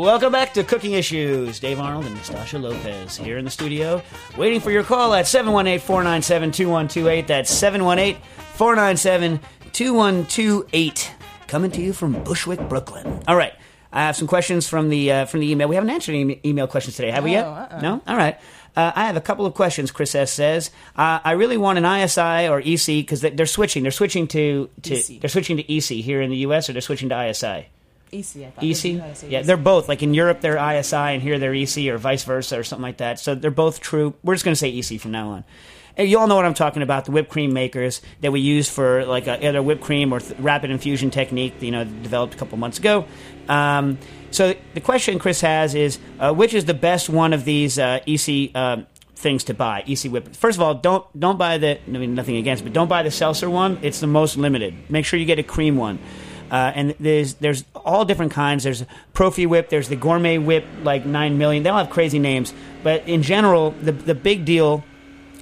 Welcome 0.02 0.32
back 0.32 0.56
to 0.56 0.64
Cooking 0.64 0.94
Issues. 0.94 1.60
Dave 1.60 1.80
Arnold 1.80 2.08
and 2.08 2.18
Nastasha 2.18 2.60
Lopez 2.60 3.16
here 3.16 3.38
in 3.38 3.46
the 3.46 3.52
studio, 3.52 4.02
waiting 4.36 4.60
for 4.60 4.72
your 4.72 4.82
call 4.82 5.14
at 5.14 5.26
718-497-2128. 5.26 7.28
That's 7.28 7.54
718-497-2128. 8.58 11.10
Coming 11.48 11.70
to 11.70 11.82
you 11.82 11.94
from 11.94 12.14
Bushwick, 12.24 12.68
Brooklyn. 12.68 13.22
All 13.28 13.36
right. 13.36 13.54
I 13.94 14.02
have 14.02 14.16
some 14.16 14.28
questions 14.28 14.68
from 14.68 14.90
the 14.90 15.12
uh, 15.12 15.26
from 15.26 15.42
the 15.42 15.52
email. 15.52 15.68
We 15.68 15.76
haven't 15.76 15.92
answered 15.92 16.16
any 16.16 16.42
email 16.44 16.66
questions 16.66 16.96
today, 16.96 17.12
have 17.12 17.24
we 17.24 17.34
yet? 17.34 17.46
No, 17.46 17.52
uh-uh. 17.52 17.82
No. 17.82 18.02
All 18.08 18.18
right. 18.18 18.40
Uh, 18.76 18.92
I 18.96 19.06
have 19.06 19.18
a 19.18 19.22
couple 19.22 19.46
of 19.46 19.54
questions. 19.54 19.92
Chris 19.92 20.16
S 20.16 20.32
says, 20.32 20.72
uh, 20.96 21.20
"I 21.24 21.34
really 21.34 21.58
want 21.58 21.78
an 21.78 21.86
ISI 21.86 22.48
or 22.48 22.60
EC 22.60 23.06
because 23.06 23.22
they're 23.22 23.46
switching. 23.46 23.84
They're 23.84 23.92
switching 23.92 24.26
to, 24.30 24.68
to 24.82 25.20
they're 25.20 25.30
switching 25.30 25.58
to 25.58 25.72
EC 25.72 26.04
here 26.04 26.24
in 26.24 26.32
the 26.32 26.38
U.S. 26.38 26.70
or 26.70 26.74
they're 26.74 26.82
switching 26.82 27.10
to 27.10 27.30
ISI." 27.30 27.68
EC, 28.12 28.38
I 28.38 28.50
thought. 28.52 28.64
EC? 28.64 29.30
Yeah, 29.30 29.42
they're 29.42 29.58
both. 29.58 29.88
Like 29.88 30.04
in 30.04 30.14
Europe, 30.14 30.42
they're 30.42 30.58
ISI, 30.58 30.96
and 30.96 31.22
here 31.22 31.40
they're 31.40 31.54
EC, 31.54 31.88
or 31.88 31.98
vice 31.98 32.24
versa, 32.24 32.60
or 32.60 32.64
something 32.64 32.84
like 32.84 32.98
that. 32.98 33.20
So 33.20 33.36
they're 33.36 33.52
both 33.52 33.80
true. 33.80 34.14
We're 34.24 34.36
just 34.36 34.46
going 34.46 34.56
to 34.56 34.60
say 34.60 34.70
EC 34.70 35.00
from 35.00 35.12
now 35.12 35.30
on. 35.30 35.44
And 35.98 36.10
you 36.10 36.20
all 36.20 36.28
know 36.28 36.36
what 36.36 36.46
I'm 36.46 36.54
talking 36.54 36.84
about 36.84 37.06
the 37.06 37.12
whipped 37.12 37.30
cream 37.30 37.54
makers 37.54 38.02
that 38.22 38.32
we 38.32 38.40
use 38.40 38.70
for 38.70 39.06
like 39.06 39.28
a, 39.28 39.46
either 39.46 39.62
whipped 39.62 39.82
cream 39.82 40.14
or 40.14 40.20
th- 40.20 40.40
rapid 40.40 40.72
infusion 40.72 41.12
technique, 41.12 41.62
you 41.62 41.72
know, 41.72 41.84
developed 41.84 42.34
a 42.34 42.38
couple 42.38 42.58
months 42.58 42.80
ago. 42.80 43.06
Um, 43.50 43.98
so 44.32 44.56
the 44.74 44.80
question 44.80 45.20
Chris 45.20 45.42
has 45.42 45.76
is 45.76 46.00
uh, 46.20 46.34
which 46.34 46.54
is 46.54 46.64
the 46.66 46.74
best 46.74 47.10
one 47.10 47.34
of 47.34 47.44
these 47.44 47.78
uh, 47.78 48.00
EC 48.08 48.56
um 48.56 48.88
things 49.16 49.44
to 49.46 49.54
buy. 49.54 49.84
EC 49.88 50.12
Whip. 50.12 50.36
First 50.36 50.58
of 50.58 50.62
all, 50.64 50.74
don't 50.74 51.06
don't 51.18 51.38
buy 51.38 51.58
the. 51.58 51.80
I 51.80 51.90
mean, 51.90 52.16
nothing 52.16 52.38
against, 52.38 52.64
but 52.64 52.74
don't 52.74 52.88
buy 52.88 53.04
the 53.04 53.12
seltzer 53.12 53.50
one. 53.50 53.80
It's 53.82 54.00
the 54.00 54.08
most 54.08 54.36
limited. 54.38 54.90
Make 54.90 55.06
sure 55.06 55.20
you 55.20 55.26
get 55.26 55.40
a 55.40 55.44
cream 55.44 55.78
one. 55.78 56.00
Uh, 56.52 56.72
and 56.76 56.96
there's 57.00 57.36
there's 57.36 57.64
all 57.74 58.04
different 58.04 58.34
kinds. 58.34 58.66
There's 58.66 58.84
Profi 59.14 59.48
Whip. 59.48 59.70
There's 59.70 59.88
the 59.88 59.96
Gourmet 59.96 60.38
Whip, 60.38 60.66
like 60.84 61.06
nine 61.06 61.38
million. 61.38 61.64
They 61.64 61.70
all 61.70 61.78
have 61.78 61.90
crazy 61.90 62.20
names, 62.20 62.54
but 62.84 63.08
in 63.08 63.24
general, 63.24 63.72
the 63.72 63.94
the 63.94 64.16
big 64.16 64.46
deal. 64.46 64.84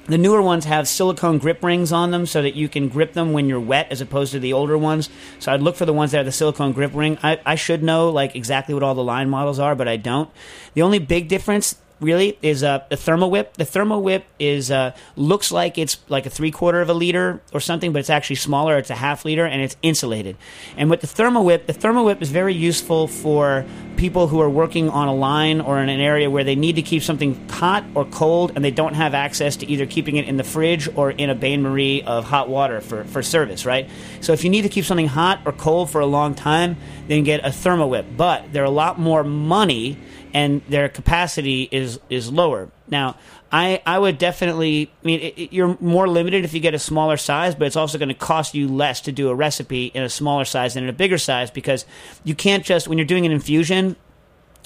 The 0.06 0.18
newer 0.18 0.42
ones 0.42 0.66
have 0.66 0.88
silicone 0.88 1.38
grip 1.38 1.64
rings 1.64 1.92
on 1.92 2.10
them 2.10 2.26
so 2.26 2.42
that 2.42 2.56
you 2.56 2.68
can 2.68 2.90
grip 2.90 3.14
them 3.14 3.32
when 3.32 3.48
you're 3.48 3.60
wet 3.60 3.92
as 3.92 4.02
opposed 4.02 4.32
to 4.32 4.40
the 4.40 4.54
older 4.54 4.76
ones. 4.76 5.08
So 5.38 5.52
I'd 5.52 5.62
look 5.62 5.76
for 5.76 5.86
the 5.86 5.94
ones 5.94 6.12
that 6.12 6.18
have 6.18 6.26
the 6.26 6.32
silicone 6.32 6.72
grip 6.72 6.96
ring. 6.96 7.20
I, 7.22 7.40
I 7.46 7.54
should 7.54 7.84
know 7.84 8.10
like 8.10 8.36
exactly 8.36 8.74
what 8.74 8.82
all 8.82 8.96
the 8.96 9.04
line 9.04 9.30
models 9.30 9.60
are, 9.60 9.76
but 9.76 9.88
I 9.88 9.98
don't. 9.98 10.28
The 10.74 10.82
only 10.82 10.98
big 10.98 11.28
difference 11.28 11.76
really 12.00 12.38
is 12.42 12.64
uh, 12.64 12.84
the 12.90 12.98
thermo 12.98 13.28
whip. 13.28 13.56
The 13.56 13.66
thermo 13.66 14.00
whip 14.00 14.26
is 14.40 14.72
uh, 14.72 14.96
looks 15.16 15.52
like 15.52 15.78
it's 15.78 15.98
like 16.08 16.26
a 16.26 16.30
three 16.30 16.52
quarter 16.52 16.82
of 16.82 16.90
a 16.90 16.94
liter 16.94 17.42
or 17.54 17.60
something, 17.60 17.92
but 17.94 18.00
it's 18.00 18.10
actually 18.10 18.38
smaller. 18.38 18.78
It's 18.78 18.90
a 18.90 18.96
half 18.96 19.26
liter 19.26 19.46
and 19.46 19.62
it's 19.62 19.76
insulated. 19.82 20.38
And 20.78 20.90
with 20.90 21.02
the 21.02 21.08
thermo 21.08 21.42
whip, 21.42 21.68
the 21.68 21.74
thermo 21.74 22.04
whip 22.04 22.22
is 22.22 22.30
very 22.30 22.54
useful 22.54 23.08
for 23.08 23.66
people 23.98 24.28
who 24.28 24.40
are 24.40 24.50
working 24.50 24.90
on 24.90 25.08
a 25.08 25.14
line 25.14 25.60
or 25.60 25.80
in 25.80 25.90
an 25.90 26.00
area 26.00 26.30
where 26.30 26.44
they 26.46 26.56
need 26.56 26.78
to 26.78 26.82
keep 26.82 27.04
something 27.04 27.50
hot 27.50 27.84
or 27.96 28.06
cold 28.06 28.54
and 28.56 28.64
they 28.64 28.72
don't 28.72 28.94
have 28.94 29.14
access 29.14 29.58
to 29.58 29.68
either 29.68 29.86
keeping 29.86 30.16
it 30.16 30.26
in 30.26 30.38
the 30.38 30.44
fridge 30.44 30.88
or 30.96 31.12
in 31.12 31.30
a 31.30 31.36
bain 31.36 31.62
marie 31.62 32.02
of 32.04 32.24
hot 32.24 32.48
water 32.48 32.80
for, 32.80 33.04
for 33.04 33.22
service, 33.22 33.66
right? 33.66 33.90
So 34.22 34.32
if 34.32 34.44
you 34.46 34.50
need 34.50 34.62
to 34.62 34.70
keep 34.70 34.86
something 34.86 35.08
hot 35.08 35.42
or 35.46 35.52
cold 35.52 35.90
for 35.90 36.00
a 36.00 36.06
long 36.06 36.34
time, 36.34 36.78
then 37.08 37.24
get 37.24 37.46
a 37.46 37.52
thermo 37.52 37.88
whip. 37.88 38.06
But 38.16 38.54
they're 38.54 38.64
a 38.64 38.70
lot 38.70 39.00
more 39.00 39.24
money 39.24 39.98
and 40.34 40.62
their 40.70 40.90
capacity 40.90 41.68
is 41.72 42.00
is 42.10 42.32
lower. 42.32 42.70
Now, 42.88 43.16
I 43.52 43.82
I 43.86 44.00
would 44.00 44.18
definitely. 44.18 44.92
I 45.04 45.06
mean, 45.06 45.20
it, 45.22 45.38
it, 45.38 45.54
you're 45.54 45.78
more 45.80 46.08
limited 46.08 46.46
if 46.46 46.54
you 46.54 46.60
get 46.60 46.74
a 46.74 46.80
smaller 46.80 47.18
size, 47.18 47.56
but 47.56 47.68
it's 47.68 47.76
also 47.76 47.98
going 47.98 48.10
to 48.10 48.16
cost 48.16 48.54
you 48.54 48.68
less 48.68 49.02
to 49.02 49.12
do 49.12 49.30
a 49.30 49.36
recipe 49.36 49.88
in 49.88 50.04
a 50.04 50.10
smaller 50.10 50.46
size 50.46 50.74
than 50.74 50.84
in 50.84 50.90
a 50.90 50.94
bigger 50.94 51.18
size 51.18 51.52
because 51.52 51.86
you 52.24 52.36
can't 52.36 52.64
just 52.64 52.88
when 52.88 52.98
you're 52.98 53.08
doing 53.08 53.26
an 53.26 53.32
infusion 53.32 53.96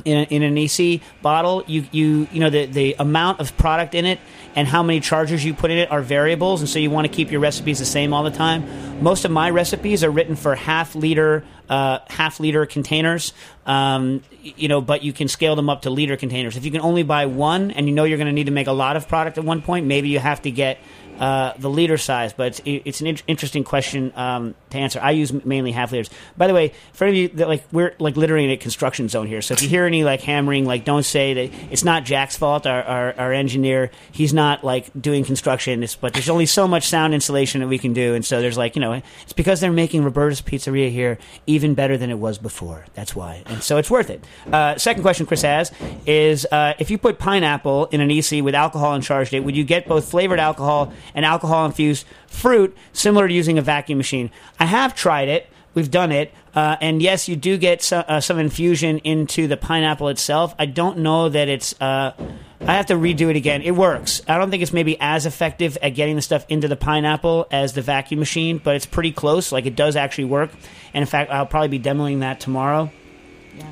in, 0.05 0.17
a, 0.17 0.23
in 0.23 0.43
an 0.43 0.55
iSi 0.55 1.01
bottle, 1.21 1.63
you 1.67 1.85
you 1.91 2.27
you 2.31 2.39
know 2.39 2.49
the 2.49 2.65
the 2.65 2.95
amount 2.99 3.39
of 3.39 3.55
product 3.57 3.95
in 3.95 4.05
it 4.05 4.19
and 4.55 4.67
how 4.67 4.83
many 4.83 4.99
chargers 4.99 5.43
you 5.43 5.53
put 5.53 5.71
in 5.71 5.77
it 5.77 5.91
are 5.91 6.01
variables, 6.01 6.61
and 6.61 6.69
so 6.69 6.79
you 6.79 6.89
want 6.89 7.07
to 7.07 7.13
keep 7.13 7.31
your 7.31 7.39
recipes 7.39 7.79
the 7.79 7.85
same 7.85 8.13
all 8.13 8.23
the 8.23 8.31
time. 8.31 9.03
Most 9.03 9.25
of 9.25 9.31
my 9.31 9.49
recipes 9.49 10.03
are 10.03 10.11
written 10.11 10.35
for 10.35 10.55
half 10.55 10.95
liter 10.95 11.43
uh, 11.69 11.99
half 12.09 12.39
liter 12.39 12.65
containers, 12.65 13.33
um, 13.65 14.21
you 14.41 14.67
know, 14.67 14.81
but 14.81 15.01
you 15.01 15.13
can 15.13 15.27
scale 15.27 15.55
them 15.55 15.69
up 15.69 15.83
to 15.83 15.89
liter 15.89 16.17
containers. 16.17 16.57
If 16.57 16.65
you 16.65 16.71
can 16.71 16.81
only 16.81 17.03
buy 17.03 17.25
one 17.25 17.71
and 17.71 17.87
you 17.87 17.93
know 17.93 18.03
you're 18.03 18.17
going 18.17 18.27
to 18.27 18.33
need 18.33 18.45
to 18.45 18.51
make 18.51 18.67
a 18.67 18.73
lot 18.73 18.95
of 18.95 19.07
product 19.07 19.37
at 19.37 19.43
one 19.43 19.61
point, 19.61 19.85
maybe 19.85 20.09
you 20.09 20.19
have 20.19 20.41
to 20.43 20.51
get 20.51 20.77
uh, 21.19 21.53
the 21.57 21.69
liter 21.69 21.97
size, 21.97 22.33
but 22.33 22.47
it's, 22.47 22.61
it's 22.65 23.01
an 23.01 23.07
in- 23.07 23.17
interesting 23.27 23.63
question 23.63 24.11
um, 24.15 24.55
to 24.73 24.79
answer. 24.79 24.99
I 25.01 25.11
use 25.11 25.31
mainly 25.45 25.71
half 25.71 25.91
liters. 25.91 26.09
By 26.37 26.47
the 26.47 26.53
way, 26.53 26.73
for 26.91 27.05
any 27.05 27.25
of 27.25 27.31
you 27.31 27.37
that 27.37 27.47
like 27.47 27.63
we're 27.71 27.95
like 27.99 28.17
literally 28.17 28.45
in 28.45 28.51
a 28.51 28.57
construction 28.57 29.07
zone 29.09 29.27
here, 29.27 29.41
so 29.41 29.53
if 29.53 29.61
you 29.61 29.69
hear 29.69 29.85
any 29.85 30.03
like 30.03 30.21
hammering, 30.21 30.65
like 30.65 30.85
don't 30.85 31.03
say 31.03 31.33
that 31.33 31.71
it's 31.71 31.83
not 31.83 32.03
Jack's 32.03 32.35
fault. 32.35 32.67
Our, 32.67 32.83
our, 32.83 33.13
our 33.17 33.33
engineer, 33.33 33.91
he's 34.11 34.33
not 34.33 34.63
like 34.63 34.89
doing 34.99 35.23
construction, 35.23 35.83
it's, 35.83 35.95
but 35.95 36.13
there's 36.13 36.29
only 36.29 36.45
so 36.45 36.67
much 36.67 36.87
sound 36.87 37.13
insulation 37.13 37.61
that 37.61 37.67
we 37.67 37.77
can 37.77 37.93
do, 37.93 38.13
and 38.13 38.25
so 38.25 38.41
there's 38.41 38.57
like 38.57 38.75
you 38.75 38.81
know 38.81 39.01
it's 39.23 39.33
because 39.33 39.61
they're 39.61 39.71
making 39.71 40.03
Roberta's 40.03 40.41
Pizzeria 40.41 40.91
here 40.91 41.17
even 41.47 41.73
better 41.73 41.97
than 41.97 42.09
it 42.09 42.19
was 42.19 42.37
before. 42.37 42.85
That's 42.93 43.15
why, 43.15 43.43
and 43.45 43.63
so 43.63 43.77
it's 43.77 43.89
worth 43.89 44.09
it. 44.09 44.23
Uh, 44.51 44.77
second 44.77 45.03
question 45.03 45.25
Chris 45.25 45.43
has 45.43 45.71
is 46.05 46.45
uh, 46.51 46.73
if 46.79 46.91
you 46.91 46.97
put 46.97 47.19
pineapple 47.19 47.85
in 47.87 48.01
an 48.01 48.09
iSi 48.09 48.43
with 48.43 48.55
alcohol 48.55 48.93
and 48.93 49.03
charged 49.03 49.33
it, 49.33 49.41
would 49.41 49.55
you 49.55 49.63
get 49.63 49.87
both 49.87 50.09
flavored 50.09 50.39
alcohol 50.39 50.91
and 51.15 51.25
alcohol 51.25 51.65
infused 51.65 52.05
fruit, 52.33 52.75
similar 52.91 53.27
to 53.27 53.33
using 53.33 53.57
a 53.57 53.61
vacuum 53.61 53.97
machine. 53.97 54.31
Have 54.65 54.95
tried 54.95 55.27
it. 55.27 55.49
We've 55.73 55.89
done 55.89 56.11
it. 56.11 56.33
Uh, 56.53 56.77
and 56.81 57.01
yes, 57.01 57.27
you 57.27 57.35
do 57.35 57.57
get 57.57 57.81
some, 57.81 58.03
uh, 58.07 58.19
some 58.19 58.37
infusion 58.37 58.99
into 58.99 59.47
the 59.47 59.57
pineapple 59.57 60.09
itself. 60.09 60.53
I 60.59 60.67
don't 60.67 60.99
know 60.99 61.29
that 61.29 61.47
it's. 61.47 61.79
Uh, 61.81 62.13
I 62.61 62.75
have 62.75 62.85
to 62.87 62.93
redo 62.93 63.29
it 63.29 63.35
again. 63.35 63.61
It 63.61 63.75
works. 63.75 64.21
I 64.27 64.37
don't 64.37 64.49
think 64.49 64.63
it's 64.63 64.71
maybe 64.71 64.97
as 64.99 65.25
effective 65.25 65.77
at 65.81 65.89
getting 65.89 66.15
the 66.15 66.21
stuff 66.21 66.45
into 66.47 66.69
the 66.69 66.77
pineapple 66.77 67.47
as 67.51 67.73
the 67.73 67.81
vacuum 67.81 68.19
machine, 68.19 68.57
but 68.57 68.75
it's 68.75 68.85
pretty 68.85 69.11
close. 69.11 69.51
Like 69.51 69.65
it 69.65 69.75
does 69.75 69.97
actually 69.97 70.25
work. 70.25 70.51
And 70.93 71.01
in 71.01 71.07
fact, 71.07 71.29
I'll 71.29 71.45
probably 71.45 71.77
be 71.77 71.79
demoing 71.79 72.21
that 72.21 72.39
tomorrow. 72.39 72.89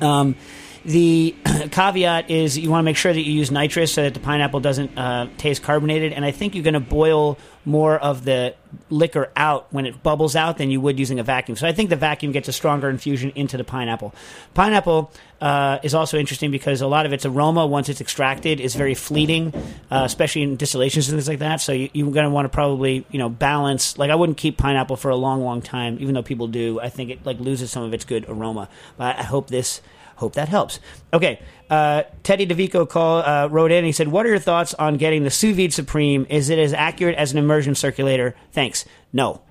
Um, 0.02 0.36
the 0.84 1.34
caveat 1.70 2.30
is 2.30 2.58
you 2.58 2.70
want 2.70 2.80
to 2.80 2.84
make 2.84 2.96
sure 2.96 3.12
that 3.12 3.20
you 3.20 3.32
use 3.32 3.50
nitrous 3.50 3.94
so 3.94 4.02
that 4.02 4.14
the 4.14 4.20
pineapple 4.20 4.60
doesn't 4.60 4.98
uh, 4.98 5.28
taste 5.38 5.62
carbonated. 5.62 6.12
And 6.12 6.24
I 6.24 6.30
think 6.30 6.54
you're 6.54 6.64
going 6.64 6.74
to 6.74 6.80
boil 6.80 7.38
more 7.64 7.96
of 7.96 8.24
the 8.24 8.54
liquor 8.90 9.30
out 9.36 9.66
when 9.70 9.86
it 9.86 10.02
bubbles 10.02 10.34
out 10.34 10.58
than 10.58 10.70
you 10.70 10.80
would 10.80 10.98
using 10.98 11.20
a 11.20 11.22
vacuum. 11.22 11.56
So 11.56 11.66
I 11.66 11.72
think 11.72 11.90
the 11.90 11.96
vacuum 11.96 12.32
gets 12.32 12.48
a 12.48 12.52
stronger 12.52 12.88
infusion 12.88 13.32
into 13.34 13.56
the 13.56 13.64
pineapple. 13.64 14.14
Pineapple 14.54 15.12
uh, 15.40 15.78
is 15.82 15.94
also 15.94 16.18
interesting 16.18 16.50
because 16.50 16.80
a 16.80 16.86
lot 16.86 17.06
of 17.06 17.12
its 17.12 17.26
aroma, 17.26 17.66
once 17.66 17.88
it's 17.88 18.00
extracted, 18.00 18.60
is 18.60 18.74
very 18.74 18.94
fleeting, 18.94 19.52
uh, 19.90 20.02
especially 20.04 20.42
in 20.42 20.56
distillations 20.56 21.08
and 21.08 21.18
things 21.18 21.28
like 21.28 21.40
that. 21.40 21.60
So 21.60 21.72
you, 21.72 21.90
you're 21.92 22.12
going 22.12 22.24
to 22.24 22.30
want 22.30 22.46
to 22.46 22.48
probably 22.48 23.04
you 23.10 23.18
know 23.18 23.28
balance. 23.28 23.98
Like 23.98 24.10
I 24.10 24.14
wouldn't 24.14 24.38
keep 24.38 24.56
pineapple 24.56 24.96
for 24.96 25.10
a 25.10 25.16
long, 25.16 25.42
long 25.42 25.62
time, 25.62 25.98
even 26.00 26.14
though 26.14 26.22
people 26.22 26.46
do. 26.46 26.80
I 26.80 26.88
think 26.88 27.10
it 27.10 27.26
like 27.26 27.40
loses 27.40 27.70
some 27.70 27.82
of 27.82 27.92
its 27.92 28.04
good 28.04 28.24
aroma. 28.28 28.68
But 28.96 29.18
I 29.18 29.22
hope 29.22 29.48
this 29.48 29.80
Hope 30.16 30.34
that 30.34 30.48
helps. 30.48 30.80
Okay, 31.12 31.40
uh, 31.70 32.02
Teddy 32.22 32.46
DeVico 32.46 32.88
call, 32.88 33.22
uh, 33.22 33.48
wrote 33.48 33.72
in. 33.72 33.84
He 33.84 33.92
said, 33.92 34.08
"What 34.08 34.26
are 34.26 34.28
your 34.28 34.38
thoughts 34.38 34.74
on 34.74 34.96
getting 34.96 35.24
the 35.24 35.30
sous 35.30 35.56
vide 35.56 35.72
supreme? 35.72 36.26
Is 36.28 36.50
it 36.50 36.58
as 36.58 36.72
accurate 36.72 37.16
as 37.16 37.32
an 37.32 37.38
immersion 37.38 37.74
circulator? 37.74 38.34
Thanks. 38.52 38.84
No, 39.12 39.42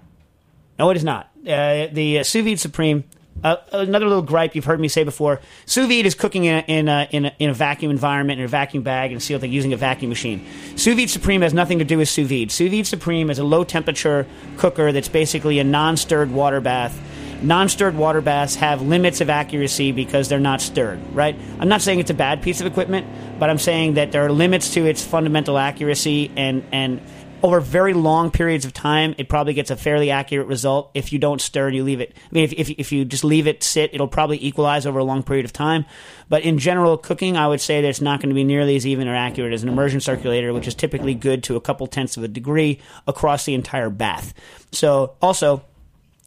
no, 0.78 0.89
it 0.89 0.97
is 0.97 1.04
not. 1.04 1.30
Uh, 1.41 1.88
the 1.91 2.19
uh, 2.19 2.24
sous 2.24 2.43
vide 2.43 2.60
supreme." 2.60 3.04
Uh, 3.43 3.56
another 3.71 4.06
little 4.06 4.21
gripe 4.21 4.54
you've 4.56 4.65
heard 4.65 4.80
me 4.80 4.88
say 4.88 5.04
before: 5.04 5.39
sous 5.65 5.88
vide 5.88 6.06
is 6.06 6.13
cooking 6.13 6.45
in 6.45 6.58
a, 6.58 6.63
in 6.67 6.88
a, 6.88 7.08
in 7.12 7.26
a, 7.26 7.36
in 7.39 7.50
a 7.50 7.54
vacuum 7.54 7.89
environment 7.89 8.39
in 8.39 8.45
a 8.45 8.47
vacuum 8.47 8.84
bag 8.84 9.12
and 9.12 9.24
sealed 9.24 9.41
thing 9.41 9.52
using 9.52 9.74
a 9.74 9.78
vacuum 9.78 10.10
machine. 10.10 10.45
Sous 10.76 10.95
vide 10.95 11.10
supreme 11.10 11.41
has 11.41 11.54
nothing 11.54 11.80
to 11.80 11.86
do 11.86 11.97
with 11.97 12.10
sous 12.10 12.28
vide. 12.28 12.52
Sous 12.52 12.69
vide 12.69 12.86
supreme 12.86 13.30
is 13.32 13.39
a 13.39 13.43
low 13.43 13.63
temperature 13.63 14.28
cooker 14.58 14.91
that's 14.91 15.08
basically 15.08 15.58
a 15.60 15.63
non 15.63 15.97
stirred 15.97 16.32
water 16.32 16.62
bath 16.62 17.00
non 17.41 17.69
stirred 17.69 17.95
water 17.95 18.21
baths 18.21 18.56
have 18.56 18.82
limits 18.82 19.21
of 19.21 19.30
accuracy 19.30 19.91
because 19.91 20.30
they're 20.30 20.39
not 20.39 20.62
stirred, 20.62 20.99
right? 21.13 21.36
I'm 21.60 21.69
not 21.69 21.82
saying 21.82 21.99
it's 21.99 22.12
a 22.12 22.15
bad 22.15 22.41
piece 22.41 22.62
of 22.62 22.67
equipment, 22.67 23.08
but 23.39 23.49
I'm 23.49 23.58
saying 23.58 23.95
that 23.95 24.12
there 24.12 24.25
are 24.25 24.32
limits 24.32 24.73
to 24.73 24.86
its 24.86 25.04
fundamental 25.04 25.58
accuracy 25.58 26.32
and, 26.36 26.63
and 26.71 27.01
over 27.43 27.60
very 27.60 27.93
long 27.93 28.32
periods 28.32 28.65
of 28.65 28.73
time, 28.73 29.15
it 29.17 29.27
probably 29.27 29.54
gets 29.54 29.71
a 29.71 29.75
fairly 29.75 30.12
accurate 30.12 30.47
result 30.47 30.91
if 30.93 31.12
you 31.12 31.19
don't 31.19 31.41
stir 31.41 31.67
and 31.67 31.75
you 31.75 31.84
leave 31.84 31.99
it. 31.99 32.13
I 32.15 32.27
mean, 32.32 32.43
if, 32.43 32.54
if, 32.54 32.69
if, 32.69 32.91
you 32.91 33.06
just 33.06 33.23
leave 33.23 33.47
it 33.47 33.63
sit, 33.63 33.93
it'll 33.93 34.08
probably 34.08 34.43
equalize 34.43 34.86
over 34.86 34.99
a 34.99 35.04
long 35.04 35.23
period 35.23 35.45
of 35.45 35.54
time. 35.54 35.86
But 36.30 36.43
in 36.43 36.60
general, 36.60 36.97
cooking, 36.97 37.38
I 37.38 37.47
would 37.47 37.62
say 37.62 37.82
that 37.82 37.88
it's 37.88 38.01
not 38.01 38.19
going 38.19 38.30
to 38.30 38.36
be 38.36 38.43
nearly 38.43 38.75
as 38.75 38.86
even 38.86 39.08
or 39.08 39.15
accurate 39.15 39.54
as 39.54 39.63
an 39.63 39.69
immersion 39.69 40.01
circulator, 40.01 40.54
which 40.54 40.67
is 40.67 40.75
typically 40.75 41.15
good 41.15 41.43
to 41.45 41.56
a 41.56 41.62
couple 41.62 41.88
tenths 41.88 42.17
of 42.17 42.23
a 42.23 42.27
degree 42.27 42.80
across 43.08 43.45
the 43.45 43.54
entire 43.54 43.89
bath. 43.89 44.34
So, 44.71 45.15
also, 45.21 45.63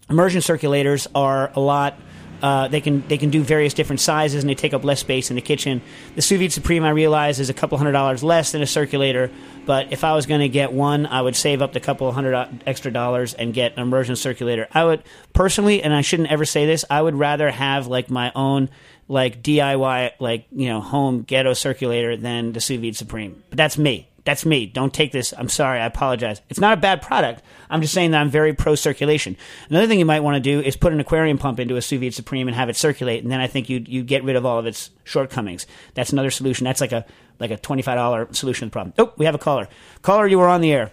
immersion 0.09 0.41
circulators 0.41 1.07
are 1.15 1.51
a 1.55 1.61
lot. 1.61 1.99
Uh, 2.43 2.69
they 2.69 2.81
can 2.81 3.07
they 3.09 3.17
can 3.17 3.31
do 3.31 3.43
various 3.43 3.73
different 3.73 4.01
sizes 4.01 4.43
and 4.43 4.51
they 4.51 4.55
take 4.55 4.75
up 4.75 4.85
less 4.85 5.01
space 5.01 5.31
in 5.31 5.37
the 5.37 5.41
kitchen. 5.43 5.81
The 6.15 6.21
sous 6.21 6.39
vide 6.39 6.53
supreme 6.53 6.85
I 6.85 6.91
realize 6.91 7.41
is 7.41 7.49
a 7.49 7.55
couple 7.55 7.79
hundred 7.79 7.93
dollars 7.93 8.23
less 8.23 8.53
than 8.53 8.61
a 8.61 8.67
circulator, 8.67 9.31
but 9.65 9.93
if 9.93 10.05
I 10.05 10.15
was 10.15 10.27
going 10.27 10.43
to 10.43 10.49
get 10.49 10.73
one, 10.73 11.07
I 11.07 11.23
would 11.23 11.37
save 11.37 11.63
up 11.63 11.73
the 11.73 11.81
couple 11.81 12.11
hundred 12.13 12.63
extra 12.67 12.93
dollars 12.93 13.33
and 13.33 13.55
get 13.55 13.75
an 13.77 13.83
immersion 13.83 14.15
circulator. 14.15 14.69
I 14.73 14.85
would 14.85 15.03
personally, 15.33 15.83
and 15.83 15.95
I 15.95 16.03
shouldn't 16.03 16.31
ever 16.31 16.45
say 16.45 16.67
this, 16.67 16.85
I 16.91 17.01
would 17.01 17.15
rather 17.15 17.51
have 17.51 17.87
like 17.87 18.11
my 18.11 18.31
own 18.35 18.69
like 19.09 19.43
DIY 19.43 20.13
like 20.19 20.47
you 20.53 20.69
know 20.69 20.81
home 20.81 21.23
ghetto 21.23 21.55
circulator 21.55 22.17
than 22.17 22.53
the 22.53 22.61
sous 22.61 22.79
vide 22.79 22.97
supreme. 22.97 23.43
But 23.49 23.57
that's 23.57 23.79
me. 23.79 24.09
That's 24.25 24.47
me. 24.47 24.65
Don't 24.67 24.93
take 24.93 25.13
this. 25.13 25.35
I'm 25.37 25.51
sorry. 25.51 25.79
I 25.79 25.85
apologize. 25.87 26.41
It's 26.49 26.59
not 26.61 26.79
a 26.79 26.81
bad 26.81 27.03
product. 27.03 27.43
I'm 27.69 27.83
just 27.83 27.93
saying 27.93 28.13
that 28.13 28.21
I'm 28.21 28.31
very 28.31 28.55
pro 28.55 28.75
circulation. 28.75 29.37
Another 29.69 29.87
thing 29.87 29.99
you 29.99 30.07
might 30.07 30.21
want 30.21 30.37
to 30.37 30.41
do 30.41 30.61
is 30.61 30.77
put 30.77 30.93
an 30.95 31.01
aquarium 31.01 31.37
pump 31.37 31.61
into 31.61 31.77
a 31.77 31.83
sous 31.83 32.01
vide 32.01 32.15
supreme 32.15 32.49
and 32.49 32.55
have 32.55 32.71
it 32.71 32.77
circulate, 32.77 33.23
and 33.23 33.31
then 33.31 33.41
I 33.41 33.47
think 33.47 33.69
you 33.69 33.85
you 33.87 34.03
get 34.03 34.25
rid 34.25 34.37
of 34.37 34.47
all 34.47 34.59
of 34.59 34.67
its 34.67 34.91
shortcomings. 35.05 35.67
That's 35.93 36.13
another 36.13 36.31
solution. 36.31 36.65
That's 36.65 36.81
like 36.81 36.93
a 36.93 37.05
like 37.39 37.51
a 37.51 37.59
twenty 37.59 37.83
five 37.83 37.97
dollar 37.97 38.29
solution 38.33 38.67
to 38.67 38.71
the 38.71 38.73
problem. 38.73 38.95
Oh, 38.99 39.13
we 39.17 39.27
have 39.27 39.35
a 39.35 39.39
caller. 39.39 39.69
Caller, 40.01 40.27
you 40.27 40.39
were 40.39 40.49
on 40.49 40.63
the 40.63 40.73
air. 40.73 40.91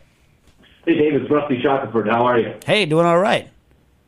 Hey, 0.86 0.96
Dave, 0.98 1.14
it's 1.14 1.32
Rusty 1.32 1.62
Shackleford. 1.62 2.10
How 2.10 2.26
are 2.26 2.40
you? 2.40 2.56
Hey, 2.66 2.86
doing 2.86 3.06
all 3.06 3.20
right. 3.20 3.50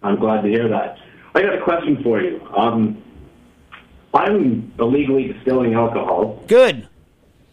I'm 0.02 0.18
glad 0.20 0.42
to 0.42 0.50
hear 0.50 0.68
that. 0.68 0.98
I 1.36 1.42
got 1.42 1.54
a 1.56 1.62
question 1.62 2.04
for 2.04 2.20
you. 2.20 2.46
Um, 2.58 3.02
I'm 4.14 4.74
illegally 4.80 5.32
distilling 5.32 5.76
alcohol. 5.76 6.44
Good. 6.48 6.88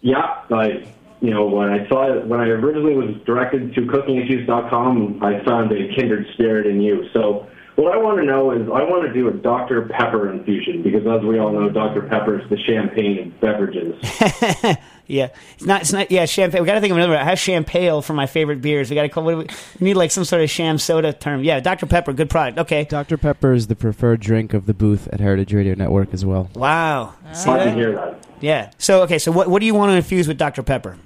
Yeah, 0.00 0.42
I 0.50 0.86
you 1.20 1.30
know, 1.30 1.46
when 1.46 1.68
I 1.70 1.86
saw 1.88 2.12
it, 2.16 2.26
when 2.26 2.40
I 2.40 2.46
originally 2.48 2.94
was 2.94 3.14
directed 3.26 3.74
to 3.74 3.80
cookingissues.com, 3.82 5.22
I 5.22 5.44
found 5.44 5.72
a 5.72 5.94
kindred 5.94 6.26
spirit 6.34 6.66
in 6.66 6.80
you. 6.80 7.04
So 7.12 7.46
What 7.76 7.94
I 7.94 7.98
want 7.98 8.18
to 8.20 8.24
know 8.26 8.50
is 8.52 8.62
I 8.68 8.82
want 8.84 9.06
to 9.06 9.12
do 9.12 9.28
a 9.28 9.32
Dr. 9.32 9.82
Pepper 9.88 10.30
infusion 10.32 10.82
because, 10.82 11.06
as 11.06 11.24
we 11.24 11.38
all 11.38 11.52
know, 11.52 11.68
Dr. 11.70 12.02
Pepper 12.02 12.40
is 12.40 12.48
the 12.50 12.58
champagne 12.58 13.18
of 13.32 13.40
beverages. 13.40 13.94
Yeah, 15.06 15.30
it's 15.54 15.64
not. 15.64 15.80
It's 15.80 15.92
not. 15.92 16.08
Yeah, 16.12 16.24
champagne. 16.24 16.60
We 16.62 16.66
got 16.68 16.74
to 16.74 16.80
think 16.80 16.92
of 16.92 16.96
another. 16.96 17.16
I 17.16 17.24
have 17.24 17.38
champagne 17.40 18.00
for 18.00 18.12
my 18.12 18.26
favorite 18.26 18.62
beers. 18.62 18.90
We 18.90 18.94
got 18.94 19.02
to 19.02 19.08
call. 19.08 19.24
What 19.24 19.32
do 19.32 19.36
we, 19.38 19.44
we 19.80 19.84
need 19.86 19.94
like 19.94 20.12
some 20.12 20.24
sort 20.24 20.40
of 20.40 20.48
sham 20.48 20.78
soda 20.78 21.12
term. 21.12 21.42
Yeah, 21.42 21.58
Dr 21.58 21.86
Pepper, 21.86 22.12
good 22.12 22.30
product. 22.30 22.58
Okay. 22.60 22.84
Dr. 22.84 23.18
Pepper 23.18 23.52
is 23.52 23.66
the 23.66 23.74
preferred 23.74 24.20
drink 24.20 24.54
of 24.54 24.66
the 24.66 24.72
booth 24.72 25.08
at 25.08 25.18
Heritage 25.18 25.52
Radio 25.52 25.74
Network 25.74 26.14
as 26.14 26.24
well. 26.24 26.48
Wow. 26.54 27.14
See 27.32 27.46
Glad 27.46 27.58
to 27.58 27.64
that? 27.64 27.74
hear 27.76 27.92
that. 27.96 28.24
Yeah. 28.40 28.70
So 28.78 29.02
okay. 29.02 29.18
So 29.18 29.32
what 29.32 29.48
what 29.48 29.58
do 29.58 29.66
you 29.66 29.74
want 29.74 29.90
to 29.90 29.96
infuse 29.96 30.28
with 30.28 30.38
Dr 30.38 30.62
Pepper? 30.62 30.96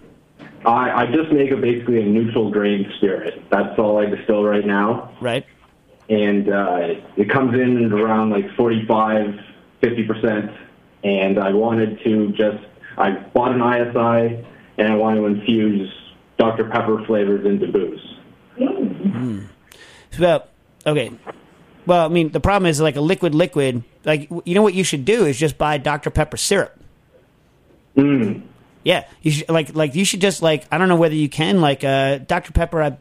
I, 0.67 1.03
I 1.03 1.07
just 1.07 1.31
make 1.33 1.51
a 1.51 1.57
basically 1.57 2.01
a 2.01 2.05
neutral 2.07 2.51
grain 2.51 2.91
spirit. 2.97 3.43
That's 3.51 3.79
all 3.79 3.99
I 3.99 4.07
distill 4.07 4.45
right 4.45 4.67
now. 4.67 5.13
Right. 5.21 5.45
and 6.09 6.49
uh, 6.49 6.95
it 7.17 7.31
comes 7.31 7.55
in 7.55 7.85
at 7.85 7.93
around 7.93 8.31
like 8.31 8.51
45, 8.57 9.41
50 9.81 10.05
percent. 10.07 10.51
And 11.03 11.39
I 11.39 11.53
wanted 11.53 12.01
to 12.05 12.33
just, 12.33 12.65
I 12.97 13.11
bought 13.35 13.53
an 13.53 13.61
ISI, 13.61 14.47
and 14.79 14.89
I 14.93 14.97
want 14.97 15.19
to 15.19 15.27
infuse 15.27 15.93
Dr. 16.39 16.65
Pepper 16.71 17.05
flavors 17.07 17.45
into 17.45 17.71
booze. 17.71 18.01
Well, 20.19 20.49
okay. 20.87 21.13
Well, 21.87 22.07
I 22.07 22.09
mean, 22.09 22.31
the 22.31 22.41
problem 22.41 22.71
is 22.71 22.81
like 22.81 22.97
a 22.97 23.03
liquid 23.03 23.35
liquid. 23.35 23.83
Like, 24.05 24.31
you 24.45 24.55
know 24.55 24.63
what 24.63 24.73
you 24.75 24.85
should 24.85 25.05
do 25.05 25.27
is 25.27 25.39
just 25.39 25.59
buy 25.59 25.77
Dr 25.77 26.11
Pepper 26.11 26.39
syrup. 26.39 26.81
Mm. 27.97 28.43
Yeah, 28.85 29.09
you 29.23 29.31
should 29.31 29.49
like 29.49 29.75
like 29.75 29.95
you 29.95 30.05
should 30.05 30.21
just 30.21 30.43
like 30.43 30.67
I 30.71 30.79
don't 30.79 30.89
know 30.89 30.97
whether 30.97 31.15
you 31.15 31.29
can 31.29 31.61
like 31.61 31.83
uh 31.83 32.19
Dr 32.19 32.53
Pepper. 32.53 32.83
I, 32.83 32.97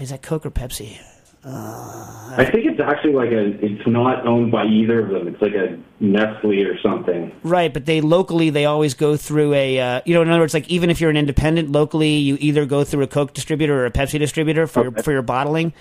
is 0.00 0.10
that 0.10 0.22
Coke 0.22 0.46
or 0.46 0.50
Pepsi? 0.50 0.98
I 1.46 2.48
think 2.50 2.64
it's 2.64 2.80
actually 2.80 3.12
like 3.12 3.30
a, 3.30 3.64
it's 3.64 3.86
not 3.86 4.26
owned 4.26 4.50
by 4.50 4.64
either 4.64 5.04
of 5.04 5.10
them. 5.10 5.28
It's 5.28 5.42
like 5.42 5.52
a 5.52 5.78
Nestle 6.00 6.64
or 6.64 6.78
something. 6.80 7.32
Right, 7.42 7.72
but 7.72 7.84
they 7.84 8.00
locally 8.00 8.50
they 8.50 8.64
always 8.64 8.94
go 8.94 9.16
through 9.16 9.52
a 9.52 9.78
uh, 9.78 10.00
you 10.06 10.14
know 10.14 10.22
in 10.22 10.30
other 10.30 10.40
words 10.40 10.54
like 10.54 10.68
even 10.68 10.88
if 10.88 11.00
you're 11.00 11.10
an 11.10 11.16
independent 11.16 11.70
locally 11.70 12.16
you 12.16 12.38
either 12.40 12.64
go 12.64 12.82
through 12.82 13.02
a 13.02 13.06
Coke 13.06 13.34
distributor 13.34 13.78
or 13.78 13.86
a 13.86 13.90
Pepsi 13.90 14.18
distributor 14.18 14.66
for 14.66 14.84
your, 14.84 14.92
for 14.92 15.12
your 15.12 15.22
bottling. 15.22 15.74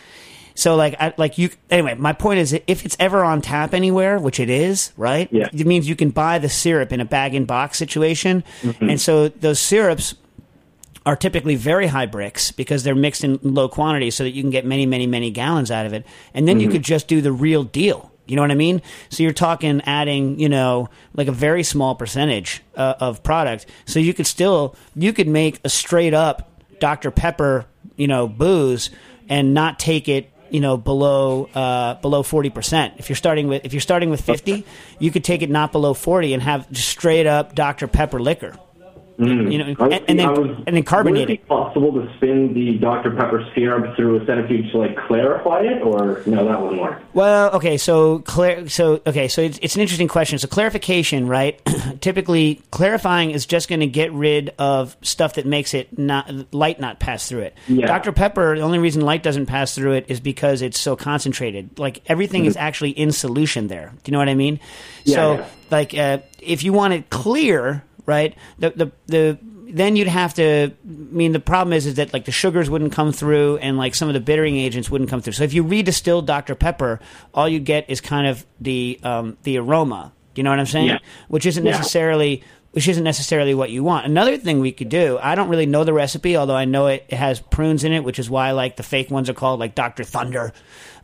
So 0.56 0.76
like 0.76 0.96
I, 1.00 1.14
like 1.18 1.38
you 1.38 1.50
anyway 1.70 1.96
my 1.96 2.14
point 2.14 2.40
is 2.40 2.54
if 2.68 2.86
it's 2.86 2.96
ever 3.00 3.24
on 3.24 3.42
tap 3.42 3.74
anywhere 3.74 4.20
which 4.20 4.40
it 4.40 4.50
is 4.50 4.92
right 4.98 5.28
Yeah. 5.32 5.50
it 5.54 5.66
means 5.66 5.90
you 5.90 5.96
can 5.96 6.12
buy 6.12 6.40
the 6.40 6.50
syrup 6.50 6.92
in 6.92 7.00
a 7.02 7.06
bag 7.06 7.34
in 7.34 7.46
box 7.46 7.78
situation 7.78 8.44
and 8.80 9.00
so 9.02 9.30
those 9.30 9.60
syrups 9.60 10.16
are 11.06 11.16
typically 11.16 11.56
very 11.56 11.88
high 11.88 12.08
Brix 12.08 12.56
because 12.56 12.84
they're 12.84 12.96
mixed 12.96 13.24
in 13.24 13.38
low 13.42 13.68
quantities 13.68 14.16
so 14.16 14.24
that 14.24 14.30
you 14.32 14.42
can 14.42 14.52
get 14.52 14.66
many, 14.66 14.86
many, 14.86 15.06
many 15.06 15.32
gallons 15.32 15.70
out 15.70 15.86
of 15.86 15.92
it. 15.92 16.06
And 16.34 16.48
then 16.48 16.62
you 16.62 16.70
could 16.70 16.82
just 16.84 17.10
do 17.10 17.20
the 17.20 17.34
real 17.34 17.66
deal. 17.66 18.10
You 18.26 18.38
know 18.38 18.42
what 18.42 18.52
I 18.52 18.56
mean? 18.56 18.82
So 19.10 19.22
you're 19.22 19.34
talking 19.34 19.82
adding, 19.86 20.40
you 20.40 20.48
know, 20.48 20.88
like 21.14 21.28
a 21.28 21.34
very 21.34 21.64
small 21.64 21.94
percentage 21.96 22.64
uh, 22.78 22.94
of 23.02 23.22
product. 23.22 23.66
So 23.86 24.00
you 24.00 24.14
could 24.14 24.26
still, 24.28 24.78
you 24.96 25.12
could 25.12 25.28
make 25.28 25.60
a 25.66 25.70
straight 25.70 26.14
up 26.14 26.50
Dr. 26.80 27.12
Pepper, 27.12 27.66
you 27.98 28.08
know, 28.08 28.30
booze 28.30 28.90
and 29.28 29.54
not 29.54 29.80
take 29.80 30.08
it 30.08 30.32
you 30.54 30.60
know 30.60 30.78
below 30.78 31.50
uh, 31.54 31.96
below 31.96 32.24
forty 32.24 32.50
percent. 32.50 32.94
If 32.98 33.10
you're 33.10 33.18
starting 33.18 33.48
with 33.48 33.66
if 33.66 33.74
you're 33.74 33.82
starting 33.82 34.10
with 34.12 34.22
fifty, 34.22 34.66
you 35.00 35.12
could 35.12 35.24
take 35.24 35.42
it 35.42 35.50
not 35.50 35.74
below 35.74 35.94
forty 35.94 36.34
and 36.34 36.42
have 36.42 36.72
just 36.72 36.88
straight 36.88 37.26
up 37.26 37.56
Dr 37.56 37.88
Pepper 37.88 38.22
liquor. 38.22 38.56
You 39.18 39.58
know, 39.60 39.76
was- 39.78 39.94
and, 39.94 40.06
and 40.08 40.20
then 40.20 40.30
was- 40.32 40.64
and 40.66 40.76
then 40.76 40.84
carbonate 40.84 41.30
it 41.30 41.48
possible 41.48 41.92
to 41.94 42.12
spin 42.18 42.54
the 42.54 42.78
Dr. 42.80 43.12
Pepper 43.12 43.46
syrup 43.54 43.96
through 43.96 44.22
a 44.22 44.26
centrifuge 44.26 44.72
to 44.72 44.78
like 44.80 44.98
clarify 45.08 45.62
it, 45.62 45.82
or 45.84 46.22
no, 46.26 46.46
that 46.46 46.62
wouldn't 46.62 46.82
work. 46.82 47.02
Well, 47.14 47.52
okay, 47.56 47.78
so 47.78 48.20
clar- 48.20 48.68
so 48.70 49.02
okay, 49.06 49.28
so 49.28 49.42
it's, 49.42 49.60
it's 49.62 49.76
an 49.76 49.82
interesting 49.82 50.08
question. 50.08 50.40
So 50.40 50.48
clarification, 50.48 51.28
right? 51.28 51.62
Typically, 52.02 52.62
clarifying 52.72 53.32
is 53.32 53.46
just 53.46 53.70
going 53.70 53.82
to 53.82 53.88
get 53.88 54.12
rid 54.14 54.54
of 54.58 54.98
stuff 55.02 55.36
that 55.36 55.46
makes 55.46 55.74
it 55.74 55.98
not 55.98 56.54
light 56.54 56.80
not 56.80 57.00
pass 57.00 57.28
through 57.30 57.42
it. 57.42 57.56
Yeah. 57.68 57.86
Dr 57.86 58.12
Pepper, 58.14 58.56
the 58.56 58.62
only 58.64 58.80
reason 58.80 59.02
light 59.04 59.24
doesn't 59.24 59.46
pass 59.46 59.76
through 59.76 59.94
it 59.94 60.06
is 60.08 60.20
because 60.20 60.62
it's 60.62 60.80
so 60.80 60.96
concentrated. 60.96 61.78
Like 61.78 62.02
everything 62.08 62.46
is 62.46 62.58
actually 62.58 62.92
in 62.92 63.12
solution 63.12 63.68
there. 63.68 63.92
Do 64.04 64.10
you 64.10 64.14
know 64.14 64.20
what 64.20 64.30
I 64.30 64.36
mean? 64.36 64.60
Yeah, 65.04 65.16
so, 65.16 65.34
yeah. 65.36 65.46
like, 65.72 65.94
uh, 65.98 66.18
if 66.42 66.64
you 66.64 66.74
want 66.74 66.94
it 66.94 67.10
clear, 67.10 67.84
right? 68.06 68.36
The 68.60 68.70
the 68.72 68.92
the 69.08 69.38
then 69.74 69.96
you'd 69.96 70.08
have 70.08 70.36
to. 70.36 70.72
I 70.72 70.72
mean, 70.86 71.32
the 71.32 71.40
problem 71.40 71.74
is 71.74 71.86
is 71.86 71.96
that 71.96 72.14
like 72.14 72.26
the 72.26 72.32
sugars 72.32 72.70
wouldn't 72.70 72.94
come 72.94 73.12
through, 73.12 73.58
and 73.58 73.78
like 73.78 73.96
some 73.96 74.08
of 74.08 74.14
the 74.14 74.20
bittering 74.20 74.58
agents 74.58 74.90
wouldn't 74.90 75.10
come 75.10 75.22
through. 75.22 75.34
So 75.34 75.44
if 75.44 75.54
you 75.54 75.64
redistill 75.64 76.26
Dr 76.26 76.56
Pepper, 76.56 77.00
all 77.34 77.50
you 77.50 77.60
get 77.60 77.90
is 77.90 78.02
kind 78.02 78.28
of 78.28 78.46
the 78.62 79.00
um, 79.04 79.38
the 79.44 79.58
aroma. 79.58 80.14
Do 80.34 80.40
you 80.40 80.44
know 80.44 80.50
what 80.50 80.60
I'm 80.60 80.66
saying? 80.66 80.88
Yeah. 80.88 81.00
Which 81.28 81.46
isn't 81.46 81.64
Yeah. 81.66 81.78
Which 82.74 82.88
isn't 82.88 83.04
necessarily 83.04 83.54
what 83.54 83.70
you 83.70 83.84
want. 83.84 84.06
Another 84.06 84.38
thing 84.38 84.60
we 84.60 84.72
could 84.72 84.90
do, 84.90 85.18
I 85.22 85.36
don't 85.36 85.48
really 85.50 85.66
know 85.68 85.84
the 85.84 85.94
recipe, 85.94 86.36
although 86.38 86.56
I 86.56 86.66
know 86.66 86.88
it, 86.88 87.06
it 87.08 87.16
has 87.16 87.40
prunes 87.40 87.84
in 87.84 87.94
it, 87.94 88.04
which 88.04 88.20
is 88.20 88.30
why 88.30 88.52
like 88.52 88.76
the 88.76 88.84
fake 88.84 89.10
ones 89.12 89.30
are 89.30 89.34
called 89.36 89.60
like 89.60 89.76
Dr. 89.76 90.04
Thunder. 90.04 90.54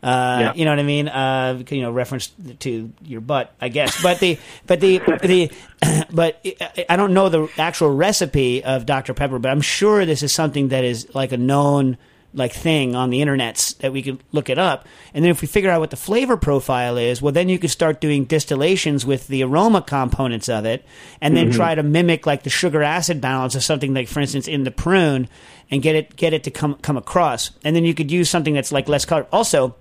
Uh, 0.02 0.38
Yeah. 0.40 0.52
You 0.54 0.64
know 0.64 0.72
what 0.72 0.78
I 0.80 0.82
mean? 0.82 1.08
Uh, 1.08 1.62
you 1.70 1.82
know, 1.82 1.90
reference 1.92 2.32
to 2.60 2.92
your 3.04 3.20
butt, 3.20 3.54
I 3.60 3.68
guess. 3.68 4.02
But 4.02 4.18
the, 4.18 4.38
but 4.66 4.80
the, 4.80 4.98
the, 5.22 5.50
but 6.12 6.40
I- 6.60 6.86
I 6.90 6.96
don't 6.96 7.14
know 7.14 7.28
the 7.28 7.48
actual 7.58 7.94
recipe 7.94 8.64
of 8.64 8.84
Dr. 8.86 9.14
Pepper, 9.14 9.38
but 9.38 9.50
I'm 9.50 9.60
sure 9.60 10.04
this 10.06 10.22
is 10.22 10.32
something 10.32 10.68
that 10.68 10.84
is 10.84 11.14
like 11.14 11.32
a 11.32 11.36
known 11.36 11.98
like 12.32 12.52
thing 12.52 12.94
on 12.94 13.10
the 13.10 13.20
internet 13.20 13.74
that 13.80 13.92
we 13.92 14.02
could 14.02 14.22
look 14.32 14.48
it 14.48 14.58
up. 14.58 14.86
And 15.12 15.24
then 15.24 15.30
if 15.30 15.40
we 15.40 15.48
figure 15.48 15.70
out 15.70 15.80
what 15.80 15.90
the 15.90 15.96
flavor 15.96 16.36
profile 16.36 16.96
is, 16.96 17.20
well, 17.20 17.32
then 17.32 17.48
you 17.48 17.58
could 17.58 17.70
start 17.70 18.00
doing 18.00 18.24
distillations 18.24 19.04
with 19.04 19.26
the 19.26 19.42
aroma 19.42 19.82
components 19.82 20.48
of 20.48 20.64
it, 20.64 20.84
and 21.20 21.36
then 21.36 21.46
mm-hmm. 21.48 21.56
try 21.56 21.74
to 21.74 21.82
mimic 21.82 22.26
like 22.26 22.42
the 22.42 22.50
sugar 22.50 22.82
acid 22.82 23.20
balance 23.20 23.54
of 23.54 23.64
something 23.64 23.94
like, 23.94 24.08
for 24.08 24.20
instance, 24.20 24.46
in 24.48 24.64
the 24.64 24.70
prune, 24.70 25.28
and 25.70 25.82
get 25.82 25.96
it 25.96 26.16
get 26.16 26.32
it 26.32 26.44
to 26.44 26.50
come 26.50 26.74
come 26.76 26.96
across. 26.96 27.50
And 27.64 27.74
then 27.74 27.84
you 27.84 27.94
could 27.94 28.10
use 28.10 28.30
something 28.30 28.54
that's 28.54 28.72
like 28.72 28.88
less 28.88 29.04
color. 29.04 29.26
Also, 29.32 29.74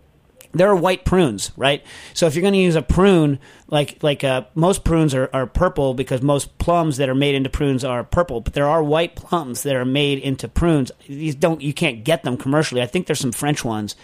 there 0.52 0.70
are 0.70 0.76
white 0.76 1.06
prunes, 1.06 1.52
right? 1.56 1.84
So 2.14 2.26
if 2.26 2.36
you're 2.36 2.42
going 2.42 2.54
to 2.54 2.60
use 2.60 2.76
a 2.76 2.82
prune, 2.82 3.40
like 3.68 4.02
like 4.02 4.24
uh, 4.24 4.46
most 4.56 4.84
prunes 4.84 5.14
are, 5.14 5.30
are 5.32 5.46
purple 5.46 5.94
because 5.94 6.22
most 6.22 6.58
plums 6.58 6.98
that 6.98 7.10
are 7.10 7.16
made 7.16 7.36
into 7.36 7.50
prunes 7.50 7.84
are 7.84 8.04
purple, 8.04 8.42
but 8.42 8.54
there 8.54 8.68
are 8.68 8.84
white 8.84 9.16
plums 9.16 9.64
that 9.64 9.76
are 9.76 9.86
made 9.86 10.20
into 10.20 10.48
prunes. 10.48 10.92
These 11.08 11.36
don't 11.36 11.62
you 11.62 11.74
can't 11.74 12.04
get 12.04 12.24
them 12.24 12.38
commercially. 12.38 12.82
I 12.82 12.88
think 12.88 13.06
there's 13.08 13.20
some 13.20 13.32
French 13.32 13.64
ones. 13.64 13.96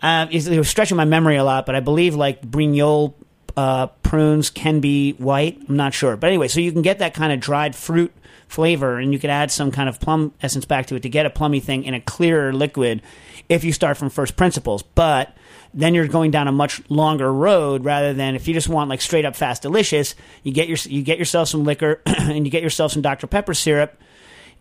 Uh, 0.00 0.26
was 0.32 0.68
stretching 0.68 0.96
my 0.96 1.04
memory 1.04 1.36
a 1.36 1.44
lot, 1.44 1.64
but 1.64 1.74
I 1.76 1.80
believe 1.80 2.16
like 2.16 2.42
Brignol 2.42 3.14
uh, 3.56 3.86
prunes 3.86 4.50
can 4.50 4.80
be 4.80 5.12
white. 5.12 5.60
I'm 5.68 5.76
not 5.76 5.94
sure, 5.94 6.16
but 6.16 6.28
anyway, 6.28 6.48
so 6.48 6.60
you 6.60 6.72
can 6.72 6.82
get 6.82 6.98
that 7.00 7.14
kind 7.14 7.32
of 7.32 7.40
dried 7.40 7.76
fruit 7.76 8.12
flavor, 8.48 8.98
and 8.98 9.12
you 9.12 9.18
could 9.18 9.30
add 9.30 9.50
some 9.50 9.70
kind 9.70 9.88
of 9.88 9.98
plum 9.98 10.32
essence 10.42 10.64
back 10.64 10.86
to 10.86 10.94
it 10.94 11.02
to 11.02 11.08
get 11.08 11.24
a 11.24 11.30
plummy 11.30 11.60
thing 11.60 11.84
in 11.84 11.94
a 11.94 12.00
clearer 12.00 12.52
liquid 12.52 13.00
if 13.48 13.64
you 13.64 13.72
start 13.72 13.96
from 13.96 14.10
first 14.10 14.36
principles. 14.36 14.82
But 14.82 15.34
then 15.74 15.94
you're 15.94 16.06
going 16.06 16.30
down 16.30 16.48
a 16.48 16.52
much 16.52 16.82
longer 16.90 17.32
road 17.32 17.84
rather 17.84 18.12
than 18.12 18.34
if 18.34 18.48
you 18.48 18.54
just 18.54 18.68
want 18.68 18.90
like 18.90 19.00
straight 19.00 19.24
up 19.24 19.36
fast 19.36 19.62
delicious. 19.62 20.14
You 20.42 20.52
get 20.52 20.68
your 20.68 20.78
you 20.84 21.02
get 21.02 21.18
yourself 21.18 21.48
some 21.48 21.64
liquor 21.64 22.02
and 22.06 22.44
you 22.46 22.50
get 22.50 22.62
yourself 22.62 22.92
some 22.92 23.02
Dr 23.02 23.26
Pepper 23.26 23.54
syrup 23.54 23.98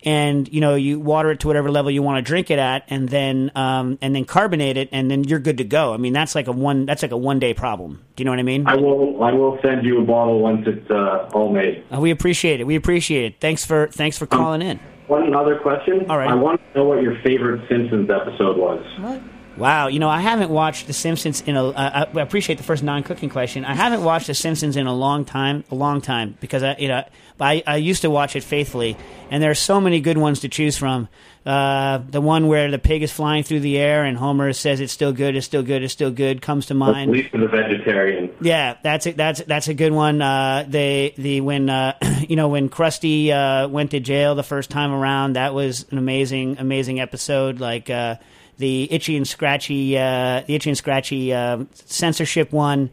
and 0.03 0.51
you 0.51 0.61
know 0.61 0.75
you 0.75 0.99
water 0.99 1.31
it 1.31 1.41
to 1.41 1.47
whatever 1.47 1.69
level 1.69 1.91
you 1.91 2.01
want 2.01 2.17
to 2.17 2.27
drink 2.27 2.49
it 2.49 2.59
at, 2.59 2.85
and 2.89 3.07
then 3.09 3.51
um, 3.55 3.97
and 4.01 4.15
then 4.15 4.25
carbonate 4.25 4.77
it, 4.77 4.89
and 4.91 5.09
then 5.09 5.23
you're 5.23 5.39
good 5.39 5.57
to 5.57 5.63
go. 5.63 5.93
I 5.93 5.97
mean, 5.97 6.13
that's 6.13 6.35
like 6.35 6.47
a 6.47 6.51
one 6.51 6.85
that's 6.85 7.01
like 7.03 7.11
a 7.11 7.17
one 7.17 7.39
day 7.39 7.53
problem. 7.53 8.03
Do 8.15 8.21
you 8.21 8.25
know 8.25 8.31
what 8.31 8.39
I 8.39 8.43
mean? 8.43 8.67
I 8.67 8.75
will. 8.75 9.23
I 9.23 9.31
will 9.31 9.59
send 9.61 9.85
you 9.85 10.01
a 10.01 10.05
bottle 10.05 10.39
once 10.39 10.65
it's 10.67 10.89
uh, 10.89 11.29
all 11.33 11.51
made. 11.51 11.83
Uh, 11.93 11.99
we 11.99 12.11
appreciate 12.11 12.59
it. 12.59 12.65
We 12.65 12.75
appreciate 12.75 13.25
it. 13.25 13.35
Thanks 13.39 13.65
for 13.65 13.87
thanks 13.87 14.17
for 14.17 14.25
calling 14.25 14.61
in. 14.61 14.79
One 15.07 15.33
other 15.35 15.59
question. 15.59 16.09
All 16.09 16.17
right. 16.17 16.29
I 16.29 16.35
want 16.35 16.61
to 16.73 16.79
know 16.79 16.85
what 16.85 17.01
your 17.01 17.19
favorite 17.21 17.67
Simpsons 17.69 18.09
episode 18.09 18.57
was. 18.57 19.29
Wow, 19.57 19.87
you 19.87 19.99
know 19.99 20.09
I 20.09 20.21
haven't 20.21 20.49
watched 20.49 20.87
The 20.87 20.93
Simpsons 20.93 21.41
in 21.41 21.55
a. 21.55 21.67
Uh, 21.67 22.05
I 22.13 22.21
appreciate 22.21 22.57
the 22.57 22.63
first 22.63 22.83
non-cooking 22.83 23.29
question. 23.29 23.65
I 23.65 23.75
haven't 23.75 24.03
watched 24.03 24.27
The 24.27 24.33
Simpsons 24.33 24.77
in 24.77 24.87
a 24.87 24.93
long 24.93 25.25
time, 25.25 25.63
a 25.69 25.75
long 25.75 26.01
time 26.01 26.37
because 26.39 26.63
I, 26.63 26.77
you 26.77 26.87
know, 26.87 27.03
I, 27.39 27.63
I 27.67 27.75
used 27.77 28.03
to 28.03 28.09
watch 28.09 28.35
it 28.35 28.43
faithfully, 28.43 28.95
and 29.29 29.43
there 29.43 29.51
are 29.51 29.55
so 29.55 29.81
many 29.81 29.99
good 29.99 30.17
ones 30.17 30.41
to 30.41 30.49
choose 30.49 30.77
from. 30.77 31.09
Uh, 31.45 31.97
the 32.09 32.21
one 32.21 32.47
where 32.47 32.69
the 32.69 32.77
pig 32.77 33.01
is 33.01 33.11
flying 33.11 33.43
through 33.43 33.61
the 33.61 33.75
air 33.79 34.03
and 34.03 34.15
Homer 34.15 34.53
says 34.53 34.79
it's 34.79 34.93
still 34.93 35.11
good, 35.11 35.35
it's 35.35 35.45
still 35.47 35.63
good, 35.63 35.81
it's 35.81 35.91
still 35.91 36.11
good 36.11 36.39
comes 36.39 36.67
to 36.67 36.75
mind. 36.75 37.11
Lisa 37.11 37.35
the 37.35 37.47
vegetarian. 37.47 38.29
Yeah, 38.41 38.77
that's 38.83 39.07
a, 39.07 39.13
that's 39.13 39.41
that's 39.41 39.67
a 39.67 39.73
good 39.73 39.91
one. 39.91 40.21
Uh, 40.21 40.65
they 40.67 41.15
the 41.17 41.41
when 41.41 41.67
uh, 41.69 41.97
you 42.29 42.35
know 42.35 42.47
when 42.47 42.69
Krusty 42.69 43.31
uh, 43.31 43.67
went 43.67 43.91
to 43.91 43.99
jail 43.99 44.35
the 44.35 44.43
first 44.43 44.69
time 44.69 44.91
around, 44.91 45.33
that 45.33 45.53
was 45.55 45.87
an 45.91 45.97
amazing 45.97 46.57
amazing 46.59 46.99
episode. 46.99 47.59
Like 47.59 47.89
uh, 47.89 48.15
the 48.61 48.87
itchy 48.93 49.17
and 49.17 49.27
scratchy 49.27 49.97
uh, 49.97 50.41
the 50.47 50.55
itchy 50.55 50.69
and 50.69 50.77
scratchy 50.77 51.33
uh, 51.33 51.65
censorship 51.73 52.51
one, 52.53 52.89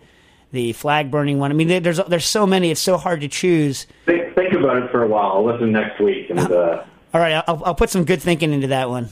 the 0.50 0.72
flag 0.72 1.10
burning 1.10 1.38
one. 1.38 1.50
I 1.52 1.54
mean, 1.54 1.68
there's 1.82 1.98
there's 2.08 2.24
so 2.24 2.46
many. 2.46 2.70
It's 2.72 2.80
so 2.80 2.96
hard 2.96 3.20
to 3.20 3.28
choose. 3.28 3.86
Think, 4.06 4.34
think 4.34 4.52
about 4.54 4.78
it 4.82 4.90
for 4.90 5.02
a 5.04 5.06
while. 5.08 5.32
I'll 5.36 5.44
listen 5.46 5.70
next 5.70 6.00
week. 6.00 6.30
And 6.30 6.40
uh, 6.40 6.82
All 7.14 7.20
right, 7.20 7.42
I'll, 7.46 7.62
I'll 7.64 7.74
put 7.74 7.90
some 7.90 8.04
good 8.04 8.20
thinking 8.22 8.52
into 8.52 8.68
that 8.68 8.88
one. 8.90 9.10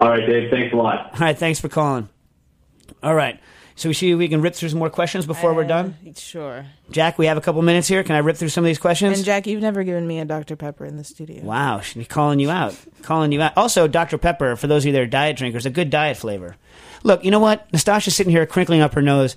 all 0.00 0.10
right, 0.10 0.26
Dave. 0.26 0.50
Thanks 0.50 0.72
a 0.72 0.76
lot. 0.76 1.12
All 1.14 1.20
right, 1.20 1.38
thanks 1.38 1.60
for 1.60 1.68
calling. 1.68 2.08
All 3.02 3.14
right. 3.14 3.40
So 3.76 3.88
we 3.88 3.92
see 3.94 4.10
if 4.12 4.18
we 4.18 4.28
can 4.28 4.40
rip 4.40 4.54
through 4.54 4.68
some 4.68 4.78
more 4.78 4.88
questions 4.90 5.26
before 5.26 5.52
we're 5.52 5.64
Uh, 5.64 5.68
done. 5.68 5.96
Sure. 6.16 6.64
Jack, 6.92 7.18
we 7.18 7.26
have 7.26 7.36
a 7.36 7.40
couple 7.40 7.60
minutes 7.62 7.88
here. 7.88 8.04
Can 8.04 8.14
I 8.14 8.18
rip 8.20 8.36
through 8.36 8.50
some 8.50 8.62
of 8.62 8.66
these 8.66 8.78
questions? 8.78 9.18
And 9.18 9.24
Jack, 9.26 9.46
you've 9.48 9.60
never 9.62 9.82
given 9.82 10.06
me 10.06 10.20
a 10.20 10.24
Dr. 10.24 10.54
Pepper 10.54 10.84
in 10.84 10.96
the 10.96 11.02
studio. 11.02 11.42
Wow, 11.42 11.80
she's 11.80 12.06
calling 12.06 12.38
you 12.38 12.50
out. 12.50 12.76
Calling 13.02 13.32
you 13.32 13.42
out. 13.42 13.52
Also, 13.56 13.88
Dr. 13.88 14.16
Pepper, 14.16 14.54
for 14.54 14.68
those 14.68 14.82
of 14.84 14.86
you 14.86 14.92
that 14.92 15.00
are 15.02 15.06
diet 15.06 15.36
drinkers, 15.36 15.66
a 15.66 15.70
good 15.70 15.90
diet 15.90 16.16
flavor. 16.16 16.56
Look, 17.02 17.24
you 17.24 17.30
know 17.32 17.40
what? 17.40 17.70
Nastassia's 17.72 18.14
sitting 18.14 18.30
here 18.30 18.46
crinkling 18.46 18.80
up 18.80 18.94
her 18.94 19.02
nose. 19.02 19.34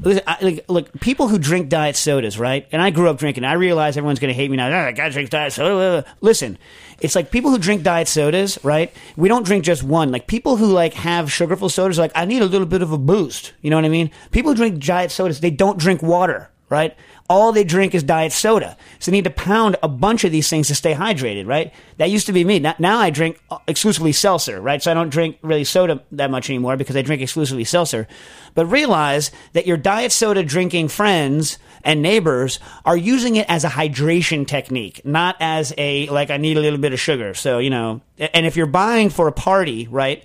Listen, 0.00 0.22
I, 0.26 0.44
like, 0.44 0.64
look, 0.68 1.00
people 1.00 1.28
who 1.28 1.38
drink 1.38 1.68
diet 1.68 1.96
sodas, 1.96 2.38
right? 2.38 2.68
And 2.70 2.80
I 2.80 2.90
grew 2.90 3.08
up 3.08 3.18
drinking. 3.18 3.44
I 3.44 3.54
realize 3.54 3.96
everyone's 3.96 4.20
going 4.20 4.32
to 4.32 4.34
hate 4.34 4.50
me 4.50 4.56
now. 4.56 4.66
Ah, 4.66 4.82
oh, 4.82 4.84
that 4.84 4.96
guy 4.96 5.08
drinks 5.08 5.30
diet 5.30 5.52
soda. 5.52 6.04
Listen, 6.20 6.56
it's 7.00 7.16
like 7.16 7.30
people 7.30 7.50
who 7.50 7.58
drink 7.58 7.82
diet 7.82 8.06
sodas, 8.06 8.58
right? 8.62 8.92
We 9.16 9.28
don't 9.28 9.44
drink 9.44 9.64
just 9.64 9.82
one. 9.82 10.12
Like 10.12 10.26
people 10.26 10.56
who 10.56 10.66
like 10.66 10.94
have 10.94 11.32
sugarful 11.32 11.68
sodas, 11.68 11.98
are 11.98 12.02
like 12.02 12.12
I 12.14 12.24
need 12.24 12.42
a 12.42 12.46
little 12.46 12.66
bit 12.66 12.82
of 12.82 12.92
a 12.92 12.98
boost. 12.98 13.52
You 13.60 13.70
know 13.70 13.76
what 13.76 13.84
I 13.84 13.88
mean? 13.88 14.10
People 14.30 14.52
who 14.52 14.56
drink 14.56 14.84
diet 14.84 15.10
sodas, 15.10 15.40
they 15.40 15.50
don't 15.50 15.78
drink 15.78 16.02
water, 16.02 16.50
right? 16.68 16.96
all 17.28 17.52
they 17.52 17.64
drink 17.64 17.94
is 17.94 18.02
diet 18.02 18.32
soda. 18.32 18.76
So 18.98 19.10
they 19.10 19.18
need 19.18 19.24
to 19.24 19.30
pound 19.30 19.76
a 19.82 19.88
bunch 19.88 20.24
of 20.24 20.32
these 20.32 20.48
things 20.48 20.68
to 20.68 20.74
stay 20.74 20.94
hydrated, 20.94 21.46
right? 21.46 21.74
That 21.98 22.10
used 22.10 22.26
to 22.26 22.32
be 22.32 22.42
me. 22.42 22.58
Now, 22.58 22.74
now 22.78 22.98
I 22.98 23.10
drink 23.10 23.38
exclusively 23.66 24.12
seltzer, 24.12 24.60
right? 24.60 24.82
So 24.82 24.90
I 24.90 24.94
don't 24.94 25.10
drink 25.10 25.38
really 25.42 25.64
soda 25.64 26.02
that 26.12 26.30
much 26.30 26.48
anymore 26.48 26.78
because 26.78 26.96
I 26.96 27.02
drink 27.02 27.20
exclusively 27.20 27.64
seltzer. 27.64 28.08
But 28.54 28.66
realize 28.66 29.30
that 29.52 29.66
your 29.66 29.76
diet 29.76 30.10
soda 30.10 30.42
drinking 30.42 30.88
friends 30.88 31.58
and 31.84 32.00
neighbors 32.00 32.60
are 32.86 32.96
using 32.96 33.36
it 33.36 33.46
as 33.48 33.62
a 33.64 33.68
hydration 33.68 34.46
technique, 34.46 35.02
not 35.04 35.36
as 35.38 35.74
a, 35.76 36.08
like, 36.08 36.30
I 36.30 36.38
need 36.38 36.56
a 36.56 36.60
little 36.60 36.78
bit 36.78 36.94
of 36.94 37.00
sugar. 37.00 37.34
So, 37.34 37.58
you 37.58 37.70
know, 37.70 38.00
and 38.18 38.46
if 38.46 38.56
you're 38.56 38.66
buying 38.66 39.10
for 39.10 39.28
a 39.28 39.32
party, 39.32 39.86
right? 39.86 40.24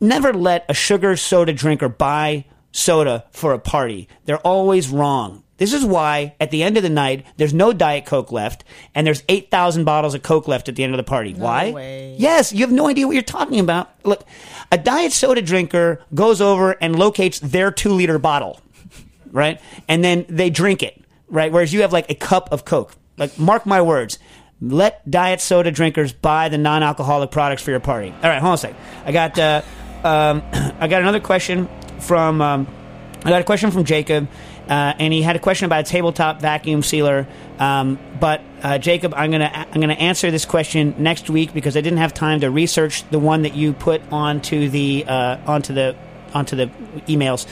Never 0.00 0.34
let 0.34 0.66
a 0.68 0.74
sugar 0.74 1.16
soda 1.16 1.52
drinker 1.54 1.88
buy 1.88 2.44
soda 2.72 3.24
for 3.32 3.52
a 3.54 3.58
party. 3.58 4.06
They're 4.26 4.38
always 4.38 4.88
wrong. 4.88 5.44
This 5.60 5.74
is 5.74 5.84
why 5.84 6.34
at 6.40 6.50
the 6.50 6.62
end 6.62 6.78
of 6.78 6.82
the 6.82 6.88
night, 6.88 7.26
there's 7.36 7.52
no 7.52 7.74
Diet 7.74 8.06
Coke 8.06 8.32
left, 8.32 8.64
and 8.94 9.06
there's 9.06 9.22
8,000 9.28 9.84
bottles 9.84 10.14
of 10.14 10.22
Coke 10.22 10.48
left 10.48 10.70
at 10.70 10.74
the 10.74 10.82
end 10.82 10.94
of 10.94 10.96
the 10.96 11.04
party. 11.04 11.34
why? 11.34 11.70
way. 11.70 12.16
Yes, 12.18 12.50
you 12.50 12.60
have 12.60 12.72
no 12.72 12.88
idea 12.88 13.06
what 13.06 13.12
you're 13.12 13.22
talking 13.22 13.60
about. 13.60 13.90
Look, 14.02 14.24
a 14.72 14.78
diet 14.78 15.12
soda 15.12 15.42
drinker 15.42 16.00
goes 16.14 16.40
over 16.40 16.72
and 16.80 16.98
locates 16.98 17.40
their 17.40 17.70
two 17.70 17.90
liter 17.90 18.18
bottle, 18.18 18.58
right? 19.32 19.60
And 19.86 20.02
then 20.02 20.24
they 20.30 20.48
drink 20.48 20.82
it, 20.82 20.98
right? 21.28 21.52
Whereas 21.52 21.74
you 21.74 21.82
have 21.82 21.92
like 21.92 22.10
a 22.10 22.14
cup 22.14 22.50
of 22.52 22.64
Coke. 22.64 22.96
Like, 23.18 23.38
mark 23.38 23.66
my 23.66 23.82
words. 23.82 24.18
Let 24.62 25.10
diet 25.10 25.42
soda 25.42 25.70
drinkers 25.70 26.14
buy 26.14 26.48
the 26.48 26.56
non-alcoholic 26.56 27.30
products 27.30 27.60
for 27.60 27.70
your 27.70 27.80
party. 27.80 28.14
All 28.22 28.30
right, 28.30 28.40
hold 28.40 28.52
on 28.52 28.54
a 28.54 28.58
sec. 28.58 28.74
I 29.04 29.12
got, 29.12 29.38
uh, 29.38 29.60
um, 30.04 30.42
I 30.80 30.88
got 30.88 31.02
another 31.02 31.20
question 31.20 31.68
from, 31.98 32.40
um, 32.40 32.66
I 33.22 33.28
got 33.28 33.42
a 33.42 33.44
question 33.44 33.70
from 33.70 33.84
Jacob, 33.84 34.26
uh, 34.70 34.94
and 35.00 35.12
he 35.12 35.20
had 35.20 35.34
a 35.34 35.40
question 35.40 35.66
about 35.66 35.80
a 35.80 35.90
tabletop 35.90 36.40
vacuum 36.40 36.82
sealer. 36.82 37.26
Um, 37.58 37.98
but 38.20 38.40
uh, 38.62 38.78
Jacob, 38.78 39.12
I'm 39.16 39.32
gonna 39.32 39.50
I'm 39.52 39.80
gonna 39.80 39.94
answer 39.94 40.30
this 40.30 40.44
question 40.44 40.94
next 40.98 41.28
week 41.28 41.52
because 41.52 41.76
I 41.76 41.80
didn't 41.80 41.98
have 41.98 42.14
time 42.14 42.40
to 42.40 42.50
research 42.50 43.02
the 43.10 43.18
one 43.18 43.42
that 43.42 43.54
you 43.54 43.72
put 43.72 44.00
onto 44.12 44.68
the 44.68 45.04
uh, 45.06 45.38
onto 45.44 45.74
the 45.74 45.96
onto 46.32 46.54
the 46.54 46.66
emails 47.08 47.46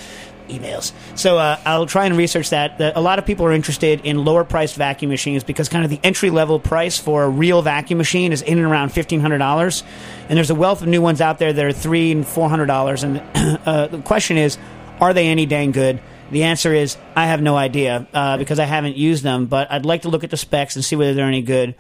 emails. 0.49 0.93
So 1.15 1.37
uh, 1.37 1.59
I'll 1.67 1.87
try 1.87 2.07
and 2.07 2.17
research 2.17 2.51
that. 2.51 2.81
A 2.81 3.01
lot 3.01 3.19
of 3.19 3.27
people 3.27 3.45
are 3.47 3.53
interested 3.53 4.01
in 4.05 4.25
lower 4.25 4.45
priced 4.45 4.77
vacuum 4.77 5.11
machines 5.11 5.45
because 5.45 5.69
kind 5.69 5.85
of 5.85 5.91
the 5.91 6.01
entry 6.03 6.31
level 6.31 6.59
price 6.59 6.99
for 6.99 7.25
a 7.25 7.29
real 7.29 7.63
vacuum 7.63 7.99
machine 7.99 8.33
is 8.33 8.43
in 8.43 8.59
and 8.59 8.67
around 8.67 8.91
fifteen 8.91 9.21
hundred 9.21 9.39
dollars, 9.39 9.83
and 10.29 10.37
there's 10.37 10.51
a 10.51 10.55
wealth 10.55 10.83
of 10.83 10.89
new 10.89 11.03
ones 11.03 11.21
out 11.21 11.39
there 11.41 11.53
that 11.53 11.65
are 11.65 11.73
three 11.73 12.13
and 12.13 12.27
four 12.27 12.49
hundred 12.49 12.67
dollars. 12.67 13.03
And 13.03 13.21
uh, 13.35 13.89
the 13.89 13.99
question 14.03 14.37
is, 14.37 14.57
are 15.01 15.13
they 15.13 15.27
any 15.27 15.47
dang 15.47 15.73
good? 15.73 16.01
The 16.31 16.45
answer 16.45 16.75
is 16.75 16.97
I 17.17 17.27
have 17.27 17.41
no 17.41 17.57
idea 17.57 18.07
uh, 18.13 18.37
because 18.37 18.59
I 18.59 18.65
haven't 18.65 18.97
used 18.97 19.23
them, 19.23 19.47
but 19.47 19.71
I'd 19.71 19.87
like 19.87 20.03
to 20.03 20.09
look 20.09 20.25
at 20.25 20.31
the 20.31 20.37
specs 20.37 20.77
and 20.77 20.85
see 20.85 20.97
whether 20.97 21.15
they're 21.15 21.27
any 21.27 21.43
good. 21.43 21.75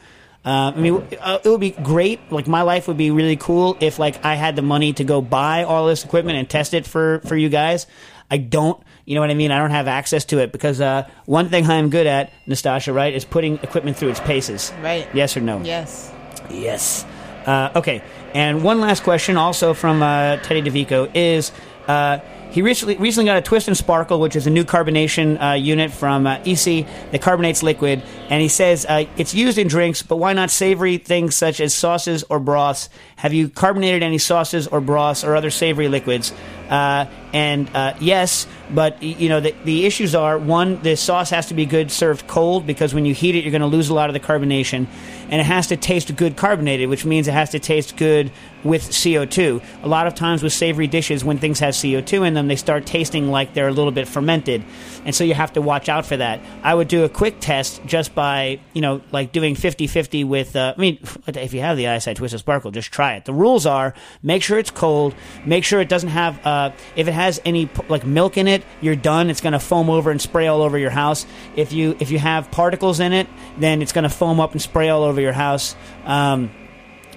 Uh, 0.44 0.72
I 0.74 0.80
mean, 0.80 1.06
uh, 1.20 1.38
it 1.44 1.48
would 1.48 1.60
be 1.60 1.72
great. 1.72 2.20
Like 2.32 2.46
my 2.46 2.62
life 2.62 2.88
would 2.88 2.96
be 2.96 3.10
really 3.10 3.36
cool 3.36 3.76
if 3.80 3.98
like 3.98 4.24
I 4.24 4.34
had 4.34 4.56
the 4.56 4.62
money 4.62 4.92
to 4.94 5.04
go 5.04 5.20
buy 5.20 5.64
all 5.64 5.86
this 5.86 6.04
equipment 6.04 6.38
and 6.38 6.48
test 6.48 6.72
it 6.74 6.86
for 6.86 7.20
for 7.26 7.36
you 7.36 7.48
guys. 7.48 7.86
I 8.30 8.38
don't. 8.38 8.82
You 9.04 9.14
know 9.14 9.20
what 9.22 9.30
I 9.30 9.34
mean? 9.34 9.50
I 9.50 9.58
don't 9.58 9.70
have 9.70 9.88
access 9.88 10.24
to 10.26 10.38
it 10.38 10.52
because 10.52 10.80
uh, 10.80 11.08
one 11.24 11.48
thing 11.48 11.66
I'm 11.66 11.90
good 11.90 12.06
at, 12.06 12.30
Nastassia, 12.46 12.94
right, 12.94 13.12
is 13.14 13.24
putting 13.24 13.54
equipment 13.62 13.96
through 13.96 14.10
its 14.10 14.20
paces. 14.20 14.72
Right. 14.82 15.08
Yes 15.14 15.36
or 15.36 15.40
no? 15.40 15.62
Yes. 15.62 16.12
Yes. 16.50 17.06
Uh, 17.46 17.72
okay. 17.76 18.02
And 18.34 18.62
one 18.62 18.80
last 18.80 19.02
question, 19.02 19.38
also 19.38 19.72
from 19.72 20.02
uh, 20.02 20.36
Teddy 20.36 20.60
DeVico, 20.60 21.10
is 21.14 21.52
uh, 21.86 22.18
he 22.50 22.62
recently 22.62 22.96
recently 22.96 23.26
got 23.26 23.36
a 23.36 23.42
Twist 23.42 23.68
and 23.68 23.76
Sparkle, 23.76 24.20
which 24.20 24.34
is 24.34 24.46
a 24.46 24.50
new 24.50 24.64
carbonation 24.64 25.40
uh, 25.42 25.54
unit 25.54 25.90
from 25.90 26.26
uh, 26.26 26.38
iSi 26.38 26.86
that 27.10 27.20
carbonates 27.20 27.62
liquid, 27.62 28.02
and 28.30 28.40
he 28.40 28.48
says 28.48 28.86
uh, 28.88 29.04
it's 29.16 29.34
used 29.34 29.58
in 29.58 29.68
drinks, 29.68 30.02
but 30.02 30.16
why 30.16 30.32
not 30.32 30.50
savory 30.50 30.98
things 30.98 31.36
such 31.36 31.60
as 31.60 31.74
sauces 31.74 32.24
or 32.30 32.40
broths? 32.40 32.88
Have 33.16 33.34
you 33.34 33.48
carbonated 33.48 34.02
any 34.02 34.18
sauces 34.18 34.66
or 34.66 34.80
broths 34.80 35.24
or 35.24 35.36
other 35.36 35.50
savory 35.50 35.88
liquids? 35.88 36.32
Uh, 36.68 37.06
and 37.32 37.68
uh, 37.74 37.94
yes, 38.00 38.46
but 38.70 39.02
you 39.02 39.28
know 39.28 39.40
the, 39.40 39.54
the 39.64 39.84
issues 39.84 40.14
are 40.14 40.38
one, 40.38 40.80
the 40.82 40.96
sauce 40.96 41.30
has 41.30 41.46
to 41.46 41.54
be 41.54 41.66
good 41.66 41.90
served 41.90 42.26
cold 42.26 42.66
because 42.66 42.94
when 42.94 43.04
you 43.04 43.14
heat 43.14 43.34
it, 43.34 43.44
you're 43.44 43.50
going 43.50 43.60
to 43.60 43.66
lose 43.66 43.88
a 43.90 43.94
lot 43.94 44.08
of 44.08 44.14
the 44.14 44.20
carbonation, 44.20 44.86
and 45.28 45.40
it 45.40 45.44
has 45.44 45.66
to 45.68 45.76
taste 45.76 46.14
good 46.16 46.36
carbonated, 46.36 46.88
which 46.88 47.04
means 47.04 47.28
it 47.28 47.32
has 47.32 47.50
to 47.50 47.58
taste 47.58 47.96
good 47.96 48.30
with 48.64 48.82
CO2. 48.82 49.62
A 49.82 49.88
lot 49.88 50.06
of 50.06 50.14
times 50.14 50.42
with 50.42 50.52
savory 50.52 50.86
dishes, 50.86 51.24
when 51.24 51.38
things 51.38 51.60
have 51.60 51.74
CO2 51.74 52.26
in 52.26 52.34
them, 52.34 52.48
they 52.48 52.56
start 52.56 52.86
tasting 52.86 53.30
like 53.30 53.54
they're 53.54 53.68
a 53.68 53.72
little 53.72 53.92
bit 53.92 54.08
fermented, 54.08 54.64
and 55.04 55.14
so 55.14 55.24
you 55.24 55.34
have 55.34 55.52
to 55.52 55.60
watch 55.62 55.88
out 55.88 56.06
for 56.06 56.16
that. 56.16 56.40
I 56.62 56.74
would 56.74 56.88
do 56.88 57.04
a 57.04 57.08
quick 57.08 57.36
test 57.40 57.82
just 57.84 58.14
by 58.14 58.60
you 58.72 58.80
know 58.80 59.02
like 59.12 59.32
doing 59.32 59.54
50-50 59.54 60.26
with. 60.26 60.56
Uh, 60.56 60.74
I 60.76 60.80
mean, 60.80 60.98
if 61.26 61.52
you 61.52 61.60
have 61.60 61.76
the 61.76 61.84
iSi 61.84 62.14
twist 62.14 62.32
of 62.32 62.40
sparkle, 62.40 62.70
just 62.70 62.90
try 62.90 63.16
it. 63.16 63.26
The 63.26 63.34
rules 63.34 63.66
are 63.66 63.94
make 64.22 64.42
sure 64.42 64.58
it's 64.58 64.70
cold, 64.70 65.14
make 65.44 65.64
sure 65.64 65.80
it 65.80 65.88
doesn't 65.88 66.10
have 66.10 66.46
uh, 66.46 66.57
if 66.96 67.08
it 67.08 67.12
has 67.12 67.40
any 67.44 67.68
like 67.88 68.04
milk 68.06 68.36
in 68.36 68.48
it, 68.48 68.62
you're 68.80 68.96
done. 68.96 69.30
It's 69.30 69.40
going 69.40 69.52
to 69.52 69.58
foam 69.60 69.90
over 69.90 70.10
and 70.10 70.20
spray 70.20 70.46
all 70.46 70.62
over 70.62 70.78
your 70.78 70.90
house. 70.90 71.26
If 71.56 71.72
you 71.72 71.96
if 72.00 72.10
you 72.10 72.18
have 72.18 72.50
particles 72.50 73.00
in 73.00 73.12
it, 73.12 73.26
then 73.58 73.82
it's 73.82 73.92
going 73.92 74.04
to 74.04 74.10
foam 74.10 74.40
up 74.40 74.52
and 74.52 74.62
spray 74.62 74.88
all 74.88 75.02
over 75.02 75.20
your 75.20 75.32
house. 75.32 75.76
Um, 76.04 76.50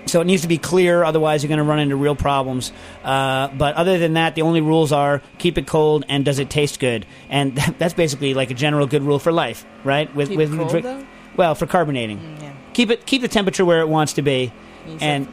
so 0.08 0.20
it 0.20 0.26
needs 0.26 0.42
to 0.42 0.48
be 0.48 0.58
clear, 0.58 1.04
otherwise 1.04 1.44
you're 1.44 1.50
going 1.50 1.60
to 1.60 1.64
run 1.64 1.80
into 1.80 1.96
real 1.96 2.16
problems. 2.16 2.72
Uh, 3.04 3.50
but 3.50 3.76
other 3.76 4.00
than 4.00 4.14
that, 4.14 4.36
the 4.36 4.42
only 4.42 4.62
rules 4.62 4.92
are 4.92 5.22
keep 5.38 5.58
it 5.58 5.68
cold 5.68 6.06
and 6.10 6.26
does 6.26 6.39
it 6.39 6.50
taste 6.50 6.80
good, 6.80 7.06
and 7.30 7.56
that's 7.78 7.94
basically 7.94 8.34
like 8.34 8.52
a 8.52 8.56
general 8.56 8.88
good 8.88 9.04
rule 9.04 9.20
for 9.20 9.32
life, 9.32 9.66
right? 9.84 10.14
With 10.16 10.30
Keep 10.30 10.38
with 10.38 10.54
it 10.54 10.58
cold, 10.58 10.70
drink- 10.70 11.08
well 11.38 11.56
for 11.56 11.68
carbonating, 11.68 12.38
yeah. 12.42 12.54
keep 12.74 12.89
it 12.89 13.06
keep 13.06 13.22
the 13.22 13.28
temperature 13.28 13.64
where 13.64 13.82
it 13.82 13.88
wants 13.88 14.14
to 14.14 14.22
be, 14.22 14.52
and. 15.00 15.28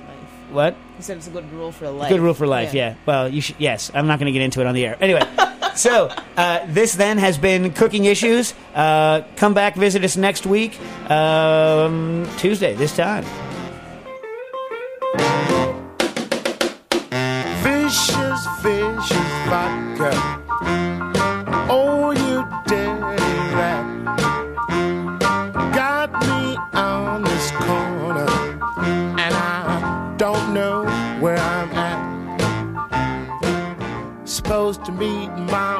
What 0.51 0.75
He 0.97 1.03
said 1.03 1.17
it's 1.19 1.27
a 1.27 1.31
good 1.31 1.51
rule 1.53 1.73
for 1.73 1.89
life. 1.91 2.09
good 2.09 2.21
rule 2.21 2.35
for 2.35 2.47
life. 2.47 2.75
Yeah. 2.75 2.95
Well, 3.07 3.29
you 3.29 3.41
should. 3.41 3.57
Yes, 3.59 3.91
I'm 3.95 4.07
not 4.07 4.19
going 4.19 4.27
to 4.27 4.33
get 4.33 4.43
into 4.43 4.61
it 4.61 4.67
on 4.67 4.75
the 4.75 4.85
air. 4.87 4.97
Anyway, 5.01 5.23
so 5.75 6.11
uh, 6.37 6.67
this 6.69 6.95
then 6.95 7.19
has 7.19 7.39
been 7.39 7.73
cooking 7.73 8.05
issues. 8.07 8.55
Uh, 8.75 9.23
come 9.37 9.55
back, 9.55 9.75
visit 9.77 10.05
us 10.05 10.17
next 10.17 10.47
week, 10.47 10.79
um, 11.11 12.29
Tuesday 12.39 12.75
this 12.75 12.95
time. 12.97 13.25
Vicious, 17.63 18.47
vicious 18.63 19.33
vodka. 19.49 20.38
Supposed 34.49 34.87
to 34.87 34.93
meet 34.93 35.29
my 35.53 35.78